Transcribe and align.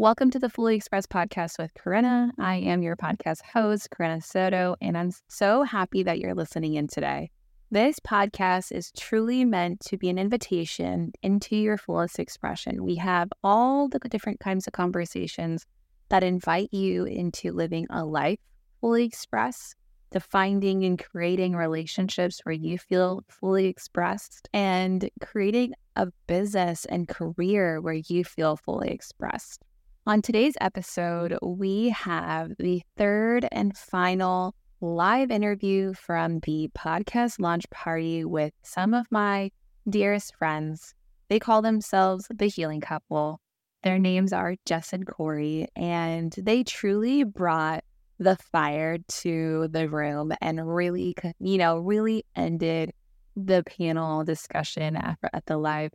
Welcome 0.00 0.30
to 0.30 0.38
the 0.38 0.48
Fully 0.48 0.76
Express 0.76 1.04
podcast 1.04 1.58
with 1.58 1.74
Corinna. 1.74 2.32
I 2.38 2.54
am 2.54 2.80
your 2.80 2.96
podcast 2.96 3.42
host, 3.42 3.90
Corinna 3.90 4.22
Soto, 4.22 4.74
and 4.80 4.96
I'm 4.96 5.10
so 5.28 5.62
happy 5.62 6.02
that 6.04 6.18
you're 6.18 6.34
listening 6.34 6.72
in 6.76 6.88
today. 6.88 7.30
This 7.70 8.00
podcast 8.00 8.72
is 8.72 8.92
truly 8.92 9.44
meant 9.44 9.80
to 9.80 9.98
be 9.98 10.08
an 10.08 10.18
invitation 10.18 11.12
into 11.22 11.54
your 11.54 11.76
fullest 11.76 12.18
expression. 12.18 12.82
We 12.82 12.94
have 12.94 13.28
all 13.44 13.88
the 13.88 13.98
different 13.98 14.40
kinds 14.40 14.66
of 14.66 14.72
conversations 14.72 15.66
that 16.08 16.24
invite 16.24 16.72
you 16.72 17.04
into 17.04 17.52
living 17.52 17.86
a 17.90 18.02
life 18.02 18.38
fully 18.80 19.04
expressed, 19.04 19.76
to 20.12 20.20
finding 20.20 20.82
and 20.82 20.98
creating 20.98 21.54
relationships 21.54 22.40
where 22.44 22.54
you 22.54 22.78
feel 22.78 23.22
fully 23.28 23.66
expressed, 23.66 24.48
and 24.54 25.10
creating 25.20 25.74
a 25.96 26.06
business 26.26 26.86
and 26.86 27.06
career 27.06 27.82
where 27.82 28.00
you 28.08 28.24
feel 28.24 28.56
fully 28.56 28.88
expressed. 28.88 29.62
On 30.06 30.22
today's 30.22 30.54
episode, 30.62 31.36
we 31.42 31.90
have 31.90 32.52
the 32.58 32.80
third 32.96 33.46
and 33.52 33.76
final 33.76 34.54
live 34.80 35.30
interview 35.30 35.92
from 35.92 36.40
the 36.40 36.70
podcast 36.74 37.38
launch 37.38 37.68
party 37.68 38.24
with 38.24 38.54
some 38.62 38.94
of 38.94 39.06
my 39.10 39.50
dearest 39.90 40.34
friends. 40.36 40.94
They 41.28 41.38
call 41.38 41.60
themselves 41.60 42.26
the 42.34 42.46
Healing 42.46 42.80
Couple. 42.80 43.40
Their 43.82 43.98
names 43.98 44.32
are 44.32 44.56
Jess 44.64 44.94
and 44.94 45.06
Cory, 45.06 45.68
and 45.76 46.34
they 46.38 46.64
truly 46.64 47.22
brought 47.24 47.84
the 48.18 48.36
fire 48.50 48.96
to 49.08 49.68
the 49.70 49.86
room 49.90 50.32
and 50.40 50.66
really, 50.66 51.14
you 51.40 51.58
know, 51.58 51.76
really 51.76 52.24
ended 52.34 52.92
the 53.36 53.62
panel 53.64 54.24
discussion 54.24 54.96
at, 54.96 55.18
at 55.34 55.44
the 55.44 55.58
live 55.58 55.92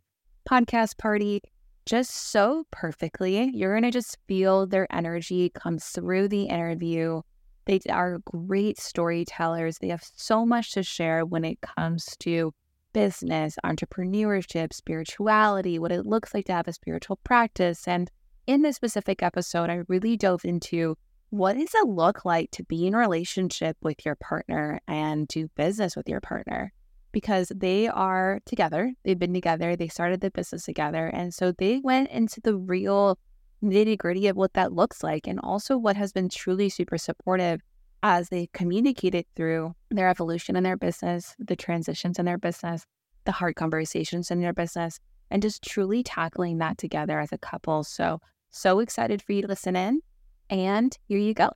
podcast 0.48 1.00
party 1.00 1.42
just 1.86 2.12
so 2.12 2.66
perfectly. 2.72 3.52
You're 3.54 3.74
going 3.74 3.84
to 3.84 3.92
just 3.92 4.18
feel 4.28 4.66
their 4.66 4.88
energy 4.92 5.52
come 5.54 5.78
through 5.78 6.30
the 6.30 6.44
interview. 6.44 7.22
They 7.66 7.80
are 7.90 8.20
great 8.26 8.80
storytellers. 8.80 9.78
They 9.78 9.90
have 9.90 10.04
so 10.16 10.46
much 10.46 10.74
to 10.74 10.84
share 10.84 11.26
when 11.26 11.46
it 11.46 11.60
comes 11.62 12.16
to 12.20 12.54
business, 12.94 13.58
entrepreneurship, 13.66 14.74
spirituality, 14.74 15.80
what 15.80 15.92
it 15.92 16.06
looks 16.06 16.34
like 16.34 16.46
to 16.46 16.54
have 16.54 16.68
a 16.68 16.74
spiritual 16.74 17.18
practice. 17.24 17.88
And 17.88 18.10
in 18.48 18.62
this 18.62 18.76
specific 18.76 19.22
episode, 19.22 19.70
I 19.70 19.82
really 19.88 20.16
dove 20.16 20.46
into 20.46 20.96
what 21.30 21.58
does 21.58 21.74
it 21.74 21.88
look 21.88 22.24
like 22.24 22.52
to 22.52 22.64
be 22.64 22.88
in 22.88 22.94
a 22.94 22.98
relationship 22.98 23.76
with 23.82 24.06
your 24.06 24.16
partner 24.16 24.80
and 24.88 25.28
do 25.28 25.50
business 25.56 25.96
with 25.96 26.08
your 26.08 26.22
partner? 26.22 26.72
Because 27.16 27.50
they 27.56 27.88
are 27.88 28.42
together. 28.46 28.92
They've 29.06 29.18
been 29.18 29.34
together. 29.34 29.78
They 29.78 29.88
started 29.88 30.20
the 30.20 30.32
business 30.32 30.66
together. 30.66 31.08
And 31.08 31.34
so 31.34 31.54
they 31.54 31.80
went 31.82 32.10
into 32.10 32.42
the 32.42 32.58
real 32.58 33.18
nitty 33.64 33.98
gritty 33.98 34.28
of 34.28 34.36
what 34.36 34.52
that 34.56 34.74
looks 34.74 35.02
like 35.02 35.26
and 35.26 35.40
also 35.40 35.78
what 35.78 35.96
has 35.96 36.12
been 36.12 36.28
truly 36.28 36.68
super 36.68 36.98
supportive 36.98 37.62
as 38.04 38.28
they 38.28 38.50
communicated 38.52 39.26
through 39.34 39.74
their 39.92 40.10
evolution 40.10 40.58
in 40.58 40.64
their 40.64 40.76
business, 40.76 41.34
the 41.40 41.56
transitions 41.56 42.20
in 42.20 42.26
their 42.26 42.38
business, 42.38 42.86
the 43.24 43.32
hard 43.32 43.56
conversations 43.56 44.30
in 44.30 44.42
their 44.42 44.52
business, 44.52 45.00
and 45.32 45.42
just 45.42 45.64
truly 45.64 46.04
tackling 46.04 46.58
that 46.58 46.78
together 46.78 47.22
as 47.22 47.32
a 47.32 47.38
couple. 47.38 47.86
So, 47.86 48.20
so 48.52 48.80
excited 48.80 49.22
for 49.22 49.32
you 49.32 49.42
to 49.42 49.48
listen 49.48 49.78
in. 49.78 50.02
And 50.50 50.94
here 51.08 51.20
you 51.20 51.34
go. 51.34 51.52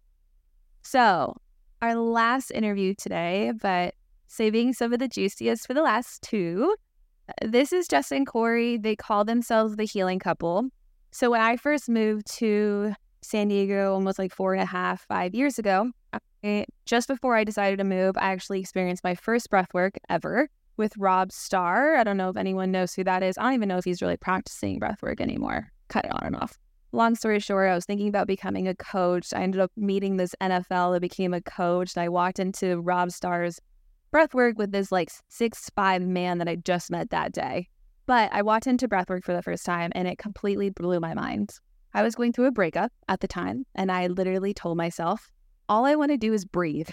So, 0.83 1.35
our 1.81 1.95
last 1.95 2.49
interview 2.51 2.93
today, 2.93 3.51
but 3.61 3.93
saving 4.29 4.73
some 4.73 4.93
of 4.93 4.99
the 4.99 5.07
juiciest 5.07 5.67
for 5.67 5.73
the 5.73 5.81
last 5.81 6.21
two. 6.21 6.75
This 7.41 7.73
is 7.73 7.87
Jess 7.87 8.11
and 8.11 8.25
Cory. 8.25 8.77
They 8.77 8.95
call 8.95 9.25
themselves 9.25 9.75
the 9.75 9.83
healing 9.83 10.19
couple. 10.19 10.69
So 11.11 11.31
when 11.31 11.41
I 11.41 11.57
first 11.57 11.89
moved 11.89 12.27
to 12.37 12.93
San 13.21 13.49
Diego 13.49 13.93
almost 13.93 14.19
like 14.19 14.33
four 14.33 14.53
and 14.53 14.61
a 14.61 14.65
half, 14.65 15.05
five 15.07 15.35
years 15.35 15.59
ago, 15.59 15.91
I, 16.43 16.65
just 16.85 17.07
before 17.07 17.35
I 17.35 17.43
decided 17.43 17.79
to 17.79 17.83
move, 17.83 18.15
I 18.17 18.31
actually 18.31 18.59
experienced 18.59 19.03
my 19.03 19.15
first 19.15 19.49
breath 19.49 19.73
work 19.73 19.95
ever 20.09 20.47
with 20.77 20.95
Rob 20.97 21.31
Starr. 21.31 21.95
I 21.95 22.03
don't 22.03 22.17
know 22.17 22.29
if 22.29 22.37
anyone 22.37 22.71
knows 22.71 22.93
who 22.93 23.03
that 23.03 23.23
is. 23.23 23.37
I 23.37 23.43
don't 23.43 23.53
even 23.53 23.67
know 23.67 23.77
if 23.77 23.85
he's 23.85 24.01
really 24.01 24.17
practicing 24.17 24.79
breath 24.79 25.01
work 25.01 25.19
anymore. 25.19 25.71
Cut 25.89 26.05
it 26.05 26.11
on 26.11 26.21
and 26.23 26.35
off. 26.35 26.57
Long 26.91 27.15
story 27.15 27.39
short, 27.39 27.69
I 27.69 27.75
was 27.75 27.85
thinking 27.85 28.07
about 28.07 28.25
becoming 28.25 28.67
a 28.67 28.75
coach. 28.75 29.33
I 29.33 29.41
ended 29.41 29.61
up 29.61 29.71
meeting 29.75 30.17
this 30.17 30.33
NFL 30.41 30.93
that 30.93 31.01
became 31.01 31.33
a 31.33 31.41
coach, 31.41 31.95
and 31.95 32.03
I 32.03 32.09
walked 32.09 32.39
into 32.39 32.79
Rob 32.79 33.11
Starr's 33.11 33.59
breathwork 34.11 34.55
with 34.55 34.71
this 34.71 34.91
like 34.91 35.09
six 35.27 35.69
five 35.75 36.01
man 36.01 36.37
that 36.39 36.47
I 36.47 36.55
just 36.55 36.91
met 36.91 37.09
that 37.11 37.31
day. 37.31 37.69
But 38.05 38.31
I 38.33 38.41
walked 38.41 38.67
into 38.67 38.87
breathwork 38.87 39.23
for 39.23 39.33
the 39.33 39.43
first 39.43 39.65
time 39.65 39.91
and 39.93 40.07
it 40.07 40.17
completely 40.17 40.69
blew 40.69 40.99
my 40.99 41.13
mind. 41.13 41.59
I 41.93 42.03
was 42.03 42.15
going 42.15 42.33
through 42.33 42.45
a 42.45 42.51
breakup 42.51 42.91
at 43.07 43.19
the 43.19 43.27
time, 43.27 43.65
and 43.73 43.91
I 43.91 44.07
literally 44.07 44.53
told 44.53 44.77
myself, 44.77 45.31
all 45.67 45.85
I 45.85 45.95
want 45.95 46.11
to 46.11 46.17
do 46.17 46.33
is 46.33 46.45
breathe. 46.45 46.89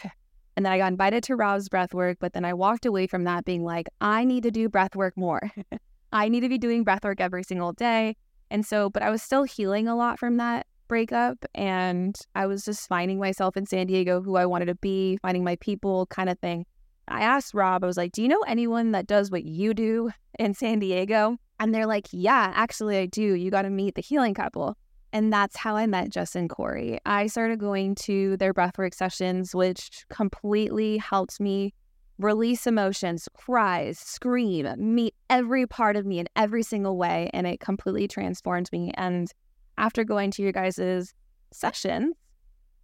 And 0.56 0.64
then 0.64 0.72
I 0.72 0.78
got 0.78 0.90
invited 0.90 1.22
to 1.24 1.36
Rob's 1.36 1.68
breathwork, 1.68 2.16
but 2.18 2.32
then 2.32 2.44
I 2.46 2.54
walked 2.54 2.86
away 2.86 3.06
from 3.06 3.24
that 3.24 3.44
being 3.44 3.62
like, 3.62 3.88
I 4.00 4.24
need 4.24 4.42
to 4.44 4.50
do 4.50 4.70
breathwork 4.70 5.12
more. 5.14 5.50
I 6.12 6.28
need 6.28 6.40
to 6.40 6.48
be 6.48 6.56
doing 6.56 6.82
breathwork 6.82 7.20
every 7.20 7.42
single 7.42 7.72
day. 7.72 8.16
And 8.50 8.64
so, 8.64 8.88
but 8.88 9.02
I 9.02 9.10
was 9.10 9.22
still 9.22 9.42
healing 9.42 9.86
a 9.86 9.96
lot 9.96 10.18
from 10.18 10.38
that 10.38 10.66
breakup. 10.88 11.44
And 11.54 12.16
I 12.34 12.46
was 12.46 12.64
just 12.64 12.88
finding 12.88 13.18
myself 13.18 13.56
in 13.56 13.66
San 13.66 13.86
Diego, 13.86 14.22
who 14.22 14.36
I 14.36 14.46
wanted 14.46 14.66
to 14.66 14.76
be, 14.76 15.18
finding 15.20 15.44
my 15.44 15.56
people 15.56 16.06
kind 16.06 16.30
of 16.30 16.38
thing. 16.38 16.64
I 17.08 17.20
asked 17.20 17.54
Rob, 17.54 17.84
I 17.84 17.86
was 17.86 17.96
like, 17.96 18.12
Do 18.12 18.22
you 18.22 18.28
know 18.28 18.42
anyone 18.46 18.92
that 18.92 19.06
does 19.06 19.30
what 19.30 19.44
you 19.44 19.74
do 19.74 20.10
in 20.38 20.54
San 20.54 20.78
Diego? 20.78 21.36
And 21.58 21.74
they're 21.74 21.86
like, 21.86 22.08
Yeah, 22.12 22.52
actually, 22.54 22.98
I 22.98 23.06
do. 23.06 23.34
You 23.34 23.50
got 23.50 23.62
to 23.62 23.70
meet 23.70 23.94
the 23.94 24.02
healing 24.02 24.34
couple. 24.34 24.76
And 25.12 25.32
that's 25.32 25.56
how 25.56 25.76
I 25.76 25.86
met 25.86 26.10
Jess 26.10 26.34
and 26.34 26.50
Cory. 26.50 26.98
I 27.06 27.28
started 27.28 27.58
going 27.58 27.94
to 27.96 28.36
their 28.36 28.52
breathwork 28.52 28.94
sessions, 28.94 29.54
which 29.54 30.04
completely 30.10 30.98
helped 30.98 31.40
me 31.40 31.72
release 32.18 32.66
emotions, 32.66 33.28
cries, 33.34 33.98
scream, 33.98 34.68
meet 34.76 35.14
every 35.30 35.66
part 35.66 35.96
of 35.96 36.06
me 36.06 36.18
in 36.18 36.28
every 36.34 36.62
single 36.62 36.96
way. 36.96 37.30
And 37.32 37.46
it 37.46 37.60
completely 37.60 38.08
transformed 38.08 38.70
me. 38.72 38.90
And 38.94 39.30
after 39.78 40.04
going 40.04 40.30
to 40.32 40.42
your 40.42 40.52
guys' 40.52 41.14
sessions, 41.52 42.14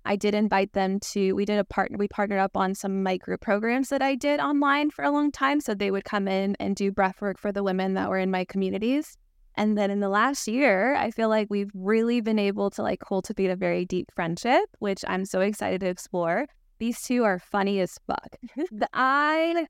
I 0.04 0.16
did 0.16 0.34
invite 0.34 0.72
them 0.72 0.98
to, 1.00 1.32
we 1.32 1.44
did 1.44 1.58
a 1.58 1.64
partner, 1.64 1.96
we 1.98 2.08
partnered 2.08 2.40
up 2.40 2.56
on 2.56 2.74
some 2.74 3.02
micro 3.02 3.36
programs 3.36 3.88
that 3.90 4.02
I 4.02 4.14
did 4.14 4.40
online 4.40 4.90
for 4.90 5.04
a 5.04 5.10
long 5.10 5.30
time. 5.30 5.60
So 5.60 5.74
they 5.74 5.90
would 5.90 6.04
come 6.04 6.26
in 6.26 6.56
and 6.58 6.74
do 6.74 6.90
breath 6.90 7.20
work 7.20 7.38
for 7.38 7.52
the 7.52 7.62
women 7.62 7.94
that 7.94 8.08
were 8.08 8.18
in 8.18 8.30
my 8.30 8.44
communities. 8.44 9.16
And 9.54 9.76
then 9.76 9.90
in 9.90 10.00
the 10.00 10.08
last 10.08 10.48
year, 10.48 10.94
I 10.94 11.10
feel 11.10 11.28
like 11.28 11.48
we've 11.50 11.70
really 11.74 12.20
been 12.20 12.38
able 12.38 12.70
to 12.70 12.82
like 12.82 13.00
cultivate 13.00 13.50
a 13.50 13.56
very 13.56 13.84
deep 13.84 14.10
friendship, 14.14 14.64
which 14.78 15.04
I'm 15.06 15.24
so 15.24 15.40
excited 15.40 15.80
to 15.82 15.88
explore. 15.88 16.46
These 16.78 17.02
two 17.02 17.24
are 17.24 17.38
funny 17.38 17.80
as 17.80 17.98
fuck. 18.06 18.36
I 18.94 19.66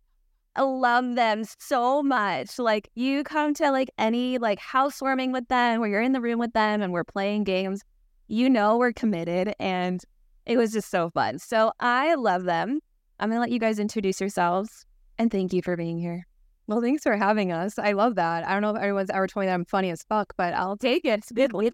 love 0.56 1.14
them 1.14 1.44
so 1.58 2.02
much. 2.02 2.58
Like 2.58 2.90
you 2.94 3.24
come 3.24 3.54
to 3.54 3.70
like 3.70 3.90
any 3.98 4.38
like 4.38 4.58
housewarming 4.58 5.32
with 5.32 5.48
them 5.48 5.80
where 5.80 5.90
you're 5.90 6.00
in 6.00 6.12
the 6.12 6.20
room 6.20 6.38
with 6.38 6.52
them 6.52 6.80
and 6.80 6.92
we're 6.92 7.04
playing 7.04 7.44
games, 7.44 7.82
you 8.28 8.48
know 8.48 8.78
we're 8.78 8.92
committed 8.92 9.54
and 9.58 10.02
it 10.46 10.56
was 10.56 10.72
just 10.72 10.90
so 10.90 11.10
fun. 11.10 11.38
So 11.38 11.72
I 11.80 12.14
love 12.14 12.44
them. 12.44 12.80
I'm 13.20 13.28
going 13.28 13.36
to 13.36 13.40
let 13.40 13.50
you 13.50 13.60
guys 13.60 13.78
introduce 13.78 14.20
yourselves 14.20 14.84
and 15.18 15.30
thank 15.30 15.52
you 15.52 15.62
for 15.62 15.76
being 15.76 15.98
here. 15.98 16.26
Well, 16.66 16.80
thanks 16.80 17.02
for 17.02 17.16
having 17.16 17.52
us. 17.52 17.78
I 17.78 17.92
love 17.92 18.14
that. 18.16 18.46
I 18.46 18.52
don't 18.52 18.62
know 18.62 18.70
if 18.70 18.76
everyone's 18.76 19.10
ever 19.10 19.26
told 19.26 19.42
me 19.42 19.46
that 19.46 19.54
I'm 19.54 19.64
funny 19.64 19.90
as 19.90 20.02
fuck, 20.04 20.32
but 20.36 20.54
I'll 20.54 20.76
take 20.76 21.04
it. 21.04 21.18
It's 21.18 21.32
good. 21.32 21.52
well, 21.52 21.70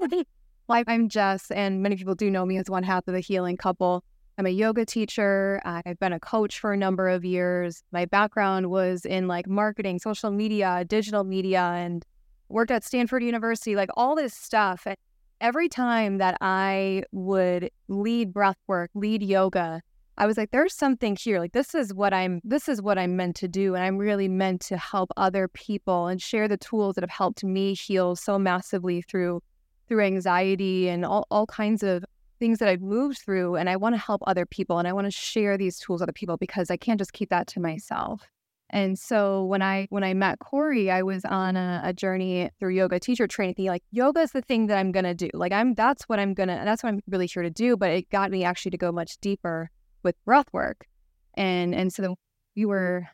I'm 0.86 1.08
Jess, 1.08 1.50
and 1.50 1.82
many 1.82 1.96
people 1.96 2.14
do 2.14 2.30
know 2.30 2.44
me 2.44 2.56
as 2.58 2.68
one 2.68 2.82
half 2.82 3.06
of 3.06 3.14
the 3.14 3.20
healing 3.20 3.56
couple. 3.56 4.02
I'm 4.38 4.46
a 4.46 4.50
yoga 4.50 4.86
teacher. 4.86 5.60
I've 5.64 5.98
been 5.98 6.12
a 6.12 6.20
coach 6.20 6.60
for 6.60 6.72
a 6.72 6.76
number 6.76 7.08
of 7.08 7.24
years. 7.24 7.82
My 7.90 8.04
background 8.04 8.70
was 8.70 9.04
in 9.04 9.26
like 9.28 9.48
marketing, 9.48 9.98
social 9.98 10.30
media, 10.30 10.84
digital 10.86 11.24
media, 11.24 11.60
and 11.60 12.04
worked 12.48 12.70
at 12.70 12.84
Stanford 12.84 13.24
University, 13.24 13.76
like 13.76 13.90
all 13.96 14.14
this 14.14 14.32
stuff. 14.32 14.86
And 14.86 14.96
every 15.40 15.68
time 15.68 16.18
that 16.18 16.36
I 16.40 17.02
would 17.12 17.70
lead 17.88 18.32
breath 18.32 18.58
work, 18.66 18.90
lead 18.94 19.22
yoga, 19.22 19.82
I 20.16 20.26
was 20.26 20.36
like, 20.36 20.50
there's 20.50 20.74
something 20.74 21.16
here. 21.16 21.38
Like 21.38 21.52
this 21.52 21.74
is 21.74 21.94
what 21.94 22.12
I'm 22.12 22.40
this 22.42 22.68
is 22.68 22.82
what 22.82 22.98
I'm 22.98 23.16
meant 23.16 23.36
to 23.36 23.48
do. 23.48 23.74
And 23.74 23.84
I'm 23.84 23.96
really 23.96 24.28
meant 24.28 24.60
to 24.62 24.76
help 24.76 25.10
other 25.16 25.46
people 25.48 26.08
and 26.08 26.20
share 26.20 26.48
the 26.48 26.56
tools 26.56 26.96
that 26.96 27.04
have 27.04 27.10
helped 27.10 27.44
me 27.44 27.74
heal 27.74 28.16
so 28.16 28.38
massively 28.38 29.02
through 29.02 29.42
through 29.86 30.02
anxiety 30.02 30.88
and 30.88 31.04
all, 31.04 31.26
all 31.30 31.46
kinds 31.46 31.82
of 31.82 32.04
things 32.38 32.58
that 32.58 32.68
I've 32.68 32.82
moved 32.82 33.18
through. 33.18 33.56
And 33.56 33.70
I 33.70 33.76
want 33.76 33.94
to 33.94 34.00
help 34.00 34.22
other 34.26 34.44
people 34.44 34.78
and 34.78 34.88
I 34.88 34.92
want 34.92 35.06
to 35.06 35.10
share 35.10 35.56
these 35.56 35.78
tools 35.78 36.00
with 36.00 36.08
other 36.08 36.12
people 36.12 36.36
because 36.36 36.70
I 36.70 36.76
can't 36.76 36.98
just 36.98 37.12
keep 37.12 37.30
that 37.30 37.46
to 37.48 37.60
myself. 37.60 38.22
And 38.70 38.98
so 38.98 39.44
when 39.44 39.62
I 39.62 39.86
when 39.90 40.04
I 40.04 40.12
met 40.14 40.38
Cory, 40.40 40.90
I 40.90 41.02
was 41.02 41.24
on 41.24 41.56
a, 41.56 41.80
a 41.84 41.92
journey 41.92 42.50
through 42.58 42.74
yoga 42.74 43.00
teacher 43.00 43.26
training, 43.26 43.54
thinking 43.54 43.70
like 43.70 43.82
yoga 43.92 44.20
is 44.20 44.32
the 44.32 44.42
thing 44.42 44.66
that 44.66 44.76
I'm 44.78 44.92
gonna 44.92 45.14
do. 45.14 45.30
Like 45.32 45.52
I'm 45.52 45.74
that's 45.74 46.04
what 46.04 46.18
I'm 46.18 46.34
gonna 46.34 46.60
that's 46.64 46.82
what 46.82 46.90
I'm 46.90 47.00
really 47.08 47.26
here 47.26 47.42
to 47.42 47.50
do. 47.50 47.76
But 47.76 47.90
it 47.90 48.10
got 48.10 48.30
me 48.30 48.44
actually 48.44 48.70
to 48.72 48.78
go 48.78 48.92
much 48.92 49.16
deeper 49.20 49.70
with 50.02 50.22
breath 50.24 50.52
work. 50.52 50.86
And 51.34 51.74
and 51.74 51.92
so 51.92 52.16
we 52.56 52.66
were, 52.66 53.06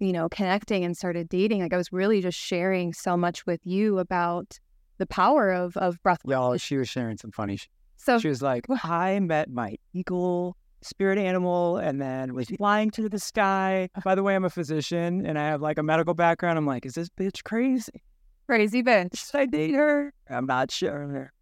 you 0.00 0.12
know, 0.12 0.28
connecting 0.28 0.84
and 0.84 0.96
started 0.96 1.28
dating. 1.28 1.62
Like 1.62 1.72
I 1.72 1.76
was 1.76 1.92
really 1.92 2.20
just 2.20 2.38
sharing 2.38 2.92
so 2.92 3.16
much 3.16 3.46
with 3.46 3.60
you 3.64 3.98
about 3.98 4.58
the 4.98 5.06
power 5.06 5.52
of 5.52 5.76
of 5.76 6.02
breath. 6.02 6.24
work. 6.24 6.32
Y'all, 6.32 6.56
she 6.56 6.76
was 6.76 6.88
sharing 6.88 7.16
some 7.16 7.30
funny. 7.30 7.58
Sh- 7.58 7.68
So 7.96 8.18
she 8.18 8.28
was 8.28 8.42
like, 8.42 8.66
I 8.84 9.20
met 9.20 9.50
my 9.50 9.76
eagle 9.92 10.56
spirit 10.86 11.18
animal 11.18 11.76
and 11.76 12.00
then 12.00 12.34
was 12.34 12.48
flying 12.48 12.90
to 12.92 13.08
the 13.08 13.18
sky. 13.18 13.88
Uh-huh. 13.94 14.02
By 14.04 14.14
the 14.14 14.22
way, 14.22 14.34
I'm 14.34 14.44
a 14.44 14.50
physician 14.50 15.26
and 15.26 15.38
I 15.38 15.46
have 15.48 15.60
like 15.60 15.78
a 15.78 15.82
medical 15.82 16.14
background. 16.14 16.58
I'm 16.58 16.66
like, 16.66 16.86
is 16.86 16.94
this 16.94 17.08
bitch 17.08 17.44
crazy? 17.44 18.02
crazy 18.46 18.82
bitch. 18.82 19.16
Should 19.30 19.40
I 19.40 19.46
date 19.46 19.74
her? 19.74 20.12
I'm 20.30 20.46
not 20.46 20.70
sure. 20.70 21.32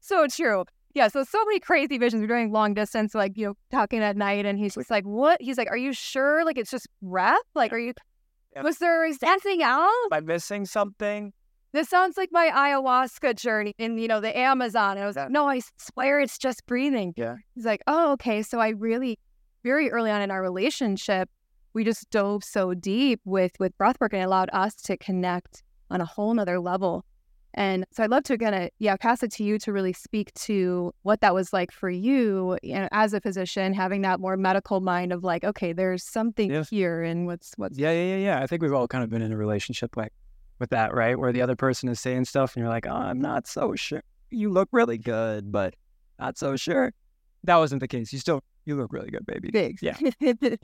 So 0.00 0.26
true. 0.26 0.64
Yeah. 0.94 1.08
So 1.08 1.24
so 1.24 1.44
many 1.44 1.60
crazy 1.60 1.98
visions. 1.98 2.20
We're 2.20 2.28
doing 2.28 2.52
long 2.52 2.74
distance, 2.74 3.14
like 3.14 3.36
you 3.36 3.48
know, 3.48 3.54
talking 3.70 4.00
at 4.00 4.16
night, 4.16 4.46
and 4.46 4.58
he's 4.58 4.74
just 4.74 4.90
like, 4.90 5.04
"What?" 5.04 5.40
He's 5.40 5.56
like, 5.56 5.70
"Are 5.70 5.76
you 5.76 5.92
sure? 5.92 6.44
Like 6.44 6.58
it's 6.58 6.70
just 6.70 6.86
breath? 7.00 7.38
Like, 7.54 7.72
are 7.72 7.78
you? 7.78 7.94
Was 8.62 8.78
there 8.78 9.04
anything 9.04 9.62
else?" 9.62 9.92
Am 10.12 10.12
I 10.12 10.20
missing 10.20 10.66
something? 10.66 11.32
This 11.72 11.88
sounds 11.88 12.16
like 12.16 12.28
my 12.32 12.50
ayahuasca 12.54 13.36
journey 13.36 13.74
in 13.78 13.96
you 13.98 14.08
know 14.08 14.20
the 14.20 14.36
Amazon. 14.36 14.92
And 14.92 15.04
I 15.04 15.06
was 15.06 15.16
like, 15.16 15.30
"No, 15.30 15.48
I 15.48 15.60
swear 15.78 16.20
it's 16.20 16.38
just 16.38 16.66
breathing." 16.66 17.14
Yeah. 17.16 17.36
He's 17.54 17.64
like, 17.64 17.82
"Oh, 17.86 18.12
okay." 18.12 18.42
So 18.42 18.60
I 18.60 18.70
really, 18.70 19.18
very 19.64 19.90
early 19.90 20.10
on 20.10 20.20
in 20.22 20.30
our 20.30 20.42
relationship, 20.42 21.30
we 21.72 21.84
just 21.84 22.10
dove 22.10 22.44
so 22.44 22.74
deep 22.74 23.20
with 23.24 23.52
with 23.58 23.76
breathwork 23.78 24.12
and 24.12 24.20
it 24.22 24.26
allowed 24.26 24.50
us 24.52 24.74
to 24.82 24.96
connect 24.98 25.62
on 25.90 26.00
a 26.00 26.04
whole 26.04 26.34
nother 26.34 26.60
level. 26.60 27.04
And 27.54 27.84
so 27.92 28.02
I'd 28.02 28.08
love 28.08 28.22
to 28.24 28.38
kind 28.38 28.54
of, 28.54 28.62
uh, 28.62 28.68
yeah, 28.78 28.96
pass 28.96 29.22
it 29.22 29.30
to 29.32 29.44
you 29.44 29.58
to 29.58 29.74
really 29.74 29.92
speak 29.92 30.32
to 30.34 30.90
what 31.02 31.20
that 31.20 31.34
was 31.34 31.52
like 31.52 31.70
for 31.70 31.90
you, 31.90 32.56
you 32.62 32.74
know, 32.76 32.88
as 32.92 33.12
a 33.12 33.20
physician, 33.20 33.74
having 33.74 34.00
that 34.02 34.20
more 34.20 34.38
medical 34.38 34.80
mind 34.80 35.12
of 35.12 35.22
like, 35.22 35.44
okay, 35.44 35.74
there's 35.74 36.02
something 36.02 36.50
Yeah. 36.50 36.64
here, 36.70 37.02
and 37.02 37.26
what's 37.26 37.52
what's 37.58 37.78
Yeah, 37.78 37.92
yeah, 37.92 38.16
yeah, 38.16 38.16
yeah. 38.16 38.42
I 38.42 38.46
think 38.46 38.62
we've 38.62 38.72
all 38.72 38.88
kind 38.88 39.04
of 39.04 39.10
been 39.10 39.20
in 39.20 39.32
a 39.32 39.36
relationship 39.36 39.98
like 39.98 40.12
with 40.62 40.70
that, 40.70 40.94
right? 40.94 41.18
Where 41.18 41.32
the 41.32 41.42
other 41.42 41.56
person 41.56 41.88
is 41.88 41.98
saying 41.98 42.24
stuff 42.26 42.54
and 42.54 42.62
you're 42.62 42.70
like, 42.70 42.86
oh, 42.86 42.94
I'm 42.94 43.20
not 43.20 43.48
so 43.48 43.74
sure. 43.74 44.02
You 44.30 44.48
look 44.48 44.68
really 44.70 44.96
good, 44.96 45.50
but 45.50 45.74
not 46.20 46.38
so 46.38 46.54
sure. 46.54 46.92
That 47.42 47.56
wasn't 47.56 47.80
the 47.80 47.88
case. 47.88 48.12
You 48.12 48.20
still, 48.20 48.44
you 48.64 48.76
look 48.76 48.92
really 48.92 49.10
good, 49.10 49.26
baby. 49.26 49.50
big. 49.50 49.78
Yeah. 49.82 49.96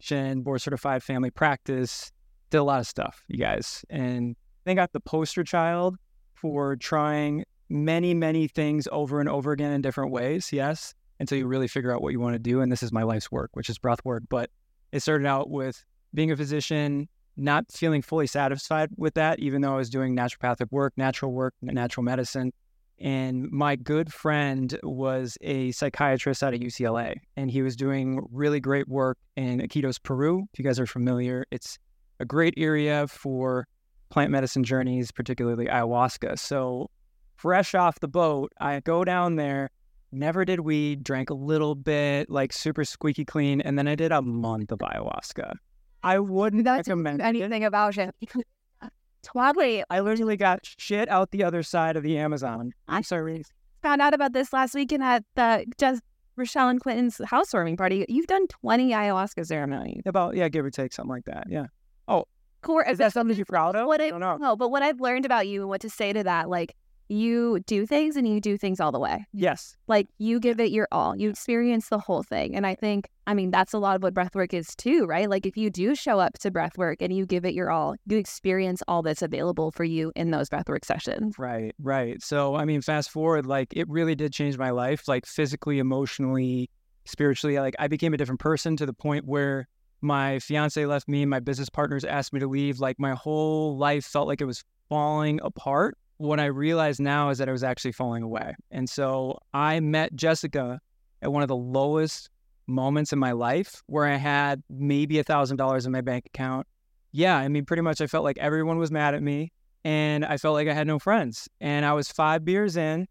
Shin, 0.00 0.40
board 0.40 0.62
certified 0.62 1.02
family 1.02 1.30
practice, 1.30 2.10
did 2.48 2.56
a 2.56 2.62
lot 2.62 2.80
of 2.80 2.86
stuff, 2.86 3.22
you 3.28 3.36
guys. 3.36 3.84
And 3.90 4.34
they 4.64 4.74
got 4.74 4.92
the 4.94 5.00
poster 5.00 5.44
child 5.44 5.96
for 6.32 6.74
trying 6.76 7.44
many, 7.68 8.14
many 8.14 8.48
things 8.48 8.88
over 8.90 9.20
and 9.20 9.28
over 9.28 9.52
again 9.52 9.70
in 9.70 9.82
different 9.82 10.12
ways. 10.12 10.50
Yes. 10.50 10.94
Until 11.20 11.36
you 11.36 11.46
really 11.46 11.68
figure 11.68 11.94
out 11.94 12.00
what 12.00 12.12
you 12.12 12.20
want 12.20 12.36
to 12.36 12.38
do. 12.38 12.62
And 12.62 12.72
this 12.72 12.82
is 12.82 12.90
my 12.90 13.02
life's 13.02 13.30
work, 13.30 13.50
which 13.52 13.68
is 13.68 13.76
breath 13.76 14.02
work. 14.02 14.22
But 14.30 14.48
it 14.92 15.00
started 15.00 15.26
out 15.26 15.50
with 15.50 15.84
being 16.14 16.32
a 16.32 16.36
physician, 16.36 17.06
not 17.36 17.70
feeling 17.72 18.02
fully 18.02 18.26
satisfied 18.26 18.90
with 18.96 19.14
that, 19.14 19.38
even 19.38 19.62
though 19.62 19.74
I 19.74 19.76
was 19.76 19.90
doing 19.90 20.16
naturopathic 20.16 20.70
work, 20.70 20.92
natural 20.96 21.32
work, 21.32 21.54
natural 21.62 22.04
medicine. 22.04 22.52
And 22.98 23.50
my 23.50 23.74
good 23.74 24.12
friend 24.12 24.78
was 24.82 25.36
a 25.40 25.72
psychiatrist 25.72 26.42
out 26.42 26.54
of 26.54 26.60
UCLA, 26.60 27.16
and 27.36 27.50
he 27.50 27.62
was 27.62 27.74
doing 27.74 28.24
really 28.30 28.60
great 28.60 28.88
work 28.88 29.18
in 29.36 29.60
Iquitos, 29.60 30.00
Peru. 30.00 30.44
If 30.52 30.58
you 30.58 30.64
guys 30.64 30.78
are 30.78 30.86
familiar, 30.86 31.44
it's 31.50 31.78
a 32.20 32.24
great 32.24 32.54
area 32.56 33.08
for 33.08 33.66
plant 34.10 34.30
medicine 34.30 34.62
journeys, 34.62 35.10
particularly 35.10 35.66
ayahuasca. 35.66 36.38
So, 36.38 36.90
fresh 37.36 37.74
off 37.74 37.98
the 37.98 38.08
boat, 38.08 38.52
I 38.60 38.78
go 38.80 39.04
down 39.04 39.36
there. 39.36 39.70
Never 40.12 40.44
did 40.44 40.60
weed, 40.60 41.02
drank 41.02 41.30
a 41.30 41.34
little 41.34 41.74
bit, 41.74 42.30
like 42.30 42.52
super 42.52 42.84
squeaky 42.84 43.24
clean, 43.24 43.62
and 43.62 43.78
then 43.78 43.88
I 43.88 43.94
did 43.94 44.12
a 44.12 44.20
month 44.20 44.70
of 44.70 44.78
ayahuasca. 44.78 45.54
I 46.02 46.18
wouldn't 46.18 46.64
That's 46.64 46.88
recommend 46.88 47.20
it. 47.20 47.24
anything 47.24 47.64
about 47.64 47.96
it. 47.98 48.14
Totally. 49.22 49.84
I 49.88 50.00
literally 50.00 50.36
got 50.36 50.60
shit 50.78 51.08
out 51.08 51.30
the 51.30 51.44
other 51.44 51.62
side 51.62 51.96
of 51.96 52.02
the 52.02 52.18
Amazon. 52.18 52.72
I'm 52.88 53.04
sorry. 53.04 53.44
Found 53.82 54.02
out 54.02 54.14
about 54.14 54.32
this 54.32 54.52
last 54.52 54.74
weekend 54.74 55.02
at 55.02 55.24
the 55.36 55.64
just 55.78 56.02
Rochelle 56.36 56.68
and 56.68 56.80
Clinton's 56.80 57.20
housewarming 57.24 57.76
party. 57.76 58.04
You've 58.08 58.26
done 58.26 58.46
20 58.48 58.90
ayahuasca 58.90 59.46
ceremonies. 59.46 60.02
About 60.06 60.34
yeah, 60.34 60.48
give 60.48 60.64
or 60.64 60.70
take 60.70 60.92
something 60.92 61.10
like 61.10 61.24
that. 61.26 61.44
Yeah. 61.48 61.66
Oh, 62.08 62.24
core, 62.62 62.82
Is 62.84 62.98
that 62.98 63.12
something 63.12 63.36
you're 63.36 63.46
proud 63.46 63.76
of? 63.76 63.86
what 63.86 64.00
I 64.00 64.10
don't 64.10 64.20
know. 64.20 64.36
no, 64.38 64.56
but 64.56 64.70
what 64.70 64.82
I've 64.82 65.00
learned 65.00 65.24
about 65.24 65.46
you 65.46 65.60
and 65.60 65.68
what 65.68 65.80
to 65.82 65.90
say 65.90 66.12
to 66.12 66.24
that, 66.24 66.48
like 66.48 66.74
you 67.08 67.60
do 67.66 67.86
things 67.86 68.16
and 68.16 68.26
you 68.26 68.40
do 68.40 68.56
things 68.56 68.80
all 68.80 68.92
the 68.92 68.98
way. 68.98 69.26
Yes. 69.32 69.76
Like 69.86 70.08
you 70.18 70.40
give 70.40 70.60
it 70.60 70.70
your 70.70 70.88
all. 70.90 71.16
You 71.16 71.28
experience 71.28 71.88
the 71.88 71.98
whole 71.98 72.22
thing. 72.22 72.56
And 72.56 72.66
I 72.66 72.74
think, 72.74 73.08
I 73.26 73.34
mean, 73.34 73.50
that's 73.50 73.72
a 73.72 73.78
lot 73.78 73.96
of 73.96 74.02
what 74.02 74.14
breathwork 74.14 74.54
is 74.54 74.74
too, 74.74 75.04
right? 75.04 75.28
Like 75.28 75.44
if 75.44 75.56
you 75.56 75.70
do 75.70 75.94
show 75.94 76.18
up 76.18 76.38
to 76.40 76.50
breathwork 76.50 76.96
and 77.00 77.14
you 77.14 77.26
give 77.26 77.44
it 77.44 77.54
your 77.54 77.70
all, 77.70 77.94
you 78.06 78.16
experience 78.16 78.82
all 78.88 79.02
that's 79.02 79.22
available 79.22 79.72
for 79.72 79.84
you 79.84 80.12
in 80.16 80.30
those 80.30 80.48
breathwork 80.48 80.84
sessions. 80.84 81.38
Right. 81.38 81.74
Right. 81.80 82.22
So 82.22 82.56
I 82.56 82.64
mean, 82.64 82.80
fast 82.80 83.10
forward, 83.10 83.46
like 83.46 83.68
it 83.72 83.88
really 83.88 84.14
did 84.14 84.32
change 84.32 84.56
my 84.56 84.70
life, 84.70 85.06
like 85.06 85.26
physically, 85.26 85.78
emotionally, 85.78 86.70
spiritually. 87.04 87.58
Like 87.58 87.74
I 87.78 87.88
became 87.88 88.14
a 88.14 88.16
different 88.16 88.40
person 88.40 88.76
to 88.76 88.86
the 88.86 88.94
point 88.94 89.26
where 89.26 89.68
my 90.00 90.40
fiance 90.40 90.84
left 90.84 91.08
me, 91.08 91.24
my 91.24 91.40
business 91.40 91.70
partners 91.70 92.04
asked 92.04 92.32
me 92.32 92.40
to 92.40 92.48
leave. 92.48 92.80
Like 92.80 92.98
my 92.98 93.12
whole 93.12 93.76
life 93.76 94.04
felt 94.04 94.26
like 94.26 94.40
it 94.40 94.46
was 94.46 94.64
falling 94.88 95.40
apart. 95.42 95.96
What 96.22 96.38
I 96.38 96.44
realize 96.44 97.00
now 97.00 97.30
is 97.30 97.38
that 97.38 97.48
I 97.48 97.52
was 97.52 97.64
actually 97.64 97.90
falling 97.90 98.22
away. 98.22 98.54
And 98.70 98.88
so 98.88 99.40
I 99.52 99.80
met 99.80 100.14
Jessica 100.14 100.78
at 101.20 101.32
one 101.32 101.42
of 101.42 101.48
the 101.48 101.56
lowest 101.56 102.30
moments 102.68 103.12
in 103.12 103.18
my 103.18 103.32
life 103.32 103.82
where 103.86 104.06
I 104.06 104.14
had 104.14 104.62
maybe 104.70 105.18
a 105.18 105.24
thousand 105.24 105.56
dollars 105.56 105.84
in 105.84 105.90
my 105.90 106.00
bank 106.00 106.26
account. 106.26 106.68
Yeah, 107.10 107.36
I 107.36 107.48
mean, 107.48 107.64
pretty 107.64 107.82
much 107.82 108.00
I 108.00 108.06
felt 108.06 108.22
like 108.22 108.38
everyone 108.38 108.78
was 108.78 108.92
mad 108.92 109.14
at 109.16 109.22
me 109.22 109.50
and 109.82 110.24
I 110.24 110.36
felt 110.36 110.54
like 110.54 110.68
I 110.68 110.74
had 110.74 110.86
no 110.86 111.00
friends. 111.00 111.48
And 111.60 111.84
I 111.84 111.92
was 111.92 112.06
five 112.08 112.44
beers 112.44 112.76
in 112.76 113.08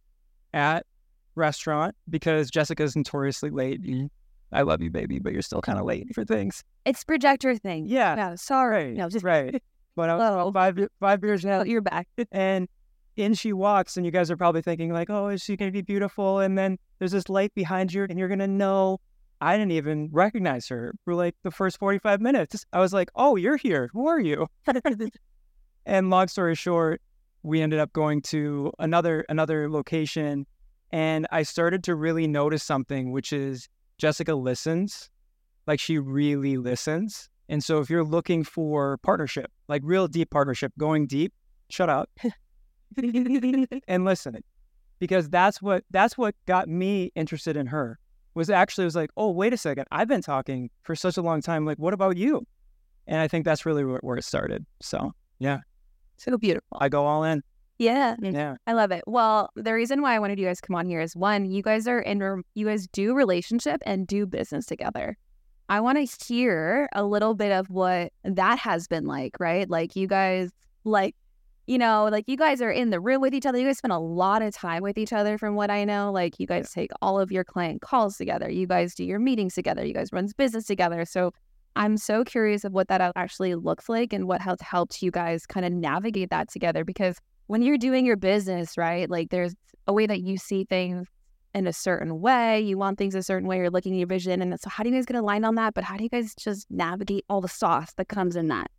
at 0.54 0.86
restaurant 1.36 1.94
because 2.10 2.50
Jessica's 2.50 2.96
notoriously 2.96 3.50
late. 3.50 3.82
I 4.54 4.62
love 4.62 4.82
you, 4.82 4.90
baby, 4.90 5.20
but 5.20 5.34
you're 5.34 5.42
still 5.42 5.62
kind 5.62 5.78
of 5.78 5.84
late 5.84 6.08
for 6.16 6.24
things. 6.24 6.64
It's 6.86 7.04
projector 7.04 7.58
thing. 7.58 7.88
Yeah, 7.88 8.16
Yeah, 8.16 8.36
sorry. 8.36 8.86
right, 8.86 8.94
No, 8.96 9.10
just 9.10 9.26
right. 9.26 9.62
But 9.98 10.10
I 10.10 10.16
was 10.16 10.54
five 10.54 10.88
five 11.02 11.20
beers 11.20 11.44
in, 11.44 11.52
Oh, 11.52 11.64
you're 11.66 11.82
back. 11.82 12.08
and 12.32 12.70
in 13.16 13.34
she 13.34 13.54
walks, 13.54 13.98
and 13.98 14.06
you 14.06 14.12
guys 14.12 14.32
are 14.32 14.38
probably 14.38 14.62
thinking 14.62 14.92
like, 14.92 15.10
"Oh, 15.10 15.28
is 15.28 15.42
she 15.42 15.58
gonna 15.58 15.72
be 15.72 15.82
beautiful?" 15.82 16.40
And 16.40 16.58
then 16.58 16.78
there's 17.00 17.12
this 17.12 17.30
light 17.30 17.54
behind 17.54 17.94
you, 17.94 18.06
and 18.10 18.18
you're 18.18 18.30
gonna 18.30 18.48
know. 18.48 19.00
I 19.44 19.58
didn't 19.58 19.72
even 19.72 20.10
recognize 20.12 20.68
her 20.68 20.94
for 21.04 21.16
like 21.16 21.36
the 21.44 21.50
first 21.50 21.80
45 21.80 22.22
minutes. 22.22 22.66
I 22.74 22.80
was 22.80 22.94
like, 22.94 23.10
"Oh, 23.16 23.36
you're 23.36 23.58
here. 23.58 23.90
Who 23.94 24.08
are 24.08 24.20
you?" 24.20 24.48
and 25.86 26.10
long 26.10 26.28
story 26.28 26.56
short, 26.56 27.02
we 27.44 27.62
ended 27.62 27.80
up 27.80 27.92
going 27.94 28.22
to 28.24 28.72
another 28.80 29.26
another 29.30 29.70
location, 29.70 30.46
and 30.92 31.28
I 31.32 31.44
started 31.44 31.84
to 31.86 31.96
really 31.96 32.28
notice 32.28 32.64
something, 32.64 33.12
which 33.12 33.34
is 33.34 33.68
Jessica 33.98 34.36
listens, 34.36 35.10
like 35.68 35.80
she 35.80 35.98
really 35.98 36.58
listens. 36.58 37.30
And 37.50 37.64
so, 37.64 37.80
if 37.80 37.90
you're 37.90 38.04
looking 38.04 38.44
for 38.44 38.98
partnership, 39.00 39.52
like 39.68 39.82
real 39.84 40.08
deep 40.08 40.30
partnership, 40.30 40.72
going 40.78 41.08
deep, 41.08 41.34
shut 41.70 41.90
up 41.90 42.10
and 43.88 44.06
listen, 44.06 44.44
because 45.00 45.30
that's 45.30 45.62
what 45.62 45.84
that's 45.92 46.18
what 46.18 46.36
got 46.46 46.68
me 46.68 47.12
interested 47.16 47.58
in 47.58 47.68
her. 47.68 47.98
Was 48.34 48.50
actually 48.50 48.86
was 48.86 48.96
like, 48.96 49.10
oh 49.18 49.32
wait 49.32 49.54
a 49.54 49.58
second, 49.58 49.86
I've 49.92 50.08
been 50.08 50.22
talking 50.22 50.70
for 50.84 50.96
such 50.96 51.18
a 51.18 51.22
long 51.22 51.42
time. 51.42 51.66
Like, 51.66 51.78
what 51.78 51.94
about 51.94 52.18
you? 52.18 52.46
And 53.08 53.20
I 53.20 53.28
think 53.28 53.46
that's 53.46 53.66
really 53.66 53.84
where, 53.84 54.18
it 54.18 54.24
started. 54.24 54.66
So 54.82 55.12
yeah 55.40 55.60
So 56.18 56.38
beautiful. 56.38 56.78
I 56.80 56.88
go 56.88 57.06
all 57.06 57.24
in. 57.24 57.42
Yeah. 57.80 58.16
Yeah. 58.22 58.56
I 58.68 58.74
love 58.74 58.92
it. 58.92 59.04
Well, 59.08 59.50
the 59.56 59.74
reason 59.74 60.04
why 60.04 60.14
I 60.14 60.20
wanted 60.20 60.38
you 60.38 60.46
guys 60.46 60.62
to 60.62 60.68
come 60.68 60.76
on 60.76 60.86
here 60.86 61.02
is 61.02 61.16
one, 61.16 61.46
you 61.46 61.64
guys 61.64 61.88
are 61.88 62.00
in, 62.00 62.20
re- 62.20 62.44
you 62.54 62.68
guys 62.68 62.88
do 62.88 63.16
relationship 63.16 63.82
and 63.88 64.06
do 64.06 64.28
business 64.28 64.68
together. 64.68 65.18
I 65.68 65.80
want 65.80 65.98
to 65.98 66.26
hear 66.26 66.90
a 66.94 67.04
little 67.04 67.34
bit 67.34 67.52
of 67.52 67.72
what 67.72 68.14
that 68.24 68.60
has 68.60 68.88
been 68.88 69.06
like, 69.06 69.40
right? 69.40 69.68
Like 69.68 69.96
you 69.96 70.06
guys, 70.06 70.52
like, 70.84 71.16
you 71.68 71.78
know, 71.78 72.10
like 72.12 72.26
you 72.28 72.38
guys 72.38 72.62
are 72.62 72.72
in 72.72 72.90
the 72.90 73.00
room 73.00 73.22
with 73.22 73.34
each 73.34 73.46
other. 73.46 73.58
You 73.58 73.66
guys 73.66 73.78
spend 73.78 73.94
a 73.94 74.00
lot 74.00 74.42
of 74.42 74.54
time 74.54 74.84
with 74.84 74.98
each 74.98 75.14
other, 75.14 75.38
from 75.38 75.56
what 75.56 75.70
I 75.70 75.84
know. 75.84 76.12
Like 76.12 76.40
you 76.40 76.48
guys 76.48 76.72
take 76.72 76.92
all 77.02 77.20
of 77.20 77.32
your 77.32 77.44
client 77.44 77.82
calls 77.82 78.18
together. 78.18 78.50
You 78.50 78.68
guys 78.68 78.96
do 78.96 79.04
your 79.04 79.20
meetings 79.20 79.54
together. 79.54 79.86
You 79.86 79.94
guys 79.94 80.12
run 80.12 80.30
business 80.38 80.66
together. 80.66 81.06
So 81.06 81.32
I'm 81.76 81.98
so 81.98 82.24
curious 82.24 82.64
of 82.64 82.74
what 82.74 82.88
that 82.90 83.14
actually 83.16 83.56
looks 83.56 83.88
like 83.88 84.12
and 84.12 84.28
what 84.28 84.42
has 84.42 84.60
helped 84.62 85.02
you 85.02 85.12
guys 85.12 85.46
kind 85.46 85.66
of 85.66 85.72
navigate 85.72 86.30
that 86.32 86.50
together 86.50 86.84
because 86.84 87.18
when 87.48 87.62
you're 87.62 87.78
doing 87.78 88.06
your 88.06 88.18
business, 88.18 88.78
right? 88.78 89.10
Like 89.10 89.30
there's 89.30 89.56
a 89.88 89.94
way 89.94 90.08
that 90.08 90.22
you 90.22 90.38
see 90.38 90.66
things 90.66 91.08
in 91.54 91.68
a 91.68 91.74
certain 91.74 92.22
way. 92.22 92.62
You 92.62 92.78
want 92.78 92.98
things 92.98 93.16
a 93.16 93.24
certain 93.24 93.48
way. 93.48 93.58
You're 93.58 93.70
looking 93.70 93.94
at 93.94 94.00
your 94.00 94.08
vision. 94.08 94.42
And 94.42 94.58
so 94.60 94.70
how 94.70 94.84
do 94.84 94.90
you 94.90 94.96
guys 94.96 95.06
get 95.06 95.18
aligned 95.18 95.46
on 95.46 95.56
that? 95.56 95.74
But 95.74 95.84
how 95.84 95.98
do 95.98 96.04
you 96.04 96.10
guys 96.10 96.34
just 96.36 96.70
navigate 96.70 97.26
all 97.30 97.42
the 97.42 97.50
sauce 97.50 97.94
that 97.98 98.08
comes 98.08 98.36
in 98.36 98.48
that? 98.48 98.72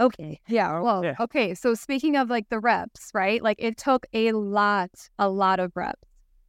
Okay. 0.00 0.40
Yeah. 0.48 0.80
Well, 0.80 1.04
Yeah. 1.04 1.14
okay. 1.20 1.54
So 1.54 1.74
speaking 1.74 2.16
of 2.16 2.30
like 2.30 2.48
the 2.48 2.58
reps, 2.58 3.10
right? 3.14 3.42
Like 3.42 3.56
it 3.60 3.76
took 3.76 4.06
a 4.12 4.32
lot, 4.32 4.90
a 5.18 5.28
lot 5.28 5.60
of 5.60 5.72
reps. 5.76 6.00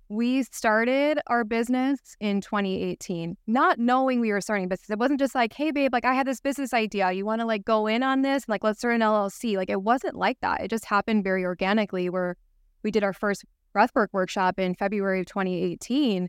We 0.08 0.43
started 0.43 1.20
our 1.27 1.46
business 1.46 2.00
in 2.20 2.41
2018, 2.41 3.38
not 3.48 3.79
knowing 3.79 4.20
we 4.20 4.31
were 4.31 4.41
starting 4.41 4.65
a 4.65 4.67
business. 4.67 4.89
It 4.89 5.00
wasn't 5.00 5.20
just 5.20 5.34
like, 5.36 5.53
hey, 5.53 5.72
babe, 5.72 5.93
like 5.93 6.03
I 6.03 6.13
had 6.13 6.27
this 6.27 6.41
business 6.41 6.74
idea. 6.74 7.12
You 7.13 7.25
want 7.25 7.39
to 7.39 7.48
like 7.48 7.63
go 7.63 7.88
in 7.88 8.03
on 8.03 8.22
this? 8.22 8.50
Like, 8.50 8.62
let's 8.63 8.79
start 8.79 8.96
an 8.96 9.01
LLC. 9.01 9.55
Like, 9.55 9.70
it 9.70 9.84
wasn't 9.84 10.15
like 10.15 10.38
that. 10.41 10.62
It 10.62 10.70
just 10.70 10.84
happened 10.84 11.24
very 11.24 11.46
organically 11.46 12.10
where 12.10 12.36
we 12.84 12.91
did 12.91 13.05
our 13.05 13.13
first 13.13 13.46
breathwork 13.74 14.08
workshop 14.12 14.60
in 14.60 14.75
February 14.75 15.22
of 15.22 15.27
2018 15.27 16.27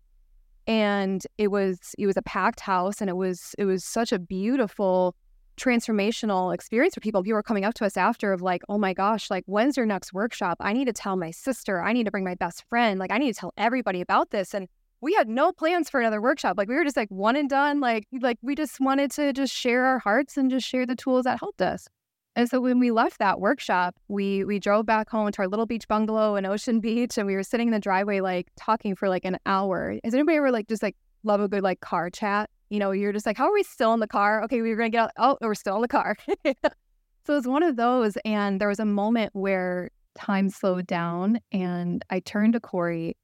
and 0.69 1.27
it 1.39 1.49
was 1.49 1.79
it 1.99 2.07
was 2.07 2.17
a 2.17 2.23
packed 2.23 2.61
house 2.61 3.01
and 3.01 3.11
it 3.11 3.17
was 3.17 3.53
it 3.59 3.65
was 3.65 3.85
such 3.85 4.13
a 4.13 4.19
beautiful 4.21 5.17
transformational 5.57 6.55
experience 6.55 6.95
for 6.95 7.01
people. 7.01 7.23
People 7.23 7.37
were 7.37 7.43
coming 7.43 7.65
up 7.65 7.75
to 7.75 7.85
us 7.85 7.97
after 7.97 8.33
of 8.33 8.43
like, 8.43 8.63
oh 8.69 8.79
my 8.79 8.95
gosh, 8.95 9.31
like 9.31 9.45
when's 9.47 9.77
your 9.77 9.87
next 9.87 10.13
workshop? 10.13 10.59
I 10.61 10.73
need 10.73 10.87
to 10.87 10.93
tell 10.93 11.17
my 11.17 11.31
sister. 11.31 11.83
I 11.83 11.93
need 11.93 12.05
to 12.05 12.11
bring 12.11 12.25
my 12.25 12.35
best 12.35 12.65
friend. 12.69 12.99
Like 12.99 13.13
I 13.13 13.19
need 13.19 13.33
to 13.33 13.39
tell 13.39 13.53
everybody 13.57 14.01
about 14.01 14.31
this. 14.31 14.55
And 14.55 14.69
we 15.01 15.15
had 15.15 15.29
no 15.29 15.53
plans 15.53 15.91
for 15.91 16.01
another 16.01 16.23
workshop. 16.23 16.57
Like 16.57 16.69
we 16.69 16.75
were 16.75 16.85
just 16.85 16.97
like 16.97 17.11
one 17.11 17.37
and 17.37 17.51
done. 17.51 17.81
Like 17.81 18.07
like 18.21 18.39
we 18.43 18.55
just 18.55 18.81
wanted 18.81 19.11
to 19.13 19.33
just 19.33 19.55
share 19.55 19.85
our 19.85 19.99
hearts 19.99 20.37
and 20.37 20.51
just 20.51 20.67
share 20.67 20.87
the 20.87 20.97
tools 20.97 21.25
that 21.25 21.39
helped 21.41 21.61
us. 21.61 21.89
And 22.35 22.49
so 22.49 22.61
when 22.61 22.79
we 22.79 22.91
left 22.91 23.19
that 23.19 23.41
workshop, 23.41 23.95
we 24.09 24.45
we 24.45 24.59
drove 24.59 24.87
back 24.87 25.11
home 25.11 25.31
to 25.31 25.39
our 25.41 25.49
little 25.49 25.67
beach 25.67 25.87
bungalow 25.87 26.37
in 26.37 26.47
Ocean 26.47 26.81
Beach, 26.87 27.19
and 27.19 27.27
we 27.27 27.35
were 27.35 27.43
sitting 27.43 27.69
in 27.69 27.73
the 27.73 27.81
driveway 27.81 28.21
like 28.21 28.49
talking 28.57 28.95
for 28.95 29.09
like 29.09 29.25
an 29.25 29.39
hour. 29.45 29.99
Has 30.03 30.15
anybody 30.15 30.39
ever 30.39 30.51
like 30.51 30.69
just 30.69 30.83
like 30.83 30.97
love 31.25 31.41
a 31.41 31.49
good 31.49 31.63
like 31.63 31.81
car 31.81 32.09
chat? 32.09 32.49
You 32.73 32.79
know, 32.79 32.91
you're 32.91 33.13
just 33.13 33.27
like, 33.27 33.37
how 33.37 33.49
are 33.49 33.53
we 33.53 33.63
still 33.65 33.93
in 33.93 34.01
the 34.01 34.09
car? 34.09 34.43
Okay, 34.45 34.63
we 34.63 34.71
were 34.71 34.77
gonna 34.77 34.89
get 34.89 35.03
out. 35.03 35.11
Oh, 35.19 35.37
we're 35.43 35.55
still 35.55 35.77
in 35.77 35.83
the 35.83 35.89
car. 35.89 36.17
so 37.27 37.37
it's 37.37 37.47
one 37.47 37.63
of 37.63 37.77
those. 37.77 38.17
And 38.25 38.63
there 38.63 38.69
was 38.69 38.81
a 38.81 38.87
moment 38.87 39.35
where 39.35 39.91
time 40.15 40.49
slowed 40.49 40.87
down, 40.87 41.39
and 41.53 42.03
I 42.09 42.21
turned 42.21 42.55
to 42.55 42.61
Cory. 42.61 43.15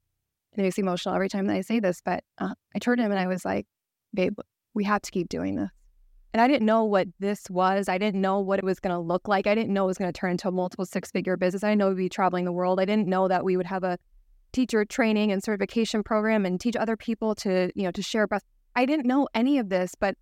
And 0.53 0.59
it 0.59 0.61
makes 0.61 0.77
emotional 0.77 1.15
every 1.15 1.29
time 1.29 1.47
that 1.47 1.55
I 1.55 1.61
say 1.61 1.79
this, 1.79 1.99
but 2.05 2.23
uh, 2.37 2.53
I 2.75 2.79
turned 2.79 2.99
to 2.99 3.03
him 3.03 3.09
and 3.11 3.19
I 3.19 3.25
was 3.25 3.43
like, 3.43 3.65
babe, 4.13 4.37
we 4.75 4.83
have 4.83 5.01
to 5.01 5.09
keep 5.09 5.29
doing 5.29 5.55
this. 5.55 5.71
And 6.31 6.41
I 6.41 6.47
didn't 6.47 6.67
know 6.67 6.83
what 6.83 7.07
this 7.17 7.49
was. 7.49 7.89
I 7.89 7.97
didn't 7.97 8.21
know 8.21 8.39
what 8.39 8.59
it 8.59 8.65
was 8.65 8.79
going 8.79 8.93
to 8.93 8.99
look 8.99 9.27
like. 9.27 9.47
I 9.47 9.55
didn't 9.55 9.73
know 9.73 9.85
it 9.85 9.87
was 9.87 9.97
going 9.97 10.13
to 10.13 10.19
turn 10.19 10.31
into 10.31 10.47
a 10.47 10.51
multiple 10.51 10.85
six 10.85 11.09
figure 11.09 11.37
business. 11.37 11.63
I 11.63 11.69
didn't 11.69 11.79
know 11.79 11.89
we'd 11.89 11.97
be 11.97 12.09
traveling 12.09 12.45
the 12.45 12.51
world. 12.51 12.79
I 12.79 12.85
didn't 12.85 13.07
know 13.07 13.27
that 13.27 13.43
we 13.43 13.57
would 13.57 13.65
have 13.65 13.83
a 13.83 13.97
teacher 14.51 14.85
training 14.85 15.31
and 15.31 15.43
certification 15.43 16.03
program 16.03 16.45
and 16.45 16.59
teach 16.59 16.75
other 16.75 16.95
people 16.95 17.33
to, 17.33 17.71
you 17.73 17.83
know, 17.83 17.91
to 17.91 18.03
share 18.03 18.27
best 18.27 18.45
I 18.79 18.85
didn't 18.85 19.05
know 19.05 19.27
any 19.33 19.57
of 19.57 19.67
this, 19.67 19.93
but 19.93 20.15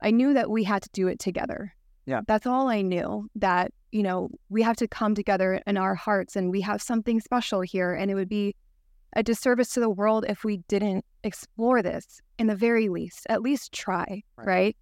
I 0.00 0.12
knew 0.12 0.32
that 0.34 0.48
we 0.48 0.62
had 0.62 0.80
to 0.82 0.90
do 0.92 1.08
it 1.08 1.18
together. 1.18 1.74
Yeah. 2.06 2.20
That's 2.28 2.46
all 2.46 2.68
I 2.68 2.82
knew 2.82 3.28
that, 3.34 3.72
you 3.90 4.04
know, 4.04 4.30
we 4.48 4.62
have 4.62 4.76
to 4.76 4.86
come 4.86 5.16
together 5.16 5.60
in 5.66 5.76
our 5.76 5.96
hearts 5.96 6.36
and 6.36 6.52
we 6.52 6.60
have 6.60 6.80
something 6.80 7.18
special 7.18 7.62
here. 7.62 7.92
And 7.92 8.08
it 8.08 8.14
would 8.14 8.28
be 8.28 8.54
a 9.16 9.24
disservice 9.24 9.70
to 9.70 9.80
the 9.80 9.90
world 9.90 10.24
if 10.28 10.44
we 10.44 10.58
didn't 10.68 11.04
explore 11.24 11.82
this 11.82 12.20
in 12.38 12.46
the 12.46 12.54
very 12.54 12.88
least, 12.88 13.26
at 13.28 13.42
least 13.42 13.72
try. 13.72 14.22
Right. 14.36 14.46
right? 14.46 14.76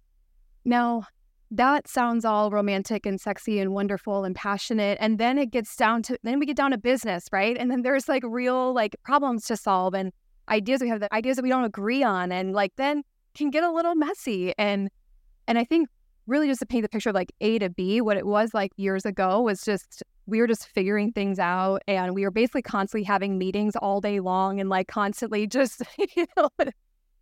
Now, 0.63 1.07
that 1.49 1.87
sounds 1.87 2.25
all 2.25 2.51
romantic 2.51 3.07
and 3.07 3.19
sexy 3.19 3.59
and 3.59 3.73
wonderful 3.73 4.23
and 4.23 4.35
passionate. 4.35 4.99
And 5.01 5.17
then 5.17 5.39
it 5.39 5.49
gets 5.49 5.75
down 5.75 6.03
to, 6.03 6.19
then 6.21 6.37
we 6.37 6.45
get 6.45 6.57
down 6.57 6.69
to 6.71 6.77
business, 6.77 7.25
right? 7.31 7.57
And 7.57 7.71
then 7.71 7.81
there's 7.81 8.07
like 8.07 8.21
real 8.23 8.71
like 8.71 8.95
problems 9.01 9.45
to 9.47 9.57
solve. 9.57 9.95
And 9.95 10.13
ideas 10.49 10.81
we 10.81 10.89
have 10.89 10.99
the 10.99 11.13
ideas 11.13 11.35
that 11.35 11.43
we 11.43 11.49
don't 11.49 11.63
agree 11.63 12.03
on 12.03 12.31
and 12.31 12.53
like 12.53 12.73
then 12.75 13.03
can 13.35 13.49
get 13.49 13.63
a 13.63 13.71
little 13.71 13.95
messy 13.95 14.53
and 14.57 14.89
and 15.47 15.57
i 15.57 15.63
think 15.63 15.87
really 16.27 16.47
just 16.47 16.59
to 16.59 16.65
paint 16.65 16.83
the 16.83 16.89
picture 16.89 17.09
of 17.09 17.15
like 17.15 17.31
a 17.41 17.59
to 17.59 17.69
b 17.69 18.01
what 18.01 18.17
it 18.17 18.25
was 18.25 18.53
like 18.53 18.71
years 18.77 19.05
ago 19.05 19.41
was 19.41 19.63
just 19.63 20.03
we 20.25 20.39
were 20.39 20.47
just 20.47 20.67
figuring 20.67 21.11
things 21.11 21.39
out 21.39 21.81
and 21.87 22.13
we 22.13 22.23
were 22.23 22.31
basically 22.31 22.61
constantly 22.61 23.03
having 23.03 23.37
meetings 23.37 23.75
all 23.75 23.99
day 23.99 24.19
long 24.19 24.59
and 24.59 24.69
like 24.69 24.87
constantly 24.87 25.47
just 25.59 25.81
you 26.15 26.25
know 26.37 26.49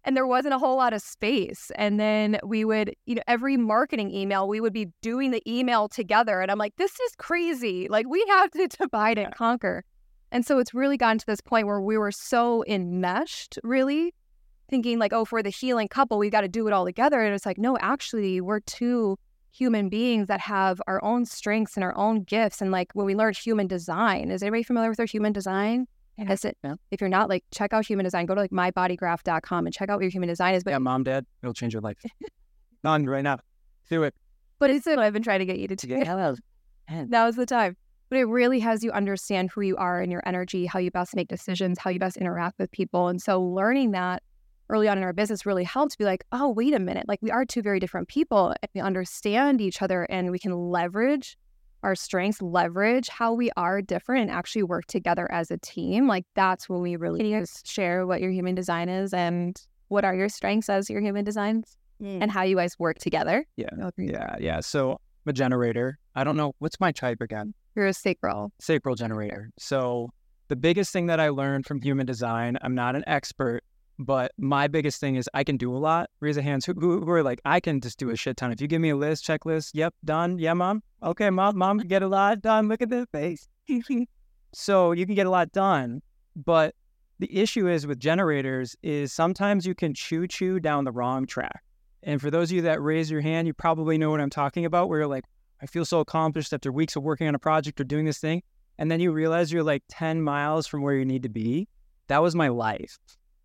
and 0.04 0.16
there 0.16 0.28
wasn't 0.28 0.54
a 0.54 0.58
whole 0.58 0.78
lot 0.78 0.94
of 0.94 1.02
space 1.02 1.72
and 1.76 2.00
then 2.00 2.40
we 2.44 2.64
would 2.64 2.94
you 3.06 3.16
know 3.16 3.22
every 3.28 3.58
marketing 3.58 4.14
email 4.14 4.48
we 4.48 4.60
would 4.62 4.74
be 4.74 4.88
doing 5.02 5.32
the 5.32 5.42
email 5.50 5.88
together 5.88 6.42
and 6.42 6.52
i'm 6.52 6.58
like 6.58 6.76
this 6.78 7.00
is 7.00 7.12
crazy. 7.18 7.88
Like 7.90 8.08
we 8.08 8.24
have 8.30 8.52
to 8.52 8.68
divide 8.82 9.18
and 9.18 9.34
conquer 9.34 9.84
and 10.32 10.46
so 10.46 10.60
it's 10.60 10.74
really 10.74 10.98
gotten 10.98 11.18
to 11.20 11.26
this 11.26 11.42
point 11.42 11.68
where 11.68 11.82
we 11.82 11.98
were 11.98 12.12
so 12.12 12.64
enmeshed, 12.68 13.58
really, 13.64 14.14
thinking 14.70 15.00
like, 15.00 15.14
oh, 15.14 15.26
for 15.26 15.42
the 15.42 15.50
healing 15.50 15.88
couple, 15.88 16.18
we've 16.18 16.32
got 16.32 16.42
to 16.42 16.48
do 16.48 16.68
it 16.68 16.74
all 16.74 16.86
together. 16.86 17.22
And 17.22 17.34
it's 17.34 17.46
like, 17.46 17.58
no, 17.58 17.78
actually, 17.80 18.42
we're 18.42 18.60
two 18.60 19.18
human 19.52 19.90
beings 19.90 20.28
that 20.28 20.40
have 20.42 20.82
our 20.88 21.04
own 21.04 21.26
strengths 21.26 21.78
and 21.78 21.84
our 21.84 21.96
own 21.96 22.24
gifts. 22.24 22.62
And 22.62 22.72
like 22.72 22.92
when 22.94 23.06
we 23.06 23.16
learned 23.16 23.38
human 23.38 23.68
design, 23.68 24.30
is 24.30 24.44
anybody 24.44 24.64
familiar 24.64 24.90
with 24.90 25.00
our 25.00 25.06
human 25.06 25.34
design? 25.34 25.88
Yeah. 26.18 26.32
Is 26.32 26.44
it? 26.46 26.58
Yeah. 26.64 26.76
If 26.92 27.00
you're 27.00 27.10
not, 27.10 27.30
like, 27.30 27.44
check 27.52 27.74
out 27.74 27.86
human 27.86 28.04
design. 28.04 28.26
Go 28.26 28.34
to 28.36 28.42
like 28.42 28.52
mybodygraph.com 28.52 29.66
and 29.66 29.74
check 29.74 29.90
out 29.90 29.98
what 29.98 30.04
your 30.04 30.12
human 30.12 30.28
design 30.28 30.56
is. 30.56 30.64
But 30.64 30.72
yeah, 30.72 30.80
mom, 30.80 31.04
dad, 31.04 31.26
it'll 31.44 31.54
change 31.54 31.74
your 31.74 31.82
life. 31.82 31.98
None 32.84 33.06
right 33.06 33.24
now. 33.24 33.38
Do 33.90 34.04
it. 34.04 34.16
But 34.60 34.72
it's 34.72 34.88
what 34.88 35.00
I've 35.00 35.14
been 35.14 35.24
trying 35.24 35.40
to 35.40 35.46
get 35.46 35.60
you 35.60 35.68
to 35.68 35.76
do. 35.76 35.96
It. 35.96 36.06
Yeah, 36.06 36.36
Now's 37.08 37.36
the 37.36 37.46
time 37.46 37.78
but 38.10 38.18
it 38.18 38.26
really 38.26 38.60
has 38.60 38.84
you 38.84 38.92
understand 38.92 39.50
who 39.52 39.62
you 39.62 39.76
are 39.78 40.02
and 40.02 40.12
your 40.12 40.24
energy, 40.26 40.66
how 40.66 40.80
you 40.80 40.92
best 40.92 41.16
make 41.16 41.28
decisions, 41.28 41.80
how 41.80 41.90
you 41.90 42.00
best 42.00 42.18
interact 42.18 42.60
with 42.60 42.72
people. 42.72 43.08
And 43.08 43.22
so 43.22 43.42
learning 43.42 43.92
that 43.92 44.24
early 44.70 44.88
on 44.88 44.98
in 44.98 45.04
our 45.04 45.14
business 45.14 45.46
really 45.46 45.64
helped 45.64 45.98
be 45.98 46.06
like, 46.06 46.24
oh, 46.32 46.50
wait 46.50 46.74
a 46.74 46.80
minute. 46.80 47.08
Like 47.08 47.22
we 47.22 47.32
are 47.32 47.46
two 47.46 47.62
very 47.62 47.80
different 47.80 48.08
people 48.08 48.54
and 48.62 48.70
we 48.74 48.82
understand 48.82 49.62
each 49.62 49.82
other 49.82 50.04
and 50.04 50.32
we 50.32 50.40
can 50.40 50.54
leverage 50.54 51.38
our 51.84 51.96
strengths, 51.96 52.42
leverage 52.42 53.08
how 53.08 53.34
we 53.34 53.52
are 53.56 53.82
different 53.82 54.24
and 54.24 54.32
actually 54.32 54.64
work 54.64 54.86
together 54.88 55.32
as 55.32 55.52
a 55.52 55.58
team. 55.58 56.08
Like 56.08 56.26
that's 56.34 56.68
when 56.68 56.82
we 56.82 56.96
really 56.96 57.20
can 57.20 57.28
you 57.28 57.38
guys 57.38 57.62
share 57.66 58.06
what 58.06 58.20
your 58.20 58.32
human 58.32 58.56
design 58.56 58.90
is 58.90 59.14
and 59.14 59.60
what 59.88 60.04
are 60.04 60.16
your 60.16 60.28
strengths 60.28 60.70
as 60.70 60.90
your 60.90 61.02
human 61.02 61.24
designs 61.24 61.78
mm. 62.02 62.20
and 62.22 62.32
how 62.32 62.44
you 62.44 62.56
guys 62.56 62.78
work 62.80 62.98
together. 62.98 63.46
Yeah. 63.56 63.70
Yeah. 63.98 64.36
Yeah. 64.40 64.60
So 64.60 64.94
I'm 64.94 65.30
a 65.30 65.34
generator. 65.34 65.98
I 66.16 66.24
don't 66.24 66.36
know 66.36 66.54
what's 66.60 66.80
my 66.80 66.92
type 66.92 67.22
again. 67.22 67.54
You're 67.78 67.86
a 67.86 67.94
sacral. 67.94 68.52
Sacral 68.60 68.96
generator. 68.96 69.52
So 69.60 70.10
the 70.48 70.56
biggest 70.56 70.92
thing 70.92 71.06
that 71.06 71.20
I 71.20 71.30
learned 71.30 71.68
from 71.68 71.80
human 71.80 72.08
design, 72.08 72.58
I'm 72.64 72.74
not 72.74 72.96
an 72.96 73.04
expert, 73.06 73.64
but 74.00 74.32
my 74.40 74.68
biggest 74.68 75.00
thing 75.00 75.16
is 75.16 75.30
I 75.36 75.44
can 75.44 75.58
do 75.58 75.72
a 75.76 75.78
lot. 75.78 76.10
Raise 76.20 76.38
a 76.38 76.42
hands 76.42 76.66
who, 76.66 76.74
who, 76.74 77.06
who, 77.06 77.12
are 77.12 77.22
like, 77.22 77.40
I 77.46 77.60
can 77.60 77.80
just 77.80 78.00
do 78.00 78.10
a 78.10 78.16
shit 78.16 78.36
ton. 78.36 78.52
If 78.52 78.62
you 78.62 78.68
give 78.68 78.82
me 78.82 78.90
a 78.90 78.96
list, 78.96 79.28
checklist, 79.28 79.72
yep, 79.76 79.94
done. 80.04 80.40
Yeah, 80.40 80.56
mom. 80.56 80.82
Okay, 81.04 81.30
mom, 81.30 81.56
mom 81.56 81.78
can 81.78 81.88
get 81.88 82.02
a 82.02 82.08
lot 82.08 82.42
done. 82.42 82.68
Look 82.68 82.82
at 82.82 82.90
the 82.90 83.08
face. 83.12 83.48
so 84.56 84.92
you 84.92 85.06
can 85.06 85.14
get 85.14 85.28
a 85.28 85.30
lot 85.30 85.52
done. 85.52 86.02
But 86.36 86.74
the 87.20 87.32
issue 87.32 87.68
is 87.68 87.86
with 87.86 88.00
generators 88.00 88.76
is 88.82 89.14
sometimes 89.14 89.68
you 89.68 89.76
can 89.76 89.94
choo 89.94 90.28
choo 90.28 90.60
down 90.60 90.84
the 90.84 90.92
wrong 90.92 91.28
track. 91.28 91.64
And 92.02 92.20
for 92.20 92.32
those 92.32 92.50
of 92.50 92.56
you 92.56 92.62
that 92.64 92.82
raise 92.82 93.12
your 93.12 93.22
hand, 93.22 93.46
you 93.46 93.54
probably 93.54 94.00
know 94.00 94.10
what 94.10 94.20
I'm 94.20 94.32
talking 94.32 94.66
about, 94.66 94.90
where 94.90 94.98
you're 94.98 95.08
like, 95.08 95.26
I 95.62 95.66
feel 95.66 95.86
so 95.86 96.00
accomplished 96.00 96.54
after 96.54 96.72
weeks 96.72 96.96
of 96.96 97.04
working 97.04 97.28
on 97.28 97.36
a 97.36 97.40
project 97.40 97.80
or 97.80 97.84
doing 97.84 98.06
this 98.06 98.20
thing. 98.20 98.44
And 98.78 98.92
then 98.92 99.00
you 99.00 99.12
realize 99.12 99.52
you're 99.52 99.64
like 99.64 99.84
10 99.90 100.22
miles 100.22 100.68
from 100.68 100.82
where 100.82 100.96
you 100.96 101.06
need 101.06 101.24
to 101.24 101.30
be. 101.30 101.68
That 102.08 102.22
was 102.22 102.36
my 102.36 102.50
life. 102.50 102.98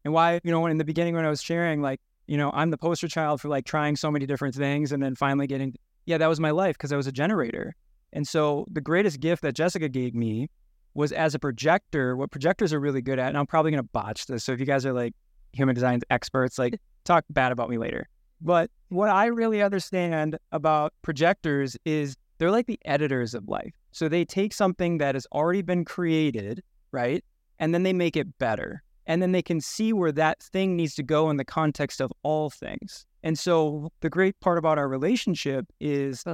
And 0.04 0.12
why, 0.12 0.40
you 0.44 0.50
know, 0.50 0.66
in 0.66 0.78
the 0.78 0.84
beginning 0.84 1.14
when 1.14 1.24
I 1.24 1.30
was 1.30 1.42
sharing, 1.42 1.80
like, 1.80 2.00
you 2.26 2.36
know, 2.36 2.50
I'm 2.54 2.70
the 2.70 2.78
poster 2.78 3.08
child 3.08 3.40
for 3.40 3.48
like 3.48 3.64
trying 3.64 3.96
so 3.96 4.10
many 4.10 4.26
different 4.26 4.54
things 4.54 4.92
and 4.92 5.02
then 5.02 5.14
finally 5.14 5.46
getting, 5.46 5.74
yeah, 6.06 6.18
that 6.18 6.28
was 6.28 6.40
my 6.40 6.50
life 6.50 6.76
because 6.76 6.92
I 6.92 6.96
was 6.96 7.06
a 7.06 7.12
generator. 7.12 7.74
And 8.12 8.28
so 8.28 8.66
the 8.70 8.80
greatest 8.80 9.20
gift 9.20 9.42
that 9.42 9.54
Jessica 9.54 9.88
gave 9.88 10.14
me 10.14 10.48
was 10.94 11.12
as 11.12 11.34
a 11.34 11.38
projector, 11.38 12.16
what 12.16 12.30
projectors 12.30 12.72
are 12.72 12.80
really 12.80 13.00
good 13.00 13.18
at, 13.18 13.28
and 13.28 13.38
I'm 13.38 13.46
probably 13.46 13.70
going 13.70 13.82
to 13.82 13.88
botch 13.92 14.26
this. 14.26 14.44
So 14.44 14.52
if 14.52 14.60
you 14.60 14.66
guys 14.66 14.84
are 14.84 14.92
like 14.92 15.14
human 15.52 15.74
design 15.74 16.00
experts, 16.10 16.58
like 16.58 16.78
talk 17.04 17.24
bad 17.30 17.52
about 17.52 17.70
me 17.70 17.78
later. 17.78 18.08
But 18.42 18.70
what 18.88 19.08
I 19.08 19.26
really 19.26 19.62
understand 19.62 20.36
about 20.50 20.92
projectors 21.02 21.76
is 21.84 22.16
they're 22.38 22.50
like 22.50 22.66
the 22.66 22.80
editors 22.84 23.34
of 23.34 23.48
life. 23.48 23.72
So 23.92 24.08
they 24.08 24.24
take 24.24 24.52
something 24.52 24.98
that 24.98 25.14
has 25.14 25.26
already 25.32 25.62
been 25.62 25.84
created, 25.84 26.62
right? 26.90 27.24
And 27.58 27.72
then 27.72 27.84
they 27.84 27.92
make 27.92 28.16
it 28.16 28.38
better. 28.38 28.82
And 29.06 29.22
then 29.22 29.32
they 29.32 29.42
can 29.42 29.60
see 29.60 29.92
where 29.92 30.12
that 30.12 30.42
thing 30.42 30.76
needs 30.76 30.94
to 30.96 31.02
go 31.02 31.30
in 31.30 31.36
the 31.36 31.44
context 31.44 32.00
of 32.00 32.12
all 32.22 32.50
things. 32.50 33.04
And 33.22 33.38
so 33.38 33.90
the 34.00 34.10
great 34.10 34.38
part 34.40 34.58
about 34.58 34.78
our 34.78 34.88
relationship 34.88 35.66
is 35.80 36.24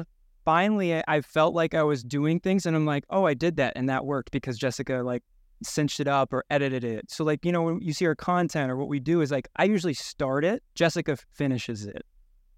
finally 0.45 1.03
I 1.07 1.21
felt 1.21 1.55
like 1.55 1.75
I 1.75 1.83
was 1.83 2.03
doing 2.03 2.41
things 2.41 2.65
and 2.65 2.75
I'm 2.75 2.87
like, 2.87 3.05
oh, 3.11 3.27
I 3.27 3.35
did 3.35 3.57
that 3.57 3.75
and 3.77 3.88
that 3.88 4.07
worked 4.07 4.31
because 4.31 4.57
Jessica 4.57 5.03
like 5.03 5.23
cinched 5.62 6.00
it 6.00 6.09
up 6.09 6.33
or 6.33 6.45
edited 6.50 6.85
it. 6.85 7.11
So 7.11 7.25
like, 7.25 7.45
you 7.45 7.53
know, 7.53 7.62
when 7.62 7.81
you 7.81 7.93
see 7.93 8.07
our 8.07 8.15
content 8.15 8.71
or 8.71 8.77
what 8.77 8.88
we 8.88 9.00
do 9.00 9.21
is 9.21 9.31
like 9.31 9.49
I 9.57 9.65
usually 9.65 9.95
start 9.95 10.45
it, 10.45 10.62
Jessica 10.75 11.17
finishes 11.33 11.87
it. 11.87 12.05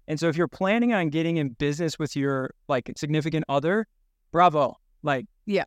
And 0.07 0.19
so 0.19 0.27
if 0.27 0.35
you're 0.35 0.47
planning 0.47 0.93
on 0.93 1.09
getting 1.09 1.37
in 1.37 1.49
business 1.49 1.97
with 1.97 2.15
your 2.15 2.51
like 2.67 2.91
significant 2.97 3.45
other, 3.47 3.87
bravo. 4.31 4.75
Like, 5.03 5.25
yeah. 5.45 5.65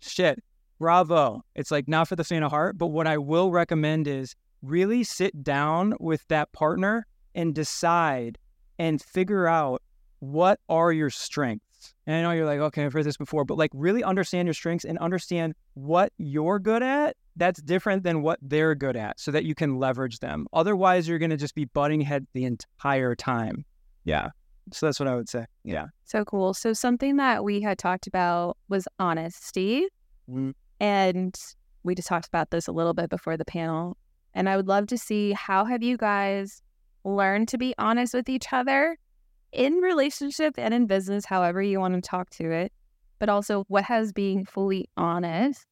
Shit. 0.00 0.42
Bravo. 0.78 1.42
It's 1.54 1.70
like 1.70 1.88
not 1.88 2.08
for 2.08 2.16
the 2.16 2.24
faint 2.24 2.44
of 2.44 2.50
heart, 2.50 2.76
but 2.76 2.88
what 2.88 3.06
I 3.06 3.18
will 3.18 3.50
recommend 3.50 4.08
is 4.08 4.34
really 4.62 5.04
sit 5.04 5.42
down 5.42 5.94
with 6.00 6.26
that 6.28 6.52
partner 6.52 7.06
and 7.34 7.54
decide 7.54 8.38
and 8.78 9.00
figure 9.00 9.46
out 9.46 9.82
what 10.18 10.58
are 10.68 10.92
your 10.92 11.10
strengths 11.10 11.73
and 12.06 12.16
I 12.16 12.22
know 12.22 12.30
you're 12.32 12.46
like, 12.46 12.60
okay, 12.60 12.84
I've 12.84 12.92
heard 12.92 13.04
this 13.04 13.16
before, 13.16 13.44
but 13.44 13.58
like 13.58 13.70
really 13.74 14.04
understand 14.04 14.46
your 14.46 14.54
strengths 14.54 14.84
and 14.84 14.98
understand 14.98 15.54
what 15.74 16.12
you're 16.18 16.58
good 16.58 16.82
at 16.82 17.16
that's 17.36 17.60
different 17.62 18.04
than 18.04 18.22
what 18.22 18.38
they're 18.40 18.74
good 18.74 18.96
at 18.96 19.18
so 19.18 19.30
that 19.30 19.44
you 19.44 19.54
can 19.54 19.78
leverage 19.78 20.20
them. 20.20 20.46
Otherwise, 20.52 21.08
you're 21.08 21.18
going 21.18 21.30
to 21.30 21.36
just 21.36 21.54
be 21.54 21.64
butting 21.64 22.00
heads 22.00 22.26
the 22.32 22.44
entire 22.44 23.14
time. 23.14 23.64
Yeah. 24.04 24.28
So 24.72 24.86
that's 24.86 25.00
what 25.00 25.08
I 25.08 25.14
would 25.14 25.28
say. 25.28 25.46
Yeah. 25.64 25.86
So 26.04 26.24
cool. 26.24 26.54
So 26.54 26.72
something 26.72 27.16
that 27.16 27.44
we 27.44 27.60
had 27.60 27.78
talked 27.78 28.06
about 28.06 28.56
was 28.68 28.86
honesty. 28.98 29.86
Mm-hmm. 30.30 30.50
And 30.80 31.38
we 31.82 31.94
just 31.94 32.08
talked 32.08 32.28
about 32.28 32.50
this 32.50 32.66
a 32.66 32.72
little 32.72 32.94
bit 32.94 33.10
before 33.10 33.36
the 33.36 33.44
panel. 33.44 33.96
And 34.32 34.48
I 34.48 34.56
would 34.56 34.68
love 34.68 34.86
to 34.88 34.98
see 34.98 35.32
how 35.32 35.64
have 35.64 35.82
you 35.82 35.96
guys 35.96 36.62
learned 37.04 37.48
to 37.48 37.58
be 37.58 37.74
honest 37.78 38.14
with 38.14 38.28
each 38.28 38.46
other 38.52 38.96
in 39.54 39.74
relationship 39.74 40.54
and 40.58 40.74
in 40.74 40.86
business, 40.86 41.24
however 41.24 41.62
you 41.62 41.80
want 41.80 41.94
to 41.94 42.00
talk 42.00 42.30
to 42.30 42.50
it, 42.50 42.72
but 43.18 43.28
also 43.28 43.64
what 43.68 43.84
has 43.84 44.12
being 44.12 44.44
fully 44.44 44.88
honest 44.96 45.66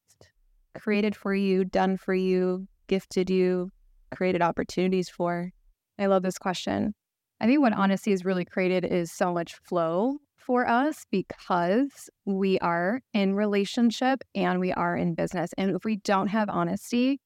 created 0.75 1.15
for 1.15 1.35
you, 1.35 1.65
done 1.65 1.97
for 1.97 2.15
you, 2.15 2.67
gifted 2.87 3.29
you, 3.29 3.69
created 4.15 4.41
opportunities 4.41 5.09
for? 5.09 5.51
I 5.99 6.07
love 6.07 6.23
this 6.23 6.37
question. 6.37 6.93
I 7.39 7.45
think 7.45 7.61
what 7.61 7.73
honesty 7.73 8.11
has 8.11 8.25
really 8.25 8.45
created 8.45 8.85
is 8.85 9.11
so 9.11 9.33
much 9.33 9.55
flow 9.55 10.17
for 10.37 10.67
us 10.67 11.05
because 11.11 12.09
we 12.25 12.59
are 12.59 13.01
in 13.13 13.35
relationship 13.35 14.23
and 14.33 14.59
we 14.59 14.71
are 14.73 14.95
in 14.95 15.13
business. 15.13 15.51
And 15.57 15.75
if 15.75 15.83
we 15.85 15.97
don't 15.97 16.27
have 16.27 16.49
honesty, 16.49 17.19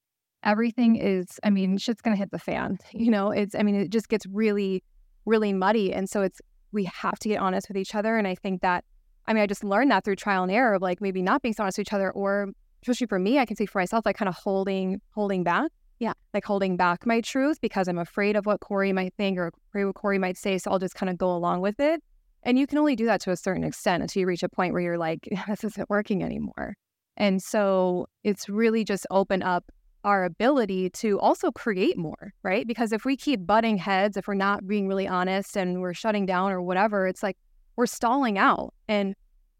everything 0.44 0.96
is, 0.96 1.40
I 1.44 1.50
mean, 1.50 1.78
shit's 1.78 2.02
going 2.02 2.16
to 2.16 2.20
hit 2.20 2.32
the 2.32 2.40
fan. 2.40 2.80
You 2.94 3.12
know, 3.12 3.32
it's, 3.32 3.56
I 3.56 3.64
mean, 3.64 3.76
it 3.76 3.90
just 3.90 4.10
gets 4.10 4.26
really, 4.26 4.84
really 5.27 5.53
muddy. 5.53 5.93
And 5.93 6.10
so 6.10 6.22
it's, 6.22 6.41
we 6.72 6.86
have 6.86 7.19
to 7.19 7.29
get 7.29 7.39
honest 7.39 7.67
with 7.67 7.77
each 7.77 7.93
other. 7.93 8.17
And 8.17 8.27
I 8.27 8.36
think 8.36 8.62
that, 8.62 8.84
I 9.27 9.34
mean, 9.34 9.43
I 9.43 9.48
just 9.48 9.63
learned 9.63 9.91
that 9.91 10.03
through 10.03 10.15
trial 10.15 10.43
and 10.43 10.51
error 10.51 10.74
of 10.74 10.81
like 10.81 11.01
maybe 11.01 11.22
not 11.22 11.41
being 11.41 11.53
so 11.53 11.63
honest 11.63 11.77
with 11.77 11.88
each 11.88 11.93
other 11.93 12.12
or 12.12 12.50
especially 12.81 13.07
for 13.07 13.19
me, 13.19 13.39
I 13.39 13.46
can 13.46 13.57
say 13.57 13.65
for 13.65 13.79
myself, 13.79 14.05
like 14.05 14.17
kind 14.17 14.29
of 14.29 14.36
holding, 14.36 15.01
holding 15.13 15.43
back. 15.43 15.72
Yeah. 16.00 16.13
Like 16.34 16.46
holding 16.46 16.77
back 16.77 17.05
my 17.05 17.22
truth 17.22 17.60
because 17.60 17.88
I'm 17.88 17.98
afraid 17.98 18.36
of 18.36 18.46
what 18.46 18.60
Cory 18.60 18.93
might 18.93 19.13
think 19.15 19.38
or 19.38 19.51
afraid 19.69 19.86
what 19.86 19.96
Cory 19.96 20.19
might 20.19 20.38
say. 20.38 20.57
So 20.60 20.72
I'll 20.72 20.79
just 20.79 20.96
kind 20.96 21.10
of 21.10 21.17
go 21.17 21.36
along 21.36 21.62
with 21.62 21.79
it. 21.79 22.03
And 22.43 22.57
you 22.57 22.67
can 22.67 22.77
only 22.77 22.96
do 22.96 23.05
that 23.07 23.19
to 23.22 23.31
a 23.31 23.36
certain 23.36 23.63
extent 23.63 24.03
until 24.03 24.22
you 24.22 24.27
reach 24.27 24.43
a 24.43 24.50
point 24.50 24.74
where 24.74 24.81
you're 24.81 24.98
like, 24.98 25.27
this 25.48 25.63
isn't 25.63 25.89
working 25.89 26.24
anymore. 26.24 26.75
And 27.17 27.41
so 27.41 28.07
it's 28.24 28.48
really 28.48 28.84
just 28.84 29.07
open 29.10 29.41
up 29.41 29.72
our 30.04 30.24
ability 30.24 30.89
to 30.92 31.20
also 31.20 31.51
create 31.51 31.98
more, 31.98 32.34
right? 32.44 32.66
Because 32.68 32.92
if 32.92 33.06
we 33.06 33.18
keep 33.18 33.46
butting 33.46 33.77
heads, 33.77 34.18
if 34.18 34.27
we're 34.27 34.36
not 34.36 34.68
being 34.68 34.88
really 34.88 35.08
honest 35.08 35.58
and 35.58 35.82
we're 35.82 35.94
shutting 35.94 36.25
down 36.25 36.51
or 36.51 36.62
whatever, 36.62 37.08
it's 37.08 37.24
like 37.24 37.38
we're 37.75 37.88
stalling 37.88 38.38
out. 38.38 38.74
And 38.88 39.16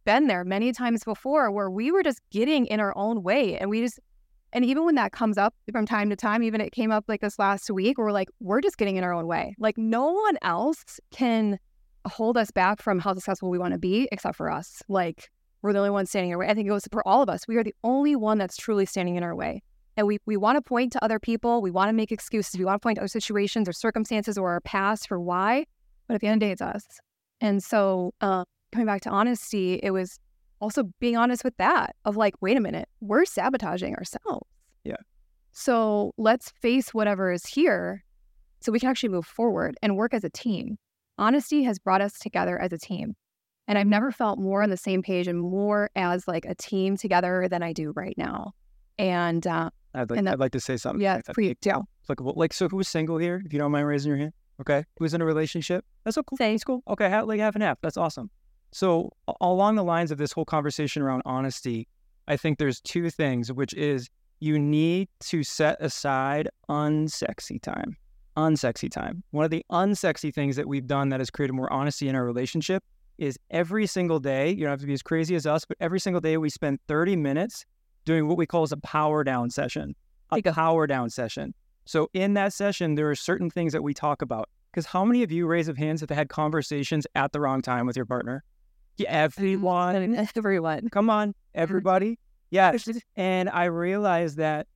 been 0.06 0.28
there 0.28 0.46
many 0.46 0.72
times 0.72 1.04
before 1.04 1.52
where 1.52 1.70
we 1.70 1.92
were 1.92 2.02
just 2.02 2.22
getting 2.32 2.66
in 2.68 2.80
our 2.80 2.94
own 2.98 3.24
way 3.24 3.58
and 3.58 3.70
we 3.70 3.82
just 3.82 4.00
and 4.54 4.64
even 4.64 4.86
when 4.86 4.96
that 4.96 5.12
comes 5.12 5.38
up 5.38 5.54
from 5.74 5.86
time 5.86 6.10
to 6.10 6.16
time, 6.16 6.42
even 6.42 6.62
it 6.62 6.72
came 6.72 6.90
up 6.90 7.04
like 7.10 7.20
this 7.20 7.38
last 7.38 7.70
week, 7.70 7.98
we're 7.98 8.14
like, 8.14 8.30
we're 8.40 8.62
just 8.62 8.78
getting 8.78 8.96
in 8.96 9.04
our 9.04 9.14
own 9.14 9.28
way. 9.28 9.54
Like 9.60 9.78
no 9.78 10.12
one 10.14 10.38
else 10.42 11.02
can 11.12 11.60
hold 12.06 12.38
us 12.38 12.50
back 12.50 12.82
from 12.82 13.00
how 13.00 13.14
successful 13.14 13.50
we 13.50 13.60
want 13.60 13.74
to 13.74 13.78
be 13.78 14.08
except 14.12 14.38
for 14.38 14.50
us. 14.50 14.82
Like 14.88 15.30
we're 15.62 15.74
the 15.74 15.80
only 15.80 15.90
ones 15.90 16.10
standing 16.10 16.30
in 16.30 16.36
our 16.36 16.40
way. 16.40 16.48
I 16.48 16.54
think 16.54 16.68
it 16.68 16.70
goes 16.70 16.88
for 16.92 17.06
all 17.06 17.22
of 17.22 17.30
us. 17.30 17.46
We 17.46 17.58
are 17.58 17.64
the 17.64 17.76
only 17.84 18.16
one 18.16 18.38
that's 18.38 18.56
truly 18.56 18.86
standing 18.86 19.18
in 19.18 19.24
our 19.24 19.36
way. 19.36 19.62
And 19.98 20.06
we, 20.08 20.20
we 20.28 20.38
want 20.38 20.58
to 20.58 20.62
point 20.62 20.94
to 20.94 21.04
other 21.04 21.20
people. 21.20 21.62
We 21.62 21.72
want 21.72 21.90
to 21.90 21.94
make 21.94 22.12
excuses. 22.12 22.58
We 22.58 22.66
want 22.66 22.80
to 22.82 22.86
point 22.86 22.98
to 22.98 23.02
other 23.02 23.08
situations 23.08 23.68
or 23.68 23.74
circumstances 23.74 24.38
or 24.38 24.52
our 24.52 24.62
past 24.62 25.08
for 25.08 25.20
why. 25.20 25.66
But 26.08 26.16
at 26.16 26.22
the 26.22 26.28
end 26.28 26.36
of 26.36 26.40
the 26.42 26.46
day, 26.46 26.52
it's 26.52 26.62
us. 26.62 26.86
And 27.42 27.64
so 27.64 28.14
uh, 28.22 28.46
coming 28.72 28.86
back 28.86 29.02
to 29.02 29.10
honesty, 29.10 29.80
it 29.82 29.92
was 29.92 30.20
also 30.62 30.84
being 31.00 31.18
honest 31.18 31.44
with 31.44 31.58
that 31.58 31.96
of 32.06 32.16
like, 32.16 32.36
wait 32.42 32.58
a 32.58 32.62
minute, 32.62 32.88
we're 33.02 33.26
sabotaging 33.26 33.96
ourselves. 33.96 34.48
Yeah. 34.84 34.96
So 35.52 36.14
let's 36.18 36.52
face 36.62 36.94
whatever 36.94 37.32
is 37.32 37.46
here 37.46 38.04
so 38.60 38.72
we 38.72 38.80
can 38.80 38.90
actually 38.90 39.10
move 39.10 39.26
forward 39.26 39.76
and 39.82 39.98
work 39.98 40.14
as 40.14 40.24
a 40.24 40.30
team. 40.30 40.78
Honesty 41.18 41.64
has 41.64 41.80
brought 41.80 42.02
us 42.02 42.20
together 42.20 42.60
as 42.60 42.72
a 42.72 42.78
team. 42.78 43.16
And 43.68 43.78
I've 43.78 43.88
never 43.88 44.12
felt 44.12 44.40
more 44.40 44.64
on 44.64 44.70
the 44.70 44.78
same 44.78 45.02
page 45.02 45.28
and 45.28 45.40
more 45.40 45.90
as 45.96 46.28
like 46.28 46.46
a 46.46 46.56
team 46.56 46.96
together 46.96 47.48
than 47.50 47.64
I 47.64 47.74
do 47.74 47.92
right 47.96 48.16
now. 48.18 48.54
And 48.98 49.46
uh, 49.46 49.70
I'd 49.98 50.10
like, 50.10 50.24
that- 50.24 50.34
I'd 50.34 50.40
like 50.40 50.52
to 50.54 50.60
say 50.60 50.78
something. 50.78 51.02
yeah, 51.02 51.22
please 51.34 51.56
do. 51.62 51.84
applicable. 52.06 52.34
Like, 52.36 52.54
so 52.54 52.68
who's 52.70 52.88
single 52.88 53.18
here? 53.18 53.42
If 53.46 53.52
you 53.54 53.60
don't 53.60 53.72
mind 53.72 53.88
raising 53.88 54.10
your 54.10 54.18
hand. 54.18 54.34
Okay. 54.62 54.84
Who's 54.98 55.14
in 55.14 55.22
a 55.22 55.26
relationship? 55.26 55.86
That's 56.04 56.18
okay. 56.18 56.36
Same. 56.38 56.54
That's 56.54 56.64
cool. 56.64 56.82
Okay. 56.88 57.10
ha- 57.10 57.22
Like 57.22 57.40
half 57.40 57.54
and 57.56 57.64
half. 57.64 57.78
That's 57.82 57.98
awesome. 57.98 58.30
So 58.72 59.12
along 59.42 59.76
the 59.76 59.84
lines 59.84 60.12
of 60.12 60.18
this 60.18 60.32
whole 60.32 60.46
conversation 60.46 61.02
around 61.02 61.22
honesty, 61.26 61.88
I 62.28 62.38
think 62.38 62.58
there's 62.58 62.82
two 62.82 63.10
things, 63.10 63.52
which 63.54 63.74
is 63.76 64.10
you 64.40 64.58
need 64.60 65.10
to 65.22 65.44
set 65.44 65.78
aside 65.82 66.50
unsexy 66.70 67.62
time. 67.62 67.96
Unsexy 68.36 68.90
time. 68.92 69.24
One 69.32 69.46
of 69.46 69.52
the 69.52 69.66
unsexy 69.72 70.34
things 70.34 70.56
that 70.58 70.68
we've 70.68 70.86
done 70.86 71.10
that 71.10 71.20
has 71.20 71.30
created 71.30 71.54
more 71.54 71.72
honesty 71.72 72.08
in 72.08 72.16
our 72.16 72.24
relationship 72.26 72.84
is 73.18 73.38
every 73.50 73.88
single 73.88 74.20
day, 74.20 74.52
you 74.52 74.62
don't 74.62 74.70
have 74.70 74.82
to 74.82 74.86
be 74.86 74.94
as 74.94 75.02
crazy 75.02 75.34
as 75.36 75.48
us, 75.48 75.66
but 75.66 75.76
every 75.80 76.00
single 76.00 76.22
day 76.22 76.38
we 76.38 76.50
spend 76.50 76.80
30 76.88 77.16
minutes 77.16 77.66
doing 78.08 78.28
what 78.28 78.38
we 78.38 78.48
call 78.48 78.64
as 78.64 78.72
a 78.72 78.78
power 78.78 79.24
down 79.24 79.52
session. 79.52 79.96
A 80.32 80.42
power 80.42 80.88
down 80.88 81.12
session. 81.12 81.54
So 81.86 82.10
in 82.14 82.34
that 82.34 82.54
session, 82.54 82.96
there 82.96 83.10
are 83.12 83.16
certain 83.16 83.52
things 83.52 83.74
that 83.74 83.84
we 83.84 83.94
talk 83.94 84.22
about. 84.24 84.50
Because 84.72 84.86
how 84.86 85.06
many 85.06 85.24
of 85.24 85.32
you 85.32 85.46
raise 85.46 85.68
of 85.68 85.78
hands 85.78 86.02
have 86.02 86.10
had 86.10 86.30
conversations 86.30 87.06
at 87.16 87.32
the 87.32 87.40
wrong 87.40 87.62
time 87.62 87.86
with 87.86 87.96
your 87.96 88.06
partner? 88.06 88.44
Yeah, 88.98 89.10
everyone. 89.10 90.28
Everyone. 90.36 90.90
Come 90.90 91.10
on, 91.10 91.36
everybody. 91.54 92.18
Yes. 92.50 92.88
And 93.16 93.50
I 93.50 93.66
realize 93.66 94.36
that 94.36 94.68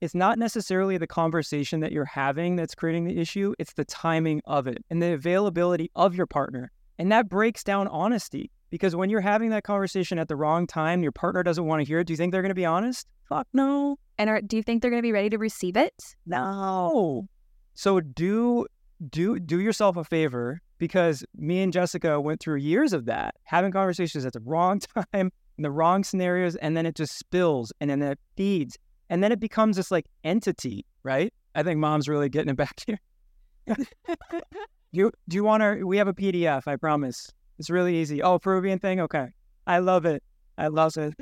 it's 0.00 0.14
not 0.14 0.38
necessarily 0.38 0.98
the 0.98 1.06
conversation 1.06 1.80
that 1.80 1.92
you're 1.92 2.04
having 2.04 2.56
that's 2.56 2.74
creating 2.74 3.04
the 3.04 3.18
issue, 3.18 3.54
it's 3.58 3.74
the 3.74 3.84
timing 3.84 4.40
of 4.46 4.66
it 4.66 4.78
and 4.90 5.02
the 5.02 5.12
availability 5.12 5.90
of 5.94 6.14
your 6.14 6.26
partner. 6.26 6.72
And 6.98 7.12
that 7.12 7.28
breaks 7.28 7.62
down 7.62 7.86
honesty 7.88 8.50
because 8.70 8.96
when 8.96 9.10
you're 9.10 9.20
having 9.20 9.50
that 9.50 9.64
conversation 9.64 10.18
at 10.18 10.28
the 10.28 10.36
wrong 10.36 10.66
time, 10.66 11.02
your 11.02 11.12
partner 11.12 11.42
doesn't 11.42 11.66
want 11.66 11.80
to 11.80 11.86
hear 11.86 11.98
it. 11.98 12.06
Do 12.06 12.12
you 12.12 12.16
think 12.16 12.32
they're 12.32 12.42
going 12.42 12.50
to 12.50 12.54
be 12.54 12.64
honest? 12.64 13.06
Fuck 13.28 13.46
no. 13.52 13.98
And 14.18 14.30
are, 14.30 14.40
do 14.40 14.56
you 14.56 14.62
think 14.62 14.82
they're 14.82 14.90
going 14.90 15.02
to 15.02 15.06
be 15.06 15.12
ready 15.12 15.30
to 15.30 15.38
receive 15.38 15.76
it? 15.76 15.94
No. 16.26 17.28
So 17.74 18.00
do 18.00 18.66
do 19.08 19.38
do 19.38 19.60
yourself 19.60 19.96
a 19.96 20.04
favor 20.04 20.60
because 20.78 21.24
me 21.36 21.62
and 21.62 21.72
Jessica 21.72 22.20
went 22.20 22.40
through 22.40 22.56
years 22.56 22.92
of 22.92 23.06
that, 23.06 23.34
having 23.44 23.72
conversations 23.72 24.26
at 24.26 24.32
the 24.32 24.40
wrong 24.40 24.80
time, 25.12 25.30
in 25.56 25.62
the 25.62 25.70
wrong 25.70 26.04
scenarios, 26.04 26.56
and 26.56 26.76
then 26.76 26.86
it 26.86 26.96
just 26.96 27.18
spills 27.18 27.72
and 27.80 27.90
then 27.90 28.02
it 28.02 28.18
feeds. 28.36 28.78
And 29.08 29.22
then 29.22 29.32
it 29.32 29.40
becomes 29.40 29.76
this 29.76 29.90
like 29.90 30.06
entity, 30.24 30.84
right? 31.02 31.32
I 31.54 31.62
think 31.62 31.78
mom's 31.80 32.08
really 32.08 32.28
getting 32.28 32.50
it 32.50 32.56
back 32.56 32.82
here. 32.86 33.00
you 34.92 35.12
do 35.28 35.36
you 35.36 35.44
want 35.44 35.62
to 35.62 35.84
we 35.84 35.96
have 35.96 36.08
a 36.08 36.14
PDF, 36.14 36.62
I 36.66 36.76
promise. 36.76 37.30
It's 37.60 37.68
really 37.68 37.98
easy. 37.98 38.22
Oh, 38.22 38.38
Peruvian 38.38 38.78
thing? 38.78 39.00
Okay. 39.00 39.28
I 39.66 39.80
love 39.80 40.06
it. 40.06 40.22
I 40.56 40.68
love 40.68 40.96
it. 40.96 41.12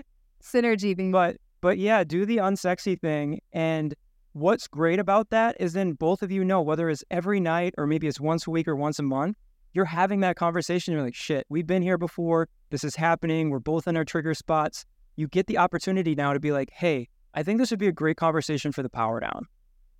Synergy 0.40 0.96
being 0.96 1.11
But 1.11 1.37
but 1.61 1.79
yeah, 1.79 2.05
do 2.05 2.24
the 2.24 2.37
unsexy 2.37 2.96
thing. 2.96 3.40
And 3.53 3.92
what's 4.35 4.68
great 4.68 5.01
about 5.01 5.31
that 5.31 5.57
is 5.59 5.72
then 5.72 5.94
both 5.94 6.22
of 6.22 6.31
you 6.31 6.44
know 6.44 6.62
whether 6.62 6.88
it's 6.90 7.03
every 7.11 7.40
night 7.40 7.74
or 7.77 7.88
maybe 7.88 8.07
it's 8.07 8.20
once 8.20 8.46
a 8.46 8.51
week 8.51 8.68
or 8.68 8.77
once 8.77 9.01
a 9.01 9.03
month, 9.03 9.37
you're 9.72 9.85
having 9.85 10.20
that 10.20 10.37
conversation. 10.37 10.94
You're 10.94 11.03
like, 11.03 11.16
shit, 11.16 11.44
we've 11.48 11.66
been 11.66 11.83
here 11.83 11.98
before. 11.98 12.48
This 12.70 12.85
is 12.85 12.94
happening. 12.94 13.51
We're 13.51 13.59
both 13.59 13.88
in 13.88 13.96
our 13.96 14.05
trigger 14.05 14.33
spots. 14.33 14.85
You 15.16 15.27
get 15.27 15.48
the 15.48 15.59
opportunity 15.59 16.14
now 16.14 16.35
to 16.35 16.38
be 16.38 16.53
like, 16.53 16.70
hey, 16.70 17.09
I 17.35 17.42
think 17.42 17.59
this 17.59 17.72
would 17.72 17.81
be 17.81 17.88
a 17.88 17.92
great 17.92 18.16
conversation 18.16 18.70
for 18.70 18.85
the 18.85 18.88
power 18.88 19.18
down. 19.18 19.44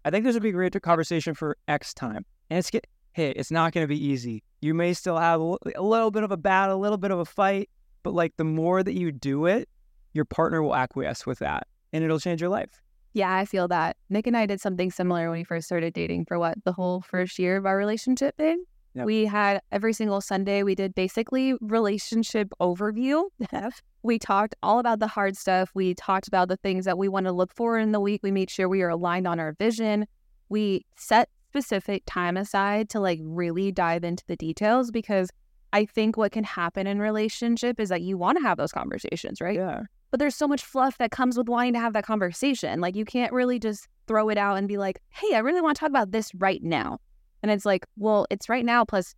I 0.05 0.11
think 0.11 0.24
this 0.24 0.35
would 0.35 0.44
be 0.44 0.51
a 0.51 0.53
great 0.53 0.81
conversation 0.81 1.35
for 1.35 1.57
X 1.66 1.92
time. 1.92 2.24
And 2.48 2.61
it's 2.61 2.70
get 2.70 2.87
hey, 3.18 3.33
it's 3.33 3.50
not 3.50 3.72
going 3.72 3.83
to 3.83 3.88
be 3.88 4.02
easy. 4.02 4.44
You 4.61 4.74
may 4.74 4.94
still 4.94 5.18
have 5.18 5.40
a 5.40 5.83
little 5.83 6.12
bit 6.12 6.22
of 6.22 6.31
a 6.31 6.37
battle, 6.37 6.76
a 6.76 6.78
little 6.78 6.98
bit 6.98 7.11
of 7.11 7.18
a 7.18 7.24
fight, 7.24 7.68
but 8.04 8.14
like 8.14 8.37
the 8.37 8.44
more 8.44 8.85
that 8.85 8.94
you 8.94 9.11
do 9.11 9.46
it, 9.46 9.68
your 10.12 10.24
partner 10.24 10.62
will 10.62 10.76
acquiesce 10.76 11.26
with 11.26 11.40
that 11.40 11.66
and 11.92 12.04
it'll 12.04 12.20
change 12.20 12.40
your 12.40 12.48
life. 12.48 12.81
Yeah, 13.14 13.35
I 13.35 13.44
feel 13.44 13.66
that. 13.68 13.96
Nick 14.09 14.28
and 14.28 14.37
I 14.37 14.46
did 14.46 14.61
something 14.61 14.92
similar 14.92 15.31
when 15.31 15.40
we 15.40 15.44
first 15.44 15.66
started 15.66 15.94
dating 15.94 16.26
for 16.26 16.38
what, 16.38 16.62
the 16.64 16.72
whole 16.72 17.00
first 17.00 17.40
year 17.40 17.57
of 17.57 17.66
our 17.66 17.76
relationship, 17.76 18.37
babe? 18.37 18.59
Yep. 18.94 19.07
We 19.07 19.26
had 19.26 19.62
every 19.72 19.94
single 19.94 20.20
Sunday, 20.20 20.62
we 20.62 20.76
did 20.76 20.94
basically 20.94 21.54
relationship 21.61 22.50
overview. 22.61 23.24
we 24.04 24.20
talked 24.20 24.54
all 24.62 24.78
about 24.78 25.00
the 25.00 25.09
hard 25.09 25.37
stuff. 25.37 25.72
We 25.74 25.94
talked 25.94 26.28
about 26.28 26.46
the 26.48 26.57
things 26.57 26.85
that 26.85 26.96
we 26.96 27.09
want 27.09 27.26
to 27.26 27.33
look 27.33 27.52
for 27.52 27.78
in 27.78 27.90
the 27.90 28.00
week. 28.00 28.20
We 28.22 28.31
made 28.31 28.48
sure 28.48 28.68
we 28.68 28.83
are 28.83 28.90
aligned 28.90 29.26
on 29.26 29.40
our 29.40 29.54
vision. 29.54 30.07
We 30.48 30.87
set 30.96 31.28
specific 31.59 32.03
time 32.07 32.37
aside 32.37 32.88
to 32.90 33.01
like 33.01 33.18
really 33.23 33.73
dive 33.73 34.05
into 34.05 34.25
the 34.27 34.37
details 34.37 34.90
because 34.90 35.29
I 35.73 35.85
think 35.85 36.16
what 36.16 36.33
can 36.33 36.44
happen 36.44 36.87
in 36.87 36.99
relationship 37.01 37.81
is 37.81 37.88
that 37.88 38.01
you 38.01 38.16
want 38.16 38.38
to 38.38 38.42
have 38.42 38.57
those 38.57 38.73
conversations, 38.73 39.40
right? 39.40 39.57
Yeah. 39.57 39.83
but 40.11 40.21
there's 40.21 40.37
so 40.37 40.49
much 40.49 40.62
fluff 40.62 40.97
that 40.99 41.11
comes 41.11 41.37
with 41.37 41.49
wanting 41.49 41.75
to 41.75 41.81
have 41.81 41.92
that 41.92 42.05
conversation. 42.05 42.81
Like 42.81 42.97
you 42.97 43.05
can't 43.05 43.33
really 43.33 43.59
just 43.59 43.88
throw 44.07 44.29
it 44.31 44.38
out 44.38 44.57
and 44.57 44.66
be 44.68 44.79
like, 44.79 45.01
"Hey, 45.11 45.35
I 45.35 45.40
really 45.40 45.61
want 45.61 45.77
to 45.77 45.81
talk 45.81 45.90
about 45.90 46.12
this 46.12 46.33
right 46.37 46.62
now." 46.62 46.99
And 47.42 47.53
it's 47.53 47.66
like, 47.66 47.85
well, 47.97 48.27
it's 48.31 48.49
right 48.49 48.64
now 48.64 48.85
plus 48.85 49.14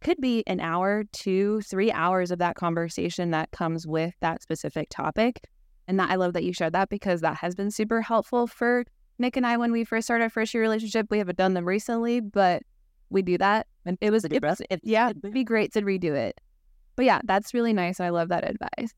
could 0.00 0.18
be 0.20 0.42
an 0.46 0.60
hour, 0.60 1.04
two, 1.12 1.60
three 1.62 1.92
hours 1.92 2.30
of 2.30 2.38
that 2.38 2.56
conversation 2.56 3.32
that 3.32 3.50
comes 3.50 3.86
with 3.86 4.14
that 4.20 4.42
specific 4.42 4.88
topic. 4.90 5.40
And 5.86 5.98
that 6.00 6.10
I 6.10 6.14
love 6.14 6.32
that 6.32 6.44
you 6.44 6.52
shared 6.54 6.72
that 6.72 6.88
because 6.88 7.20
that 7.20 7.36
has 7.36 7.54
been 7.54 7.70
super 7.70 8.00
helpful 8.00 8.46
for 8.46 8.84
Nick 9.20 9.36
and 9.36 9.46
I 9.46 9.56
when 9.58 9.70
we 9.70 9.84
first 9.84 10.06
started 10.06 10.24
our 10.24 10.30
first 10.30 10.54
year 10.54 10.62
relationship. 10.62 11.06
We 11.10 11.18
haven't 11.18 11.36
done 11.38 11.54
them 11.54 11.66
recently, 11.68 12.20
but 12.20 12.62
we 13.10 13.20
do 13.22 13.36
that. 13.38 13.66
And 13.84 13.98
it 14.00 14.10
was, 14.10 14.24
it, 14.24 14.32
it- 14.70 14.80
yeah, 14.82 15.10
it'd 15.10 15.32
be 15.32 15.44
great 15.44 15.72
to 15.74 15.82
redo 15.82 16.14
it. 16.16 16.40
But 16.96 17.04
yeah, 17.04 17.20
that's 17.24 17.54
really 17.54 17.72
nice. 17.74 18.00
I 18.00 18.08
love 18.08 18.30
that 18.30 18.48
advice. 18.48 18.92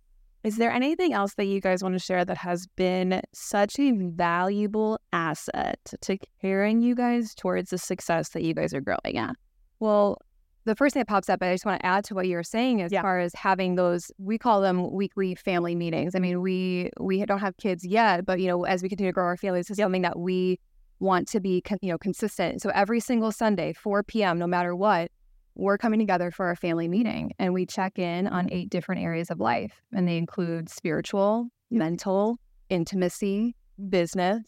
Is 0.44 0.56
there 0.56 0.72
anything 0.72 1.12
else 1.12 1.35
that 1.35 1.44
you 1.44 1.61
guys 1.61 1.82
want 1.82 1.94
to 1.94 1.98
share 2.00 2.24
that 2.24 2.37
has 2.38 2.66
been 2.76 3.20
such 3.32 3.78
a 3.78 3.92
valuable 3.92 4.98
asset 5.12 5.78
to 6.00 6.18
carrying 6.40 6.80
you 6.80 6.94
guys 6.94 7.35
towards 7.35 7.70
the 7.70 7.78
success 7.78 8.30
that 8.30 8.42
you 8.42 8.54
guys 8.54 8.74
are 8.74 8.80
growing 8.80 9.18
at? 9.18 9.37
Well, 9.78 10.18
the 10.64 10.77
first 10.77 10.94
thing 10.94 11.01
that 11.01 11.09
pops 11.09 11.29
up, 11.29 11.42
I 11.42 11.53
just 11.53 11.66
want 11.66 11.81
to 11.81 11.87
add 11.87 12.05
to 12.05 12.14
what 12.14 12.29
you're 12.29 12.42
saying 12.42 12.83
as 12.83 12.92
Yeah. 12.92 13.03
far 13.03 13.18
as 13.18 13.35
having 13.35 13.75
those, 13.75 14.12
we 14.18 14.38
call 14.38 14.61
them 14.61 14.92
weekly 14.92 15.35
family 15.35 15.75
meetings. 15.75 16.14
I 16.14 16.18
mm-hmm. 16.18 16.22
mean, 16.22 16.40
we 16.42 16.90
we 17.01 17.25
don't 17.25 17.40
have 17.40 17.57
kids 17.57 17.85
yet, 17.85 18.25
but 18.25 18.40
you 18.40 18.46
know, 18.46 18.64
as 18.64 18.83
we 18.83 18.88
continue 18.88 19.11
to 19.11 19.14
grow 19.14 19.25
our 19.25 19.37
families, 19.37 19.66
this 19.66 19.79
is 19.79 19.83
something 19.83 20.03
that 20.03 20.18
we 20.18 20.59
want 21.01 21.27
to 21.29 21.40
be, 21.40 21.62
you 21.81 21.90
know, 21.90 21.98
consistent. 21.98 22.62
So 22.62 22.70
every 22.70 23.01
single 23.01 23.33
Sunday, 23.33 23.72
4 23.72 24.05
p.m., 24.05 24.38
no 24.38 24.46
matter 24.46 24.77
what, 24.77 25.11
we're 25.57 25.79
coming 25.79 25.98
together 25.98 26.31
for 26.31 26.51
a 26.51 26.57
family 26.57 26.88
meeting, 26.88 27.33
and 27.38 27.53
we 27.53 27.66
check 27.66 27.98
in 27.98 28.27
on 28.29 28.46
mm-hmm. 28.46 28.55
eight 28.55 28.70
different 28.70 29.03
areas 29.03 29.31
of 29.31 29.40
life, 29.40 29.83
and 29.92 30.07
they 30.07 30.16
include 30.16 30.68
spiritual, 30.68 31.48
mental, 31.70 32.38
intimacy, 32.70 33.57
business, 33.88 34.42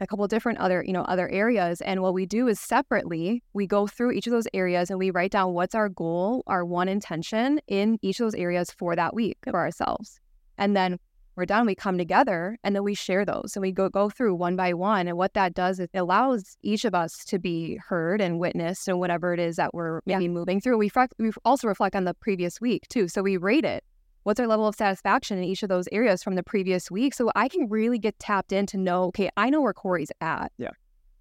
a 0.00 0.06
couple 0.06 0.24
of 0.24 0.30
different 0.30 0.58
other 0.58 0.82
you 0.86 0.92
know 0.92 1.02
other 1.02 1.28
areas 1.28 1.80
and 1.82 2.02
what 2.02 2.14
we 2.14 2.26
do 2.26 2.48
is 2.48 2.58
separately 2.58 3.42
we 3.52 3.66
go 3.66 3.86
through 3.86 4.12
each 4.12 4.26
of 4.26 4.32
those 4.32 4.48
areas 4.54 4.90
and 4.90 4.98
we 4.98 5.10
write 5.10 5.30
down 5.30 5.52
what's 5.52 5.74
our 5.74 5.88
goal 5.88 6.42
our 6.46 6.64
one 6.64 6.88
intention 6.88 7.60
in 7.68 7.98
each 8.02 8.20
of 8.20 8.26
those 8.26 8.34
areas 8.34 8.70
for 8.70 8.96
that 8.96 9.14
week 9.14 9.38
for 9.44 9.56
ourselves. 9.56 10.20
And 10.58 10.76
then 10.76 10.98
we're 11.36 11.46
done 11.46 11.66
we 11.66 11.74
come 11.74 11.96
together 11.96 12.58
and 12.64 12.74
then 12.74 12.82
we 12.82 12.94
share 12.94 13.24
those. 13.24 13.52
And 13.54 13.62
we 13.62 13.72
go 13.72 13.88
go 13.88 14.10
through 14.10 14.34
one 14.34 14.56
by 14.56 14.74
one 14.74 15.08
and 15.08 15.16
what 15.16 15.34
that 15.34 15.54
does 15.54 15.80
is 15.80 15.88
it 15.92 15.98
allows 15.98 16.56
each 16.62 16.84
of 16.84 16.94
us 16.94 17.24
to 17.26 17.38
be 17.38 17.78
heard 17.88 18.20
and 18.20 18.38
witnessed 18.38 18.88
and 18.88 18.98
whatever 18.98 19.32
it 19.32 19.40
is 19.40 19.56
that 19.56 19.72
we're 19.72 20.00
maybe 20.06 20.28
moving 20.28 20.60
through. 20.60 20.78
We, 20.78 20.90
we 21.18 21.30
also 21.44 21.68
reflect 21.68 21.96
on 21.96 22.04
the 22.04 22.14
previous 22.14 22.60
week 22.60 22.88
too. 22.88 23.08
So 23.08 23.22
we 23.22 23.36
rate 23.36 23.64
it 23.64 23.84
what's 24.24 24.38
our 24.40 24.46
level 24.46 24.66
of 24.66 24.74
satisfaction 24.74 25.38
in 25.38 25.44
each 25.44 25.62
of 25.62 25.68
those 25.68 25.88
areas 25.92 26.22
from 26.22 26.34
the 26.34 26.42
previous 26.42 26.90
week 26.90 27.14
so 27.14 27.30
i 27.34 27.48
can 27.48 27.68
really 27.68 27.98
get 27.98 28.18
tapped 28.18 28.52
in 28.52 28.66
to 28.66 28.76
know 28.76 29.04
okay 29.04 29.30
i 29.36 29.50
know 29.50 29.60
where 29.60 29.72
Cory's 29.72 30.12
at 30.20 30.52
Yeah. 30.58 30.70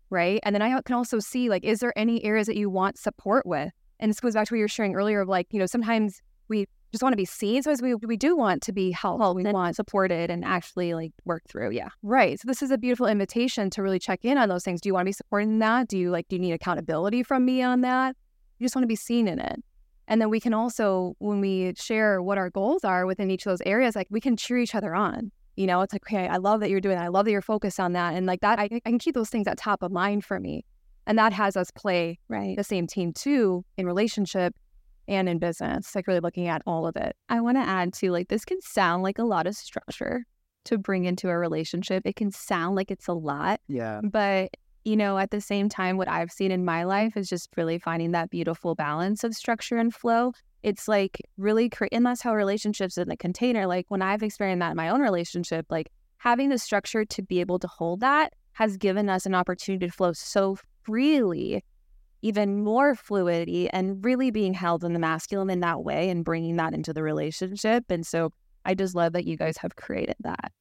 right 0.09 0.39
and 0.43 0.53
then 0.53 0.61
i 0.61 0.81
can 0.81 0.95
also 0.95 1.19
see 1.19 1.49
like 1.49 1.63
is 1.63 1.79
there 1.79 1.97
any 1.97 2.23
areas 2.23 2.47
that 2.47 2.57
you 2.57 2.69
want 2.69 2.97
support 2.97 3.45
with 3.45 3.71
and 3.99 4.09
this 4.09 4.19
goes 4.19 4.33
back 4.33 4.47
to 4.47 4.53
what 4.53 4.57
you 4.57 4.63
were 4.63 4.67
sharing 4.67 4.95
earlier 4.95 5.21
of 5.21 5.27
like 5.27 5.47
you 5.51 5.59
know 5.59 5.65
sometimes 5.65 6.21
we 6.47 6.65
just 6.91 7.03
want 7.03 7.13
to 7.13 7.17
be 7.17 7.25
seen 7.25 7.61
sometimes 7.61 7.81
we, 7.81 7.93
we 7.95 8.17
do 8.17 8.35
want 8.35 8.63
to 8.63 8.71
be 8.71 8.91
helped 8.91 9.35
we 9.35 9.43
and 9.43 9.53
want 9.53 9.75
supported 9.75 10.31
and 10.31 10.43
actually 10.43 10.95
like 10.95 11.11
work 11.23 11.43
through. 11.47 11.69
Yeah. 11.69 11.89
Right. 12.01 12.39
So 12.39 12.47
this 12.47 12.63
is 12.63 12.71
a 12.71 12.79
beautiful 12.79 13.05
invitation 13.05 13.69
to 13.69 13.83
really 13.83 13.99
check 13.99 14.25
in 14.25 14.39
on 14.39 14.49
those 14.49 14.63
things. 14.63 14.81
Do 14.81 14.89
you 14.89 14.93
want 14.95 15.03
to 15.03 15.09
be 15.09 15.13
supported 15.13 15.49
in 15.49 15.59
that? 15.59 15.87
Do 15.87 15.99
you 15.99 16.09
like 16.09 16.27
do 16.29 16.35
you 16.35 16.41
need 16.41 16.53
accountability 16.53 17.21
from 17.21 17.45
me 17.45 17.61
on 17.61 17.81
that? 17.81 18.15
You 18.57 18.65
just 18.65 18.75
want 18.75 18.83
to 18.83 18.87
be 18.87 18.95
seen 18.95 19.27
in 19.27 19.37
it. 19.39 19.63
And 20.09 20.19
then 20.19 20.29
we 20.29 20.39
can 20.39 20.53
also, 20.53 21.15
when 21.19 21.39
we 21.39 21.73
share 21.77 22.21
what 22.21 22.37
our 22.39 22.49
goals 22.49 22.83
are 22.83 23.05
within 23.05 23.29
each 23.29 23.45
of 23.45 23.51
those 23.51 23.61
areas, 23.65 23.95
like 23.95 24.07
we 24.09 24.19
can 24.19 24.35
cheer 24.35 24.57
each 24.57 24.73
other 24.75 24.95
on. 24.95 25.31
You 25.55 25.67
know, 25.67 25.81
it's 25.81 25.93
like, 25.93 26.03
okay, 26.03 26.27
I 26.27 26.37
love 26.37 26.61
that 26.61 26.69
you're 26.71 26.81
doing 26.81 26.95
that. 26.97 27.05
I 27.05 27.09
love 27.09 27.25
that 27.25 27.31
you're 27.31 27.41
focused 27.41 27.79
on 27.79 27.93
that. 27.93 28.15
And 28.15 28.25
like 28.25 28.41
that, 28.41 28.59
I, 28.59 28.63
I 28.73 28.79
can 28.79 28.97
keep 28.97 29.13
those 29.13 29.29
things 29.29 29.47
at 29.47 29.57
top 29.57 29.83
of 29.83 29.91
mind 29.91 30.25
for 30.25 30.39
me. 30.39 30.65
And 31.05 31.17
that 31.17 31.31
has 31.33 31.55
us 31.55 31.69
play 31.71 32.19
Right. 32.27 32.57
the 32.57 32.63
same 32.63 32.87
team 32.87 33.13
too 33.13 33.63
in 33.77 33.85
relationship 33.85 34.55
and 35.07 35.29
in 35.29 35.37
business, 35.37 35.93
like 35.95 36.07
really 36.07 36.19
looking 36.19 36.47
at 36.47 36.61
all 36.65 36.87
of 36.87 36.95
it. 36.95 37.15
I 37.29 37.39
want 37.41 37.57
to 37.57 37.61
add 37.61 37.93
to 37.95 38.11
like 38.11 38.29
this 38.29 38.45
can 38.45 38.61
sound 38.61 39.03
like 39.03 39.19
a 39.19 39.23
lot 39.23 39.47
of 39.47 39.55
structure 39.55 40.25
to 40.65 40.77
bring 40.77 41.05
into 41.05 41.29
a 41.29 41.37
relationship. 41.37 42.03
It 42.05 42.15
can 42.15 42.31
sound 42.31 42.75
like 42.75 42.89
it's 42.89 43.07
a 43.07 43.13
lot, 43.13 43.59
Yeah. 43.67 44.01
but 44.03 44.49
you 44.85 44.95
know, 44.95 45.17
at 45.17 45.31
the 45.31 45.41
same 45.41 45.69
time, 45.69 45.97
what 45.97 46.07
I've 46.07 46.31
seen 46.31 46.51
in 46.51 46.65
my 46.65 46.83
life 46.83 47.17
is 47.17 47.29
just 47.29 47.49
really 47.57 47.79
finding 47.79 48.11
that 48.11 48.29
beautiful 48.29 48.75
balance 48.75 49.23
of 49.23 49.33
structure 49.33 49.77
and 49.77 49.93
flow. 49.93 50.31
It's 50.63 50.87
like 50.87 51.21
really, 51.37 51.69
cre- 51.69 51.87
and 51.91 52.05
that's 52.05 52.21
how 52.21 52.33
relationships 52.33 52.97
in 52.97 53.09
the 53.09 53.17
container. 53.17 53.67
Like 53.67 53.85
when 53.89 54.01
I've 54.01 54.23
experienced 54.23 54.59
that 54.59 54.71
in 54.71 54.77
my 54.77 54.89
own 54.89 55.01
relationship, 55.01 55.65
like 55.69 55.89
having 56.17 56.49
the 56.49 56.57
structure 56.57 57.05
to 57.05 57.21
be 57.21 57.39
able 57.39 57.59
to 57.59 57.67
hold 57.67 58.01
that 58.01 58.33
has 58.53 58.75
given 58.75 59.09
us 59.09 59.25
an 59.25 59.33
opportunity 59.33 59.87
to 59.87 59.91
flow 59.91 60.11
so 60.11 60.57
freely, 60.83 61.63
even 62.21 62.61
more 62.61 62.93
fluidity, 62.93 63.69
and 63.69 64.03
really 64.03 64.31
being 64.31 64.53
held 64.53 64.83
in 64.83 64.91
the 64.91 64.99
masculine 64.99 65.49
in 65.49 65.61
that 65.61 65.83
way 65.83 66.09
and 66.09 66.25
bringing 66.25 66.57
that 66.57 66.73
into 66.73 66.91
the 66.91 67.01
relationship. 67.01 67.85
And 67.89 68.05
so 68.05 68.33
I 68.65 68.75
just 68.75 68.95
love 68.95 69.13
that 69.13 69.25
you 69.25 69.37
guys 69.37 69.55
have 69.57 69.77
created 69.77 70.17
that. 70.21 70.51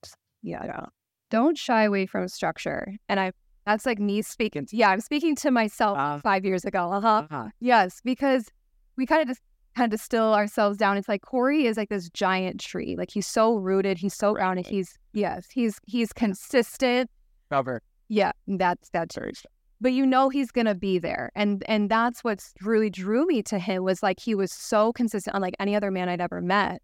Yeah. 0.42 0.86
Don't 1.30 1.58
shy 1.58 1.82
away 1.82 2.06
from 2.06 2.28
structure. 2.28 2.94
And 3.08 3.18
I, 3.18 3.32
that's 3.68 3.86
like 3.86 3.98
me 3.98 4.22
speaking. 4.22 4.66
Yeah, 4.72 4.90
I'm 4.90 5.00
speaking 5.00 5.34
to 5.36 5.50
myself 5.50 5.98
Uh, 5.98 6.18
five 6.20 6.44
years 6.44 6.64
ago. 6.64 6.90
Uh 6.92 7.00
huh. 7.00 7.26
uh-huh. 7.30 7.48
Yes, 7.60 8.00
because 8.04 8.48
we 8.96 9.06
kind 9.06 9.22
of 9.22 9.28
just 9.28 9.40
kind 9.76 9.92
of 9.92 9.98
distill 9.98 10.34
ourselves 10.34 10.76
down. 10.78 10.96
It's 10.96 11.08
like 11.08 11.22
Cory 11.22 11.66
is 11.66 11.76
like 11.76 11.88
this 11.88 12.08
giant 12.10 12.60
tree. 12.60 12.96
Like 12.96 13.10
he's 13.10 13.26
so 13.26 13.56
rooted. 13.56 13.98
He's 13.98 14.14
so 14.14 14.34
grounded. 14.34 14.66
Right. 14.66 14.74
He's 14.74 14.98
yes. 15.12 15.48
He's 15.52 15.78
he's 15.86 16.12
consistent. 16.12 17.10
Cover. 17.50 17.82
Yeah, 18.08 18.32
that's 18.46 18.88
that's 18.90 19.14
Sorry. 19.14 19.32
but 19.80 19.92
you 19.92 20.04
know 20.06 20.28
he's 20.30 20.50
gonna 20.50 20.74
be 20.74 20.98
there 20.98 21.30
and 21.36 21.62
and 21.68 21.90
that's 21.90 22.24
what's 22.24 22.52
really 22.62 22.90
drew 22.90 23.26
me 23.26 23.42
to 23.44 23.58
him 23.58 23.84
was 23.84 24.02
like 24.02 24.18
he 24.18 24.34
was 24.34 24.50
so 24.50 24.92
consistent 24.94 25.36
unlike 25.36 25.54
any 25.60 25.76
other 25.76 25.90
man 25.90 26.08
i'd 26.08 26.20
ever 26.20 26.40
met 26.40 26.80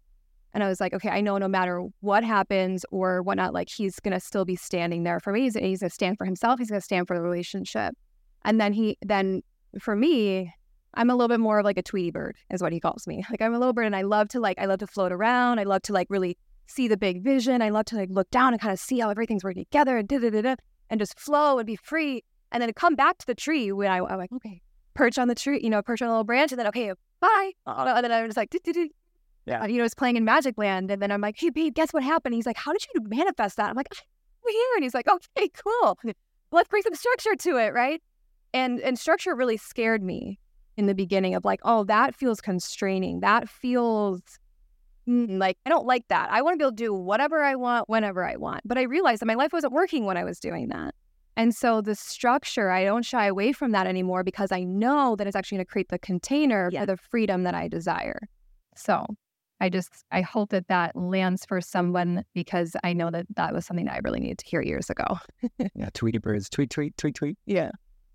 and 0.55 0.63
i 0.63 0.67
was 0.67 0.79
like 0.79 0.93
okay 0.93 1.09
i 1.09 1.21
know 1.21 1.37
no 1.37 1.47
matter 1.47 1.83
what 1.99 2.23
happens 2.23 2.83
or 2.89 3.21
whatnot 3.21 3.53
like 3.53 3.69
he's 3.69 3.99
gonna 3.99 4.19
still 4.19 4.45
be 4.45 4.55
standing 4.55 5.03
there 5.03 5.19
for 5.19 5.31
me. 5.31 5.41
He's, 5.41 5.55
he's 5.55 5.81
gonna 5.81 5.89
stand 5.91 6.17
for 6.17 6.25
himself. 6.25 6.57
He's 6.57 6.69
gonna 6.69 6.81
stand 6.81 7.07
for 7.07 7.15
the 7.15 7.21
relationship. 7.21 7.93
And 8.43 8.59
then 8.59 8.73
he 8.73 8.97
then 9.03 9.43
for 9.79 9.95
me 9.95 10.51
i'm 10.95 11.09
a 11.09 11.15
little 11.15 11.27
bit 11.27 11.41
more 11.41 11.59
of 11.59 11.65
like 11.65 11.77
a 11.77 11.83
tweety 11.83 12.09
bird 12.09 12.37
is 12.49 12.63
what 12.63 12.73
he 12.73 12.79
calls 12.79 13.05
me. 13.05 13.23
Like 13.29 13.41
i'm 13.41 13.53
a 13.53 13.59
little 13.59 13.73
bird 13.73 13.85
and 13.85 13.95
i 13.95 14.01
love 14.01 14.29
to 14.29 14.39
like 14.39 14.57
i 14.57 14.65
love 14.65 14.79
to 14.79 14.87
float 14.87 15.11
around. 15.11 15.59
I 15.59 15.63
love 15.63 15.83
to 15.83 15.93
like 15.93 16.07
really 16.09 16.37
see 16.67 16.87
the 16.87 16.97
big 16.97 17.23
vision. 17.23 17.61
I 17.61 17.69
love 17.69 17.85
to 17.85 17.95
like 17.95 18.09
look 18.09 18.29
down 18.31 18.53
and 18.53 18.61
kind 18.61 18.73
of 18.73 18.79
see 18.79 18.99
how 18.99 19.09
everything's 19.09 19.43
working 19.43 19.65
together 19.65 19.97
and 19.97 20.07
da 20.07 20.17
da 20.17 20.29
da 20.29 20.41
da 20.41 20.55
and 20.89 20.99
just 20.99 21.19
flow 21.19 21.59
and 21.59 21.67
be 21.67 21.75
free. 21.75 22.23
And 22.51 22.61
then 22.61 22.71
come 22.73 22.95
back 22.95 23.17
to 23.17 23.25
the 23.25 23.35
tree 23.35 23.71
when 23.71 23.91
I, 23.91 23.97
I'm 23.97 24.17
like, 24.17 24.31
okay, 24.31 24.61
perch 24.93 25.17
on 25.17 25.27
the 25.27 25.35
tree, 25.35 25.59
you 25.61 25.69
know, 25.69 25.81
perch 25.81 26.01
on 26.01 26.07
a 26.07 26.11
little 26.11 26.23
branch, 26.23 26.51
and 26.51 26.59
then 26.59 26.67
okay, 26.67 26.93
bye. 27.19 27.51
And 27.65 28.03
then 28.03 28.11
I'm 28.11 28.27
just 28.27 28.37
like. 28.37 28.51
Yeah. 29.45 29.61
Uh, 29.61 29.67
you 29.67 29.77
know, 29.77 29.83
it's 29.83 29.93
playing 29.93 30.17
in 30.17 30.25
Magic 30.25 30.57
Land, 30.57 30.89
and 30.89 31.01
then 31.01 31.11
I'm 31.11 31.21
like, 31.21 31.35
hey, 31.37 31.49
babe, 31.49 31.73
guess 31.75 31.93
what 31.93 32.03
happened? 32.03 32.33
He's 32.33 32.45
like, 32.47 32.57
how 32.57 32.71
did 32.71 32.85
you 32.93 33.01
manifest 33.07 33.57
that? 33.57 33.69
I'm 33.69 33.75
like, 33.75 33.87
we're 34.43 34.51
here, 34.51 34.75
and 34.75 34.83
he's 34.83 34.93
like, 34.93 35.07
okay, 35.07 35.49
cool. 35.49 35.97
Let's 36.51 36.69
bring 36.69 36.83
some 36.83 36.95
structure 36.95 37.35
to 37.35 37.57
it, 37.57 37.73
right? 37.73 38.01
And 38.53 38.79
and 38.79 38.97
structure 38.97 39.35
really 39.35 39.57
scared 39.57 40.01
me 40.01 40.39
in 40.77 40.87
the 40.87 40.95
beginning 40.95 41.35
of 41.35 41.45
like, 41.45 41.59
oh, 41.63 41.83
that 41.85 42.15
feels 42.15 42.41
constraining. 42.41 43.19
That 43.19 43.49
feels 43.49 44.21
mm, 45.07 45.37
like 45.37 45.57
I 45.65 45.69
don't 45.69 45.85
like 45.85 46.07
that. 46.07 46.31
I 46.31 46.41
want 46.41 46.53
to 46.53 46.57
be 46.57 46.63
able 46.63 46.71
to 46.71 46.83
do 46.83 46.93
whatever 46.93 47.43
I 47.43 47.55
want 47.55 47.89
whenever 47.89 48.23
I 48.23 48.35
want. 48.37 48.61
But 48.65 48.77
I 48.77 48.83
realized 48.83 49.21
that 49.21 49.25
my 49.25 49.35
life 49.35 49.51
wasn't 49.53 49.73
working 49.73 50.05
when 50.05 50.17
I 50.17 50.23
was 50.23 50.39
doing 50.39 50.69
that. 50.69 50.95
And 51.37 51.53
so 51.53 51.81
the 51.81 51.95
structure, 51.95 52.69
I 52.71 52.85
don't 52.85 53.03
shy 53.03 53.25
away 53.25 53.51
from 53.51 53.71
that 53.71 53.87
anymore 53.87 54.23
because 54.23 54.51
I 54.53 54.63
know 54.63 55.17
that 55.17 55.27
it's 55.27 55.35
actually 55.35 55.57
going 55.57 55.65
to 55.65 55.71
create 55.71 55.89
the 55.89 55.99
container 55.99 56.69
Yeah. 56.71 56.81
for 56.81 56.85
the 56.85 56.97
freedom 56.97 57.43
that 57.43 57.53
I 57.53 57.67
desire. 57.67 58.29
So 58.77 59.05
I 59.61 59.69
just, 59.69 59.89
I 60.11 60.21
hope 60.21 60.49
that 60.49 60.67
that 60.67 60.95
lands 60.95 61.45
for 61.45 61.61
someone 61.61 62.25
because 62.33 62.75
I 62.83 62.93
know 62.93 63.09
that 63.11 63.25
that 63.35 63.53
was 63.53 63.65
something 63.65 63.85
that 63.85 63.95
I 63.95 63.99
really 64.03 64.19
needed 64.19 64.39
to 64.39 64.45
hear 64.45 64.61
years 64.61 64.89
ago. 64.89 65.17
Yeah. 65.75 65.89
Tweety 65.93 66.17
birds. 66.19 66.49
Tweet, 66.49 66.69
tweet, 66.69 66.95
tweet, 66.97 67.15
tweet. 67.15 67.37
Yeah. 67.45 67.71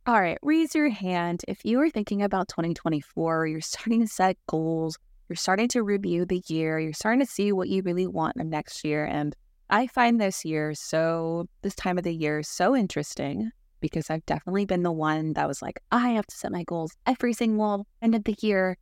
All 0.07 0.21
right, 0.21 0.39
raise 0.43 0.75
your 0.75 0.89
hand 0.89 1.43
if 1.47 1.63
you 1.65 1.79
are 1.81 1.91
thinking 1.91 2.23
about 2.23 2.49
2024, 2.49 3.47
you're 3.47 3.61
starting 3.61 4.01
to 4.01 4.07
set 4.07 4.37
goals, 4.47 4.99
you're 5.29 5.37
starting 5.37 5.69
to 5.69 5.83
review 5.83 6.25
the 6.25 6.43
year, 6.49 6.81
you're 6.81 6.95
starting 6.95 7.21
to 7.21 7.27
see 7.27 7.53
what 7.53 7.69
you 7.69 7.83
really 7.83 8.07
want 8.07 8.37
in 8.37 8.49
next 8.49 8.83
year. 8.83 9.05
And 9.05 9.37
I 9.69 9.87
find 9.87 10.19
this 10.19 10.45
year 10.45 10.75
so, 10.75 11.47
this 11.63 11.75
time 11.75 11.99
of 11.99 12.05
the 12.05 12.15
year 12.15 12.43
so 12.43 12.75
interesting 12.75 13.51
because 13.81 14.11
I've 14.11 14.25
definitely 14.27 14.65
been 14.65 14.83
the 14.83 14.93
one 14.93 15.35
that 15.35 15.47
was 15.47 15.61
like, 15.63 15.81
I 15.93 16.11
have 16.11 16.27
to 16.27 16.37
set 16.37 16.51
my 16.51 16.65
goals 16.65 16.93
every 17.07 17.33
single 17.33 17.87
end 18.03 18.15
of 18.15 18.25
the 18.25 18.37
year. 18.41 18.77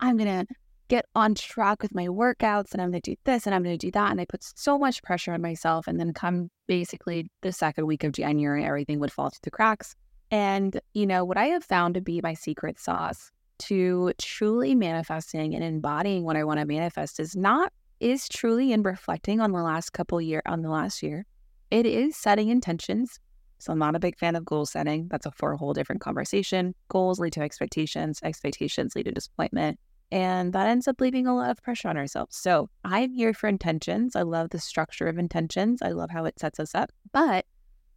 I'm 0.00 0.16
going 0.16 0.46
to 0.46 0.54
get 0.92 1.06
on 1.14 1.34
track 1.34 1.80
with 1.80 1.94
my 1.94 2.06
workouts 2.06 2.72
and 2.72 2.82
I'm 2.82 2.90
going 2.90 3.00
to 3.00 3.12
do 3.12 3.16
this 3.24 3.46
and 3.46 3.54
I'm 3.54 3.62
going 3.62 3.78
to 3.78 3.86
do 3.86 3.90
that. 3.92 4.10
And 4.10 4.20
I 4.20 4.26
put 4.26 4.44
so 4.44 4.78
much 4.78 5.02
pressure 5.02 5.32
on 5.32 5.40
myself. 5.40 5.86
And 5.86 5.98
then 5.98 6.12
come 6.12 6.50
basically 6.66 7.30
the 7.40 7.50
second 7.50 7.86
week 7.86 8.04
of 8.04 8.12
January, 8.12 8.62
everything 8.62 9.00
would 9.00 9.10
fall 9.10 9.30
through 9.30 9.38
the 9.42 9.50
cracks. 9.50 9.96
And, 10.30 10.78
you 10.92 11.06
know, 11.06 11.24
what 11.24 11.38
I 11.38 11.46
have 11.46 11.64
found 11.64 11.94
to 11.94 12.02
be 12.02 12.20
my 12.22 12.34
secret 12.34 12.78
sauce 12.78 13.30
to 13.60 14.12
truly 14.18 14.74
manifesting 14.74 15.54
and 15.54 15.64
embodying 15.64 16.24
what 16.24 16.36
I 16.36 16.44
want 16.44 16.60
to 16.60 16.66
manifest 16.66 17.18
is 17.18 17.34
not, 17.34 17.72
is 18.00 18.28
truly 18.28 18.70
in 18.70 18.82
reflecting 18.82 19.40
on 19.40 19.52
the 19.52 19.62
last 19.62 19.94
couple 19.94 20.20
year, 20.20 20.42
on 20.44 20.60
the 20.60 20.68
last 20.68 21.02
year. 21.02 21.24
It 21.70 21.86
is 21.86 22.18
setting 22.18 22.50
intentions. 22.50 23.18
So 23.60 23.72
I'm 23.72 23.78
not 23.78 23.96
a 23.96 23.98
big 23.98 24.18
fan 24.18 24.36
of 24.36 24.44
goal 24.44 24.66
setting. 24.66 25.08
That's 25.10 25.24
a 25.24 25.30
for 25.30 25.52
a 25.52 25.56
whole 25.56 25.72
different 25.72 26.02
conversation. 26.02 26.74
Goals 26.88 27.18
lead 27.18 27.32
to 27.32 27.40
expectations. 27.40 28.20
Expectations 28.22 28.94
lead 28.94 29.04
to 29.04 29.12
disappointment. 29.12 29.78
And 30.12 30.52
that 30.52 30.68
ends 30.68 30.86
up 30.86 31.00
leaving 31.00 31.26
a 31.26 31.34
lot 31.34 31.50
of 31.50 31.62
pressure 31.62 31.88
on 31.88 31.96
ourselves. 31.96 32.36
So 32.36 32.68
I'm 32.84 33.12
here 33.12 33.32
for 33.32 33.48
intentions. 33.48 34.14
I 34.14 34.22
love 34.22 34.50
the 34.50 34.60
structure 34.60 35.08
of 35.08 35.18
intentions. 35.18 35.80
I 35.80 35.88
love 35.88 36.10
how 36.10 36.26
it 36.26 36.38
sets 36.38 36.60
us 36.60 36.74
up. 36.74 36.92
But 37.12 37.46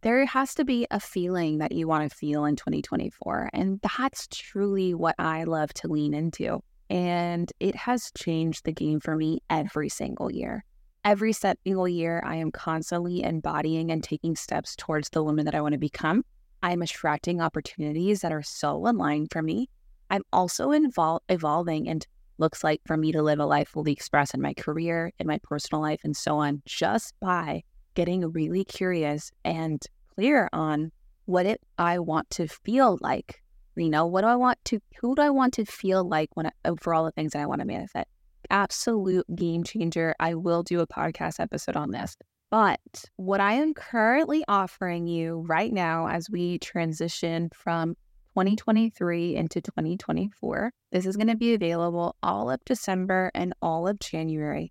there 0.00 0.24
has 0.24 0.54
to 0.54 0.64
be 0.64 0.86
a 0.90 0.98
feeling 0.98 1.58
that 1.58 1.72
you 1.72 1.86
want 1.86 2.08
to 2.08 2.16
feel 2.16 2.46
in 2.46 2.56
2024. 2.56 3.50
And 3.52 3.80
that's 3.98 4.26
truly 4.28 4.94
what 4.94 5.14
I 5.18 5.44
love 5.44 5.74
to 5.74 5.88
lean 5.88 6.14
into. 6.14 6.62
And 6.88 7.52
it 7.60 7.74
has 7.76 8.12
changed 8.16 8.64
the 8.64 8.72
game 8.72 8.98
for 9.00 9.14
me 9.14 9.40
every 9.50 9.90
single 9.90 10.32
year. 10.32 10.64
every 11.06 11.32
single 11.32 11.86
year, 11.86 12.20
I 12.26 12.34
am 12.34 12.50
constantly 12.50 13.22
embodying 13.22 13.92
and 13.92 14.02
taking 14.02 14.34
steps 14.34 14.74
towards 14.74 15.08
the 15.10 15.22
woman 15.22 15.44
that 15.44 15.54
I 15.54 15.60
want 15.60 15.72
to 15.72 15.78
become. 15.78 16.24
I'm 16.64 16.82
attracting 16.82 17.40
opportunities 17.40 18.22
that 18.22 18.32
are 18.32 18.42
so 18.42 18.74
aligned 18.88 19.30
for 19.30 19.40
me. 19.40 19.70
I'm 20.10 20.22
also 20.32 20.70
invol- 20.70 21.20
evolving 21.28 21.88
and 21.88 22.06
looks 22.38 22.62
like 22.62 22.80
for 22.86 22.96
me 22.96 23.12
to 23.12 23.22
live 23.22 23.38
a 23.38 23.46
life 23.46 23.68
fully 23.68 23.92
expressed 23.92 24.34
in 24.34 24.40
my 24.40 24.54
career, 24.54 25.12
in 25.18 25.26
my 25.26 25.38
personal 25.42 25.82
life, 25.82 26.00
and 26.04 26.16
so 26.16 26.38
on, 26.38 26.62
just 26.66 27.14
by 27.20 27.62
getting 27.94 28.30
really 28.32 28.64
curious 28.64 29.32
and 29.44 29.82
clear 30.14 30.48
on 30.52 30.92
what 31.24 31.46
it 31.46 31.60
I 31.78 31.98
want 31.98 32.30
to 32.30 32.46
feel 32.46 32.98
like. 33.00 33.42
You 33.74 33.90
know, 33.90 34.06
what 34.06 34.22
do 34.22 34.28
I 34.28 34.36
want 34.36 34.58
to, 34.66 34.80
who 35.00 35.14
do 35.14 35.22
I 35.22 35.30
want 35.30 35.54
to 35.54 35.64
feel 35.64 36.06
like 36.06 36.30
when 36.34 36.46
I, 36.46 36.52
for 36.80 36.94
all 36.94 37.04
the 37.04 37.10
things 37.10 37.32
that 37.32 37.42
I 37.42 37.46
want 37.46 37.60
to 37.60 37.66
manifest? 37.66 38.06
Absolute 38.48 39.26
game 39.34 39.64
changer. 39.64 40.14
I 40.20 40.34
will 40.34 40.62
do 40.62 40.80
a 40.80 40.86
podcast 40.86 41.40
episode 41.40 41.76
on 41.76 41.90
this. 41.90 42.16
But 42.50 42.80
what 43.16 43.40
I 43.40 43.54
am 43.54 43.74
currently 43.74 44.44
offering 44.46 45.06
you 45.06 45.44
right 45.46 45.72
now 45.72 46.08
as 46.08 46.30
we 46.30 46.58
transition 46.58 47.50
from 47.52 47.96
2023 48.36 49.34
into 49.34 49.62
2024, 49.62 50.70
this 50.92 51.06
is 51.06 51.16
going 51.16 51.26
to 51.26 51.36
be 51.36 51.54
available 51.54 52.14
all 52.22 52.50
of 52.50 52.62
December 52.66 53.30
and 53.34 53.54
all 53.62 53.88
of 53.88 53.98
January. 53.98 54.70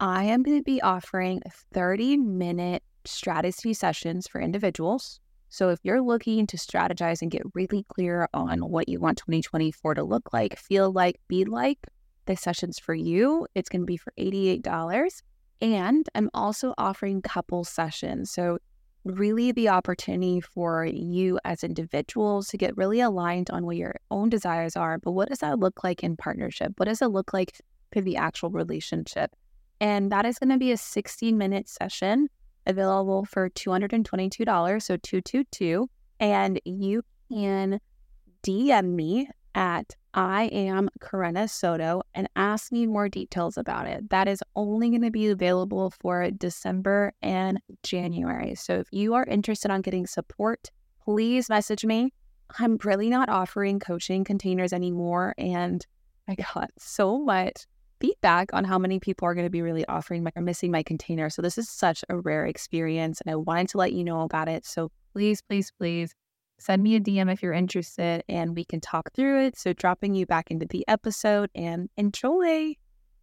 I 0.00 0.24
am 0.24 0.42
going 0.42 0.56
to 0.56 0.64
be 0.64 0.80
offering 0.80 1.42
30 1.74 2.16
minute 2.16 2.82
strategy 3.04 3.74
sessions 3.74 4.26
for 4.26 4.40
individuals. 4.40 5.20
So 5.50 5.68
if 5.68 5.78
you're 5.82 6.00
looking 6.00 6.46
to 6.46 6.56
strategize 6.56 7.20
and 7.20 7.30
get 7.30 7.42
really 7.54 7.84
clear 7.86 8.30
on 8.32 8.60
what 8.60 8.88
you 8.88 8.98
want 8.98 9.18
2024 9.18 9.92
to 9.96 10.02
look 10.02 10.32
like, 10.32 10.58
feel 10.58 10.90
like, 10.90 11.20
be 11.28 11.44
like, 11.44 11.80
the 12.24 12.34
session's 12.34 12.78
for 12.78 12.94
you. 12.94 13.46
It's 13.54 13.68
going 13.68 13.82
to 13.82 13.86
be 13.86 13.98
for 13.98 14.14
$88. 14.18 15.22
And 15.60 16.08
I'm 16.14 16.30
also 16.32 16.72
offering 16.78 17.20
couple 17.20 17.64
sessions. 17.64 18.30
So, 18.30 18.56
really 19.04 19.52
the 19.52 19.68
opportunity 19.68 20.40
for 20.40 20.84
you 20.84 21.38
as 21.44 21.64
individuals 21.64 22.48
to 22.48 22.56
get 22.56 22.76
really 22.76 23.00
aligned 23.00 23.50
on 23.50 23.66
what 23.66 23.76
your 23.76 23.96
own 24.10 24.28
desires 24.28 24.76
are. 24.76 24.98
But 24.98 25.12
what 25.12 25.28
does 25.28 25.38
that 25.38 25.58
look 25.58 25.82
like 25.82 26.02
in 26.02 26.16
partnership? 26.16 26.72
What 26.76 26.86
does 26.86 27.02
it 27.02 27.08
look 27.08 27.32
like 27.32 27.60
for 27.92 28.00
the 28.00 28.16
actual 28.16 28.50
relationship? 28.50 29.32
And 29.80 30.12
that 30.12 30.24
is 30.24 30.38
going 30.38 30.50
to 30.50 30.58
be 30.58 30.72
a 30.72 30.76
60 30.76 31.32
minute 31.32 31.68
session 31.68 32.28
available 32.66 33.24
for 33.24 33.50
$222. 33.50 34.82
So 34.82 34.96
222. 34.96 35.88
And 36.20 36.60
you 36.64 37.02
can 37.28 37.80
DM 38.44 38.94
me 38.94 39.28
at 39.54 39.96
I 40.14 40.44
am 40.52 40.90
Corinna 41.00 41.48
Soto 41.48 42.02
and 42.14 42.28
ask 42.36 42.70
me 42.70 42.86
more 42.86 43.08
details 43.08 43.56
about 43.56 43.86
it. 43.86 44.10
That 44.10 44.28
is 44.28 44.42
only 44.54 44.90
going 44.90 45.02
to 45.02 45.10
be 45.10 45.28
available 45.28 45.90
for 45.90 46.30
December 46.30 47.14
and 47.22 47.58
January. 47.82 48.54
So 48.54 48.74
if 48.74 48.88
you 48.90 49.14
are 49.14 49.24
interested 49.24 49.70
on 49.70 49.80
getting 49.80 50.06
support, 50.06 50.70
please 51.02 51.48
message 51.48 51.84
me. 51.86 52.12
I'm 52.58 52.78
really 52.84 53.08
not 53.08 53.30
offering 53.30 53.80
coaching 53.80 54.24
containers 54.24 54.74
anymore. 54.74 55.34
And 55.38 55.84
I 56.28 56.34
got 56.34 56.70
so 56.78 57.18
much 57.18 57.66
feedback 57.98 58.52
on 58.52 58.64
how 58.64 58.78
many 58.78 59.00
people 59.00 59.26
are 59.26 59.34
going 59.34 59.46
to 59.46 59.50
be 59.50 59.62
really 59.62 59.86
offering 59.86 60.24
my 60.24 60.32
or 60.36 60.42
missing 60.42 60.70
my 60.70 60.82
container. 60.82 61.30
So 61.30 61.40
this 61.40 61.56
is 61.56 61.70
such 61.70 62.04
a 62.10 62.18
rare 62.18 62.44
experience 62.44 63.20
and 63.22 63.32
I 63.32 63.36
wanted 63.36 63.68
to 63.70 63.78
let 63.78 63.92
you 63.92 64.04
know 64.04 64.22
about 64.22 64.48
it. 64.48 64.66
So 64.66 64.90
please, 65.12 65.40
please, 65.40 65.72
please 65.78 66.14
send 66.62 66.82
me 66.82 66.96
a 66.96 67.00
DM 67.00 67.30
if 67.32 67.42
you're 67.42 67.52
interested 67.52 68.22
and 68.28 68.54
we 68.54 68.64
can 68.64 68.80
talk 68.80 69.12
through 69.14 69.46
it. 69.46 69.58
So, 69.58 69.72
dropping 69.72 70.14
you 70.14 70.26
back 70.26 70.50
into 70.50 70.66
the 70.66 70.84
episode 70.88 71.50
and 71.54 71.88
enjoy. 71.96 72.74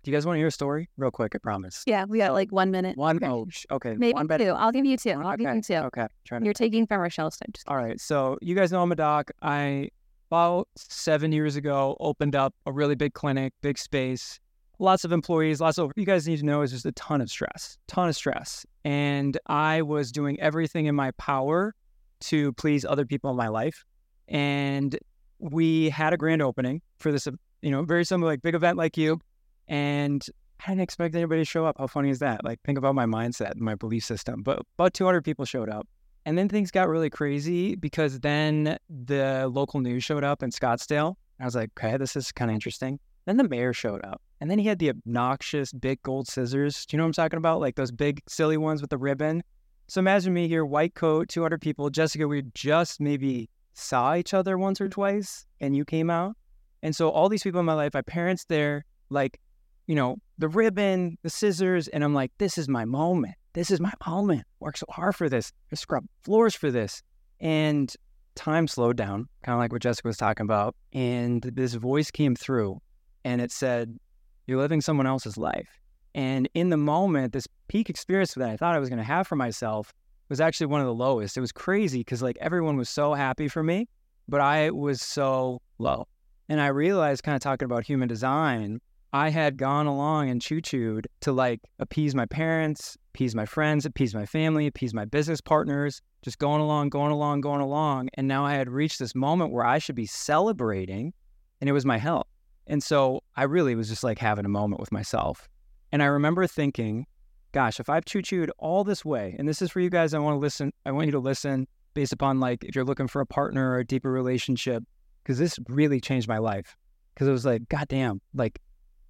Do 0.02 0.12
you 0.12 0.16
guys 0.16 0.26
want 0.26 0.36
to 0.36 0.40
hear 0.40 0.48
a 0.48 0.52
story? 0.52 0.90
Real 0.98 1.12
quick, 1.12 1.36
I 1.36 1.40
promise. 1.40 1.84
Yeah, 1.86 2.06
we 2.06 2.20
got 2.20 2.34
like 2.34 2.52
one 2.52 2.72
minute. 2.72 2.98
One, 2.98 3.22
oh, 3.24 3.48
okay. 3.72 3.96
Maybe 3.96 4.14
one 4.14 4.28
two. 4.28 4.52
I'll 4.52 4.72
give 4.72 4.86
you 4.86 4.98
two. 4.98 5.12
I'll 5.12 5.34
okay. 5.34 5.44
give 5.44 5.56
you 5.56 5.62
two. 5.62 5.76
Okay. 5.76 6.08
Trying 6.26 6.42
to... 6.42 6.46
You're 6.46 6.54
taking 6.54 6.88
from 6.88 7.02
Rochelle, 7.02 7.32
so 7.32 7.46
just... 7.52 7.68
All 7.68 7.76
right. 7.76 8.00
So, 8.00 8.38
you 8.42 8.56
guys 8.56 8.72
know 8.72 8.82
I'm 8.82 8.92
a 8.92 8.96
doc. 8.96 9.32
I, 9.42 9.90
about 10.32 10.70
seven 10.78 11.32
years 11.32 11.56
ago, 11.56 11.98
opened 12.00 12.36
up 12.36 12.56
a 12.66 12.72
really 12.72 12.96
big 12.96 13.14
clinic, 13.14 13.54
big 13.62 13.78
space, 13.78 14.40
lots 14.80 15.04
of 15.04 15.12
employees, 15.12 15.60
lots 15.60 15.78
of, 15.78 15.92
you 15.98 16.06
guys 16.06 16.28
need 16.28 16.40
to 16.40 16.46
know 16.46 16.62
is 16.62 16.72
just 16.72 16.86
a 16.86 16.94
ton 16.94 17.20
of 17.20 17.30
stress, 17.30 17.78
ton 17.88 18.08
of 18.08 18.16
stress. 18.16 18.66
And 18.86 19.38
I 19.48 19.82
was 19.82 20.12
doing 20.14 20.40
everything 20.40 20.86
in 20.86 20.96
my 20.96 21.12
power 21.12 21.76
to 22.22 22.54
please 22.54 22.86
other 22.86 23.06
people 23.06 23.30
in 23.30 23.38
my 23.38 23.48
life 23.48 23.86
and 24.28 24.98
we 25.40 25.90
had 25.90 26.14
a 26.14 26.18
grand 26.18 26.42
opening 26.42 26.82
for 26.98 27.12
this, 27.12 27.28
you 27.62 27.72
know, 27.72 27.84
very 27.84 28.06
similar, 28.06 28.32
like 28.32 28.42
big 28.42 28.56
event 28.56 28.78
like 28.78 28.98
you. 28.98 29.20
And 29.68 30.26
I 30.66 30.72
didn't 30.72 30.82
expect 30.82 31.16
anybody 31.16 31.42
to 31.42 31.46
show 31.46 31.66
up. 31.66 31.78
How 31.80 31.88
funny 31.88 32.10
is 32.10 32.20
that? 32.20 32.44
Like, 32.44 32.60
think 32.66 32.78
about 32.78 32.96
my 32.96 33.06
mindset 33.06 33.52
and 33.52 33.62
my 33.62 33.76
belief 33.76 34.04
system. 34.04 34.44
But 34.44 34.62
about 34.78 34.94
200 34.94 35.24
people 35.24 35.46
showed 35.46 35.70
up. 35.70 35.88
And 36.26 36.38
then 36.38 36.50
things 36.50 36.70
got 36.70 36.90
really 36.90 37.10
crazy 37.10 37.76
because 37.76 38.20
then 38.20 38.78
the 38.90 39.50
local 39.52 39.80
news 39.80 40.04
showed 40.04 40.24
up 40.24 40.44
in 40.44 40.52
Scottsdale. 40.52 41.16
I 41.40 41.46
was 41.46 41.56
like, 41.56 41.72
okay, 41.80 41.96
this 41.98 42.16
is 42.16 42.32
kind 42.32 42.52
of 42.52 42.56
interesting. 42.56 43.00
Then 43.26 43.38
the 43.38 43.48
mayor 43.48 43.74
showed 43.74 44.04
up. 44.04 44.22
And 44.42 44.52
then 44.52 44.60
he 44.60 44.68
had 44.68 44.80
the 44.80 44.90
obnoxious 44.90 45.72
big 45.72 46.02
gold 46.04 46.28
scissors. 46.28 46.86
Do 46.86 46.96
you 46.96 46.98
know 46.98 47.04
what 47.04 47.10
I'm 47.10 47.14
talking 47.14 47.38
about? 47.38 47.62
Like 47.62 47.76
those 47.76 47.92
big 47.92 48.22
silly 48.28 48.58
ones 48.58 48.82
with 48.82 48.90
the 48.90 48.98
ribbon. 48.98 49.44
So 49.90 49.98
imagine 49.98 50.36
me 50.36 50.48
here, 50.48 50.64
white 50.64 50.94
coat, 50.94 51.30
200 51.30 51.60
people. 51.60 51.90
Jessica, 51.90 52.28
we 52.28 52.44
just 52.54 53.02
maybe 53.02 53.50
saw 53.74 54.14
each 54.14 54.36
other 54.36 54.56
once 54.56 54.80
or 54.80 54.88
mm. 54.88 54.92
twice 54.92 55.48
and 55.60 55.76
you 55.76 55.84
came 55.84 56.12
out. 56.12 56.38
And 56.84 56.96
so 56.96 57.10
all 57.10 57.28
these 57.28 57.42
people 57.42 57.60
in 57.60 57.66
my 57.66 57.74
life, 57.74 57.96
my 57.96 58.04
parents 58.04 58.46
there, 58.46 58.86
like, 59.10 59.40
you 59.88 59.96
know, 59.96 60.18
the 60.38 60.48
ribbon, 60.48 61.18
the 61.24 61.30
scissors, 61.32 61.88
and 61.88 62.04
I'm 62.04 62.14
like, 62.14 62.32
this 62.38 62.60
is 62.60 62.70
my 62.70 62.86
moment. 62.86 63.34
This 63.54 63.72
is 63.72 63.80
my 63.80 63.92
moment. 64.06 64.44
Work 64.60 64.78
so 64.78 64.86
hard 64.92 65.16
for 65.16 65.28
this. 65.28 65.52
I 65.72 65.76
scrub 65.76 66.06
floors 66.24 66.54
for 66.54 66.70
this. 66.70 67.02
And 67.40 67.92
time 68.36 68.68
slowed 68.68 68.96
down, 68.96 69.28
kind 69.42 69.56
of 69.56 69.60
like 69.60 69.74
what 69.74 69.82
Jessica 69.82 70.08
was 70.08 70.18
talking 70.18 70.44
about. 70.44 70.76
And 70.94 71.42
this 71.42 71.74
voice 71.74 72.12
came 72.12 72.36
through 72.36 72.80
and 73.26 73.42
it 73.42 73.52
said, 73.52 73.98
You're 74.46 74.60
living 74.60 74.82
someone 74.82 75.08
else's 75.08 75.36
life. 75.36 75.80
And 76.14 76.48
in 76.54 76.70
the 76.70 76.78
moment, 76.78 77.34
this 77.34 77.48
peak 77.70 77.90
experience 77.90 78.34
that 78.34 78.50
I 78.50 78.58
thought 78.58 78.76
I 78.76 78.80
was 78.80 78.90
going 78.90 78.98
to 78.98 79.06
have 79.06 79.28
for 79.28 79.38
myself 79.38 79.94
was 80.28 80.42
actually 80.42 80.68
one 80.68 80.82
of 80.82 80.88
the 80.88 80.94
lowest. 80.94 81.38
It 81.38 81.42
was 81.42 81.52
crazy 81.52 82.00
because 82.00 82.22
like 82.22 82.38
everyone 82.42 82.76
was 82.76 82.90
so 82.90 83.14
happy 83.14 83.48
for 83.48 83.64
me, 83.64 83.88
but 84.28 84.42
I 84.42 84.72
was 84.72 85.02
so 85.02 85.62
low. 85.78 86.08
And 86.50 86.60
I 86.60 86.68
realized, 86.68 87.24
kind 87.24 87.36
of 87.36 87.42
talking 87.42 87.66
about 87.66 87.86
human 87.86 88.08
design, 88.08 88.82
I 89.14 89.30
had 89.30 89.58
gone 89.58 89.88
along 89.88 90.30
and 90.30 90.42
choo 90.42 90.62
chooed 90.62 91.06
to 91.22 91.32
like 91.32 91.62
appease 91.80 92.14
my 92.14 92.26
parents, 92.26 92.98
appease 93.14 93.36
my 93.36 93.46
friends, 93.46 93.86
appease 93.86 94.14
my 94.14 94.26
family, 94.26 94.68
appease 94.68 94.94
my 94.94 95.06
business 95.06 95.42
partners, 95.42 96.02
just 96.22 96.38
going 96.38 96.62
along, 96.62 96.90
going 96.90 97.12
along, 97.12 97.42
going 97.42 97.62
along. 97.62 98.10
And 98.16 98.28
now 98.28 98.46
I 98.46 98.54
had 98.54 98.70
reached 98.70 99.00
this 99.00 99.16
moment 99.16 99.52
where 99.52 99.66
I 99.66 99.80
should 99.80 99.96
be 99.96 100.06
celebrating, 100.06 101.14
and 101.62 101.70
it 101.70 101.74
was 101.74 101.86
my 101.86 101.98
health. 101.98 102.28
And 102.68 102.84
so 102.84 103.24
I 103.36 103.44
really 103.44 103.74
was 103.74 103.90
just 103.90 104.04
like 104.04 104.20
having 104.20 104.46
a 104.46 104.50
moment 104.50 104.80
with 104.80 104.92
myself. 104.92 105.48
And 105.92 106.04
I 106.04 106.06
remember 106.06 106.46
thinking, 106.46 107.08
gosh, 107.52 107.80
if 107.80 107.90
I've 107.90 108.06
choo 108.06 108.22
chooed 108.22 108.50
all 108.58 108.84
this 108.84 109.04
way, 109.04 109.36
and 109.38 109.48
this 109.48 109.62
is 109.62 109.72
for 109.72 109.80
you 109.80 109.90
guys, 109.90 110.14
I 110.14 110.20
want 110.20 110.36
to 110.36 110.40
listen, 110.40 110.72
I 110.86 110.92
want 110.92 111.08
you 111.08 111.12
to 111.14 111.20
listen 111.20 111.68
based 111.94 112.14
upon 112.14 112.40
like 112.40 112.64
if 112.64 112.76
you're 112.76 112.86
looking 112.86 113.08
for 113.08 113.22
a 113.22 113.26
partner 113.26 113.72
or 113.72 113.80
a 113.80 113.86
deeper 113.86 114.12
relationship, 114.12 114.84
because 115.24 115.38
this 115.38 115.60
really 115.68 116.00
changed 116.00 116.28
my 116.28 116.38
life. 116.38 116.76
Because 117.14 117.28
it 117.28 117.32
was 117.32 117.46
like, 117.46 117.68
goddamn, 117.68 118.22
like, 118.34 118.60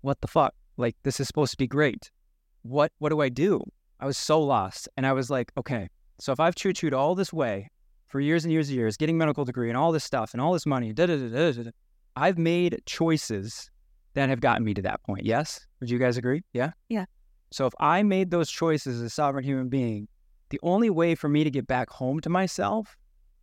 what 0.02 0.20
the 0.22 0.28
fuck? 0.28 0.56
Like, 0.78 0.96
this 1.04 1.20
is 1.20 1.28
supposed 1.28 1.52
to 1.52 1.58
be 1.58 1.68
great. 1.68 2.12
What 2.64 2.92
what 3.00 3.10
do 3.10 3.22
I 3.22 3.30
do? 3.30 3.62
I 4.00 4.06
was 4.06 4.18
so 4.18 4.42
lost. 4.42 4.90
And 4.98 5.06
I 5.06 5.14
was 5.14 5.30
like, 5.30 5.52
okay, 5.58 5.90
so 6.20 6.32
if 6.32 6.40
I've 6.40 6.56
choo 6.56 6.74
chooed 6.74 6.94
all 6.94 7.16
this 7.16 7.32
way 7.32 7.70
for 8.08 8.20
years 8.20 8.46
and 8.46 8.52
years 8.52 8.70
and 8.70 8.78
years, 8.78 8.98
getting 8.98 9.18
medical 9.18 9.46
degree 9.46 9.70
and 9.70 9.78
all 9.78 9.92
this 9.92 10.04
stuff 10.04 10.34
and 10.34 10.42
all 10.42 10.54
this 10.54 10.66
money, 10.66 10.94
da 10.94 11.06
da 11.06 11.18
da 11.18 11.52
da 11.52 11.64
da, 11.64 11.72
I've 12.16 12.38
made 12.38 12.82
choices 12.86 13.70
that 14.16 14.30
have 14.30 14.42
gotten 14.42 14.66
me 14.66 14.74
to 14.74 14.82
that 14.82 15.04
point. 15.04 15.26
Yes? 15.26 15.66
Would 15.80 15.90
you 15.90 16.00
guys 16.00 16.18
agree? 16.18 16.42
Yeah? 16.54 16.72
Yeah. 16.90 17.06
So 17.52 17.66
if 17.66 17.74
I 17.80 18.04
made 18.04 18.32
those 18.32 18.50
choices 18.50 18.98
as 18.98 19.02
a 19.02 19.10
sovereign 19.10 19.44
human 19.44 19.70
being, 19.70 20.08
the 20.50 20.60
only 20.64 20.90
way 20.90 21.16
for 21.16 21.30
me 21.30 21.44
to 21.44 21.50
get 21.50 21.68
back 21.68 21.90
home 21.90 22.20
to 22.22 22.30
myself, 22.30 22.96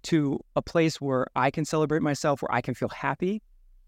to 0.04 0.38
a 0.54 0.62
place 0.62 1.00
where 1.00 1.26
I 1.34 1.50
can 1.50 1.64
celebrate 1.64 2.02
myself, 2.02 2.42
where 2.42 2.54
I 2.54 2.60
can 2.60 2.74
feel 2.74 2.88
happy, 2.88 3.42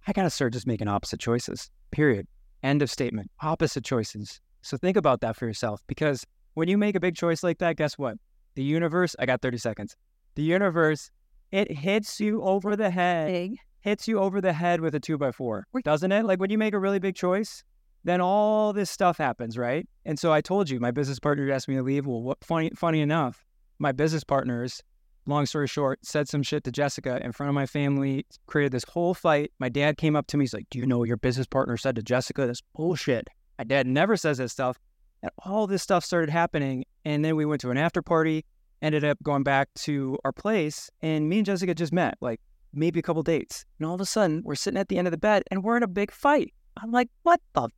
I 0.06 0.12
got 0.12 0.22
to 0.22 0.30
start 0.30 0.52
just 0.52 0.66
making 0.66 0.88
opposite 0.88 1.20
choices. 1.20 1.70
Period. 1.90 2.26
End 2.62 2.82
of 2.82 2.90
statement. 2.90 3.30
Opposite 3.42 3.84
choices. 3.84 4.40
So 4.62 4.76
think 4.76 4.96
about 4.96 5.20
that 5.20 5.36
for 5.36 5.46
yourself 5.46 5.80
because 5.86 6.24
when 6.54 6.68
you 6.68 6.76
make 6.76 6.96
a 6.96 7.00
big 7.00 7.14
choice 7.14 7.42
like 7.42 7.58
that, 7.58 7.76
guess 7.76 7.96
what? 7.96 8.16
The 8.54 8.64
universe, 8.64 9.14
I 9.18 9.26
got 9.26 9.40
30 9.42 9.58
seconds. 9.58 9.96
The 10.34 10.42
universe, 10.42 11.10
it 11.52 11.70
hits 11.70 12.18
you 12.18 12.42
over 12.42 12.74
the 12.74 12.90
head. 12.90 13.28
Big. 13.28 13.58
Hits 13.80 14.08
you 14.08 14.18
over 14.18 14.40
the 14.40 14.52
head 14.52 14.80
with 14.80 14.94
a 14.96 15.00
two 15.00 15.16
by 15.16 15.30
four, 15.30 15.64
doesn't 15.84 16.10
it? 16.10 16.24
Like 16.24 16.40
when 16.40 16.50
you 16.50 16.58
make 16.58 16.74
a 16.74 16.78
really 16.80 16.98
big 16.98 17.14
choice, 17.14 17.62
then 18.08 18.20
all 18.20 18.72
this 18.72 18.90
stuff 18.90 19.18
happens, 19.18 19.58
right? 19.58 19.86
And 20.04 20.18
so 20.18 20.32
I 20.32 20.40
told 20.40 20.70
you, 20.70 20.80
my 20.80 20.90
business 20.90 21.18
partner 21.18 21.50
asked 21.50 21.68
me 21.68 21.76
to 21.76 21.82
leave. 21.82 22.06
Well, 22.06 22.22
what 22.22 22.42
funny, 22.44 22.70
funny 22.74 23.00
enough, 23.00 23.44
my 23.78 23.92
business 23.92 24.24
partners, 24.24 24.82
long 25.26 25.46
story 25.46 25.66
short, 25.66 26.04
said 26.04 26.28
some 26.28 26.42
shit 26.42 26.64
to 26.64 26.72
Jessica 26.72 27.20
in 27.22 27.32
front 27.32 27.48
of 27.48 27.54
my 27.54 27.66
family, 27.66 28.26
created 28.46 28.72
this 28.72 28.84
whole 28.84 29.14
fight. 29.14 29.52
My 29.58 29.68
dad 29.68 29.98
came 29.98 30.16
up 30.16 30.26
to 30.28 30.36
me, 30.36 30.44
he's 30.44 30.54
like, 30.54 30.70
Do 30.70 30.78
you 30.78 30.86
know 30.86 30.98
what 30.98 31.08
your 31.08 31.16
business 31.16 31.46
partner 31.46 31.76
said 31.76 31.96
to 31.96 32.02
Jessica? 32.02 32.46
This 32.46 32.62
bullshit. 32.74 33.28
My 33.58 33.64
dad 33.64 33.86
never 33.86 34.16
says 34.16 34.38
this 34.38 34.52
stuff. 34.52 34.78
And 35.22 35.32
all 35.44 35.66
this 35.66 35.82
stuff 35.82 36.04
started 36.04 36.30
happening. 36.30 36.84
And 37.04 37.24
then 37.24 37.36
we 37.36 37.44
went 37.44 37.60
to 37.62 37.70
an 37.70 37.76
after 37.76 38.02
party, 38.02 38.44
ended 38.80 39.04
up 39.04 39.20
going 39.22 39.42
back 39.42 39.68
to 39.74 40.16
our 40.24 40.32
place, 40.32 40.90
and 41.02 41.28
me 41.28 41.38
and 41.38 41.46
Jessica 41.46 41.74
just 41.74 41.92
met, 41.92 42.16
like 42.20 42.40
maybe 42.72 43.00
a 43.00 43.02
couple 43.02 43.22
dates. 43.22 43.64
And 43.78 43.86
all 43.86 43.94
of 43.94 44.00
a 44.00 44.06
sudden, 44.06 44.42
we're 44.44 44.54
sitting 44.54 44.78
at 44.78 44.88
the 44.88 44.98
end 44.98 45.06
of 45.06 45.10
the 45.10 45.18
bed 45.18 45.42
and 45.50 45.64
we're 45.64 45.76
in 45.76 45.82
a 45.82 45.88
big 45.88 46.12
fight. 46.12 46.54
I'm 46.76 46.92
like, 46.92 47.08
what 47.22 47.40
the? 47.54 47.68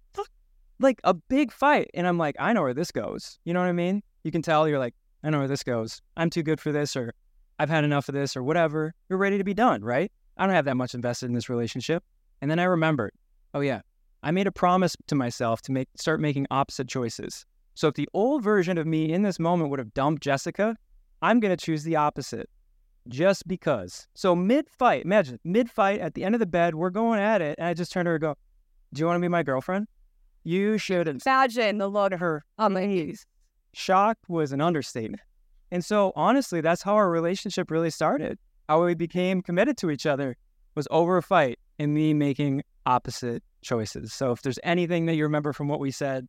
Like 0.81 1.01
a 1.05 1.15
big 1.15 1.53
fight. 1.53 1.91
And 1.95 2.09
I'm 2.09 2.19
like, 2.19 2.35
I 2.39 2.53
know 2.53 2.63
where 2.63 2.75
this 2.75 2.91
goes. 2.91 3.39
You 3.45 3.55
know 3.55 3.61
what 3.61 3.69
I 3.69 3.73
mean? 3.73 4.03
You 4.25 4.33
can 4.33 4.43
tell 4.43 4.67
you're 4.67 4.79
like, 4.79 4.95
I 5.23 5.31
know 5.31 5.39
where 5.39 5.49
this 5.49 5.63
goes. 5.63 6.01
I'm 6.17 6.31
too 6.31 6.43
good 6.43 6.61
for 6.61 6.73
this, 6.73 6.97
or 6.97 7.15
I've 7.59 7.71
had 7.71 7.85
enough 7.85 8.09
of 8.09 8.15
this, 8.15 8.37
or 8.37 8.43
whatever. 8.43 8.95
You're 9.09 9.19
ready 9.19 9.39
to 9.39 9.45
be 9.45 9.55
done, 9.55 9.85
right? 9.85 10.11
I 10.37 10.47
don't 10.47 10.55
have 10.55 10.65
that 10.65 10.77
much 10.77 10.95
invested 10.95 11.27
in 11.27 11.35
this 11.35 11.49
relationship. 11.49 12.03
And 12.41 12.51
then 12.51 12.59
I 12.59 12.65
remembered, 12.65 13.13
oh 13.53 13.61
yeah, 13.61 13.83
I 14.23 14.31
made 14.31 14.47
a 14.47 14.53
promise 14.53 14.97
to 15.07 15.15
myself 15.15 15.63
to 15.63 15.73
make 15.73 15.89
start 15.97 16.21
making 16.21 16.47
opposite 16.51 16.89
choices. 16.89 17.45
So 17.75 17.89
if 17.89 17.95
the 17.95 18.09
old 18.15 18.43
version 18.43 18.79
of 18.79 18.87
me 18.87 19.13
in 19.13 19.23
this 19.23 19.39
moment 19.39 19.71
would 19.71 19.79
have 19.79 19.95
dumped 19.95 20.23
Jessica, 20.23 20.77
I'm 21.23 21.41
to 21.41 21.57
choose 21.57 21.85
the 21.85 21.97
opposite 21.97 22.49
just 23.09 23.47
because. 23.47 24.07
So 24.15 24.35
mid 24.35 24.69
fight, 24.69 25.05
imagine 25.05 25.39
mid 25.45 25.71
fight 25.71 26.01
at 26.01 26.15
the 26.15 26.25
end 26.25 26.35
of 26.35 26.39
the 26.39 26.47
bed, 26.47 26.75
we're 26.75 26.91
going 26.91 27.21
at 27.21 27.43
it. 27.43 27.59
And 27.59 27.67
I 27.67 27.75
just 27.75 27.93
turned 27.93 28.07
to 28.07 28.11
her 28.11 28.17
and 28.17 28.23
go, 28.23 28.37
Do 28.93 29.01
you 29.01 29.07
want 29.07 29.17
to 29.17 29.21
be 29.21 29.29
my 29.29 29.43
girlfriend? 29.43 29.87
You 30.45 30.79
should 30.79 31.07
imagine 31.07 31.79
the 31.79 31.89
look 31.89 32.13
of 32.13 32.21
her 32.21 32.45
on 32.59 32.73
my 32.73 32.87
knees. 32.87 33.27
Shock 33.73 34.19
was 34.29 34.53
an 34.53 34.61
understatement. 34.61 35.23
And 35.71 35.85
so 35.85 36.13
honestly, 36.17 36.61
that's 36.61 36.83
how 36.83 36.95
our 36.95 37.11
relationship 37.11 37.71
really 37.71 37.91
started. 37.91 38.39
How 38.69 38.85
we 38.85 38.95
became 38.95 39.43
committed 39.43 39.77
to 39.79 39.91
each 39.91 40.07
other 40.07 40.37
was 40.75 40.89
over 40.91 41.17
a 41.17 41.23
fight 41.23 41.59
and 41.79 41.95
me 41.95 42.15
making 42.15 42.63
opposite 42.87 43.43
choices. 43.63 44.13
So 44.13 44.33
if 44.33 44.43
there's 44.43 44.59
anything 44.65 45.07
that 45.07 45.15
you 45.15 45.25
remember 45.25 45.53
from 45.53 45.69
what 45.69 45.81
we 45.81 45.91
said, 45.91 46.27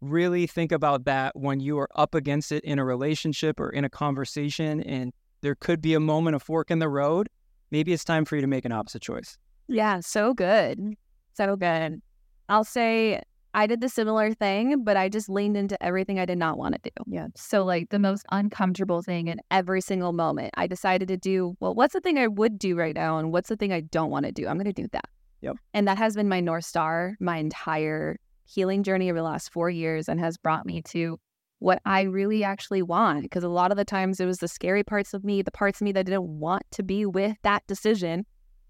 really 0.00 0.46
think 0.46 0.72
about 0.72 1.04
that 1.04 1.34
when 1.36 1.60
you 1.60 1.78
are 1.78 1.88
up 1.96 2.14
against 2.14 2.52
it 2.52 2.62
in 2.64 2.78
a 2.78 2.84
relationship 2.84 3.58
or 3.58 3.70
in 3.70 3.84
a 3.84 3.88
conversation 3.88 4.82
and 4.82 5.12
there 5.40 5.54
could 5.54 5.80
be 5.80 5.94
a 5.94 6.00
moment 6.00 6.36
of 6.36 6.42
fork 6.42 6.70
in 6.70 6.78
the 6.78 6.88
road. 6.88 7.28
Maybe 7.70 7.92
it's 7.92 8.04
time 8.04 8.24
for 8.24 8.36
you 8.36 8.42
to 8.42 8.46
make 8.46 8.64
an 8.64 8.72
opposite 8.72 9.02
choice. 9.02 9.38
Yeah, 9.68 10.00
so 10.00 10.34
good. 10.34 10.94
So 11.34 11.56
good. 11.56 12.00
I'll 12.48 12.64
say 12.64 13.20
I 13.56 13.66
did 13.66 13.80
the 13.80 13.88
similar 13.88 14.34
thing, 14.34 14.84
but 14.84 14.98
I 14.98 15.08
just 15.08 15.30
leaned 15.30 15.56
into 15.56 15.82
everything 15.82 16.20
I 16.20 16.26
did 16.26 16.36
not 16.36 16.58
want 16.58 16.74
to 16.74 16.90
do. 16.90 17.04
Yeah. 17.06 17.28
So, 17.34 17.64
like, 17.64 17.88
the 17.88 17.98
most 17.98 18.26
uncomfortable 18.30 19.00
thing 19.00 19.28
in 19.28 19.40
every 19.50 19.80
single 19.80 20.12
moment, 20.12 20.52
I 20.58 20.66
decided 20.66 21.08
to 21.08 21.16
do, 21.16 21.56
well, 21.58 21.74
what's 21.74 21.94
the 21.94 22.00
thing 22.00 22.18
I 22.18 22.26
would 22.26 22.58
do 22.58 22.76
right 22.76 22.94
now? 22.94 23.18
And 23.18 23.32
what's 23.32 23.48
the 23.48 23.56
thing 23.56 23.72
I 23.72 23.80
don't 23.80 24.10
want 24.10 24.26
to 24.26 24.32
do? 24.32 24.46
I'm 24.46 24.56
going 24.56 24.66
to 24.66 24.74
do 24.74 24.88
that. 24.92 25.08
Yep. 25.40 25.56
And 25.72 25.88
that 25.88 25.96
has 25.96 26.14
been 26.14 26.28
my 26.28 26.38
North 26.38 26.66
Star 26.66 27.16
my 27.18 27.38
entire 27.38 28.18
healing 28.44 28.82
journey 28.82 29.08
over 29.08 29.18
the 29.18 29.24
last 29.24 29.50
four 29.50 29.70
years 29.70 30.06
and 30.06 30.20
has 30.20 30.36
brought 30.36 30.66
me 30.66 30.82
to 30.82 31.18
what 31.58 31.80
I 31.86 32.02
really 32.02 32.44
actually 32.44 32.82
want. 32.82 33.22
Because 33.22 33.42
a 33.42 33.48
lot 33.48 33.70
of 33.70 33.78
the 33.78 33.86
times 33.86 34.20
it 34.20 34.26
was 34.26 34.38
the 34.38 34.48
scary 34.48 34.84
parts 34.84 35.14
of 35.14 35.24
me, 35.24 35.40
the 35.40 35.50
parts 35.50 35.80
of 35.80 35.86
me 35.86 35.92
that 35.92 36.04
didn't 36.04 36.28
want 36.28 36.64
to 36.72 36.82
be 36.82 37.06
with 37.06 37.38
that 37.42 37.66
decision. 37.66 38.26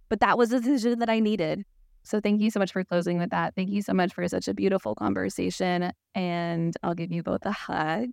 But 0.09 0.21
that 0.21 0.39
was 0.39 0.51
the 0.51 0.61
decision 0.61 1.01
that 1.01 1.11
I 1.11 1.19
needed. 1.19 1.65
So 2.07 2.21
thank 2.21 2.41
you 2.41 2.51
so 2.51 2.61
much 2.61 2.73
for 2.73 2.85
closing 2.85 3.19
with 3.19 3.31
that. 3.31 3.55
Thank 3.57 3.71
you 3.71 3.83
so 3.83 3.93
much 3.93 4.15
for 4.15 4.27
such 4.29 4.47
a 4.47 4.55
beautiful 4.55 4.95
conversation. 4.95 5.93
And 6.15 6.75
I'll 6.83 6.95
give 6.95 7.11
you 7.11 7.23
both 7.23 7.45
a 7.45 7.51
hug. 7.51 8.13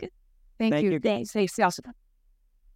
Thank, 0.58 0.74
Thank 0.74 0.84
you. 0.84 0.92
you. 0.94 1.00
Thanks. 1.00 1.32
Thanks. 1.32 1.58
Awesome. 1.60 1.94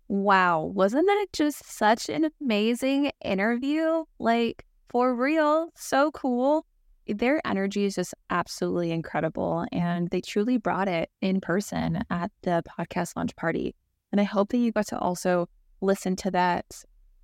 Wow. 0.08 0.71
Wasn't 0.73 1.06
that 1.08 1.25
just 1.34 1.65
such 1.65 2.10
an 2.10 2.30
amazing 2.39 3.12
interview? 3.25 4.03
Like, 4.19 4.63
for 4.89 5.15
real, 5.15 5.69
so 5.75 6.12
cool. 6.12 6.65
Their 7.08 7.41
energy 7.45 7.86
is 7.86 7.95
just 7.95 8.13
absolutely 8.30 8.91
incredible. 8.91 9.65
And 9.71 10.10
they 10.10 10.21
truly 10.21 10.58
brought 10.58 10.88
it 10.88 11.10
in 11.21 11.41
person 11.41 12.03
at 12.10 12.32
the 12.43 12.63
podcast 12.77 13.15
launch 13.15 13.36
party. 13.36 13.75
And 14.12 14.21
I 14.21 14.23
hope 14.23 14.49
that 14.49 14.58
you 14.58 14.71
got 14.71 14.88
to 14.88 14.99
also 14.99 15.49
listen 15.82 16.15
to 16.17 16.32
that 16.32 16.65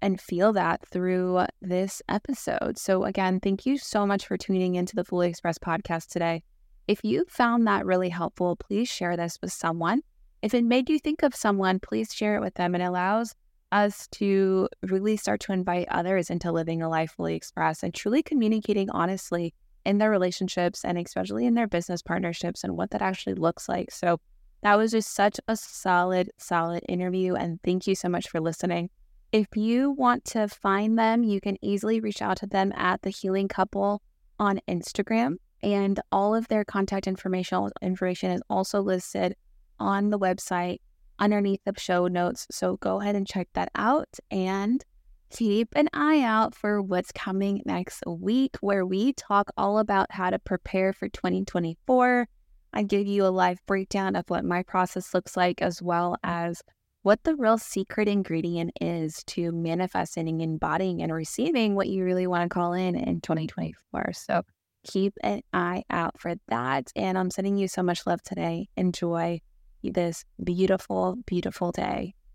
and 0.04 0.20
feel 0.20 0.52
that 0.52 0.86
through 0.86 1.46
this 1.62 2.02
episode. 2.10 2.78
So, 2.78 3.06
again, 3.06 3.40
thank 3.40 3.66
you 3.66 3.78
so 3.78 4.06
much 4.06 4.28
for 4.28 4.36
tuning 4.36 4.76
into 4.76 4.98
the 4.98 5.06
Fully 5.06 5.30
Expressed 5.30 5.62
podcast 5.62 6.08
today. 6.08 6.44
If 6.90 7.00
you 7.04 7.24
found 7.30 7.66
that 7.68 7.86
really 7.86 8.10
helpful, 8.10 8.58
please 8.58 8.90
share 8.90 9.16
this 9.16 9.40
with 9.42 9.54
someone. 9.54 10.02
If 10.42 10.54
it 10.54 10.66
made 10.66 10.90
you 10.90 11.00
think 11.00 11.24
of 11.24 11.34
someone, 11.34 11.80
please 11.80 12.14
share 12.14 12.36
it 12.36 12.42
with 12.42 12.54
them. 12.56 12.76
It 12.76 12.82
allows 12.82 13.34
us 13.72 14.10
to 14.10 14.68
really 14.82 15.16
start 15.16 15.40
to 15.40 15.54
invite 15.54 15.88
others 15.90 16.30
into 16.30 16.52
living 16.52 16.82
a 16.82 16.90
life 16.90 17.14
fully 17.14 17.36
expressed 17.36 17.82
and 17.82 17.94
truly 17.94 18.22
communicating 18.22 18.90
honestly 18.90 19.54
in 19.86 20.00
their 20.00 20.12
relationships 20.12 20.84
and 20.84 20.98
especially 20.98 21.46
in 21.46 21.54
their 21.54 21.68
business 21.68 22.02
partnerships 22.02 22.66
and 22.66 22.76
what 22.76 22.92
that 22.92 23.02
actually 23.02 23.36
looks 23.36 23.70
like. 23.70 23.90
So, 23.90 24.20
that 24.64 24.78
was 24.78 24.92
just 24.92 25.14
such 25.14 25.40
a 25.48 25.56
solid, 25.56 26.30
solid 26.38 26.84
interview. 26.90 27.36
And 27.36 27.62
thank 27.64 27.88
you 27.88 27.96
so 27.96 28.10
much 28.10 28.28
for 28.30 28.42
listening. 28.42 28.90
If 29.34 29.48
you 29.56 29.90
want 29.90 30.26
to 30.26 30.48
find 30.48 30.96
them, 30.96 31.24
you 31.24 31.42
can 31.42 31.58
easily 31.60 32.00
reach 32.00 32.22
out 32.22 32.38
to 32.38 32.46
them 32.46 32.72
at 32.76 33.02
the 33.02 33.10
Healing 33.10 33.48
Couple 33.48 34.04
on 34.38 34.62
Instagram, 34.68 35.38
and 35.64 36.00
all 36.12 36.36
of 36.36 36.48
their 36.50 36.64
contact 36.64 37.08
information 37.08 37.72
information 37.82 38.30
is 38.30 38.44
also 38.48 38.80
listed 38.82 39.36
on 39.80 40.12
the 40.12 40.20
website 40.20 40.82
underneath 41.18 41.62
the 41.66 41.74
show 41.80 42.06
notes. 42.08 42.46
So 42.52 42.78
go 42.78 43.02
ahead 43.02 43.16
and 43.16 43.26
check 43.26 43.48
that 43.54 43.72
out 43.74 44.20
and 44.30 44.86
keep 45.32 45.70
an 45.76 45.90
eye 45.94 46.22
out 46.22 46.54
for 46.54 46.80
what's 46.80 47.12
coming 47.12 47.64
next 47.66 48.04
week, 48.06 48.56
where 48.62 48.86
we 48.86 49.14
talk 49.14 49.50
all 49.58 49.80
about 49.80 50.12
how 50.12 50.30
to 50.30 50.38
prepare 50.38 50.94
for 50.94 51.10
2024. 51.10 52.28
I 52.72 52.84
give 52.84 53.08
you 53.08 53.26
a 53.26 53.34
live 53.34 53.66
breakdown 53.66 54.16
of 54.16 54.30
what 54.30 54.46
my 54.46 54.62
process 54.62 55.12
looks 55.12 55.36
like, 55.36 55.60
as 55.60 55.82
well 55.82 56.18
as 56.24 56.62
what 57.04 57.24
the 57.24 57.36
real 57.36 57.58
secret 57.58 58.08
ingredient 58.08 58.72
is 58.82 59.24
to 59.26 59.52
manifesting 59.52 60.28
and 60.28 60.42
embodying 60.42 61.02
and 61.02 61.14
receiving 61.14 61.76
what 61.76 61.88
you 61.88 62.04
really 62.04 62.28
want 62.28 62.50
to 62.50 62.54
call 62.54 62.74
in 62.74 62.96
in 62.96 63.22
2024. 63.22 64.02
Mm-hmm. 64.02 64.12
So 64.14 64.42
keep 64.86 65.14
an 65.22 65.42
eye 65.54 65.84
out 65.90 66.20
for 66.20 66.36
that. 66.48 66.92
And 66.96 67.18
I'm 67.18 67.30
sending 67.30 67.58
you 67.58 67.68
so 67.68 67.84
much 67.84 68.08
love 68.08 68.24
today. 68.24 68.68
Enjoy 68.78 69.42
this 69.84 70.24
beautiful, 70.42 71.18
beautiful 71.26 71.72
day. 71.72 72.16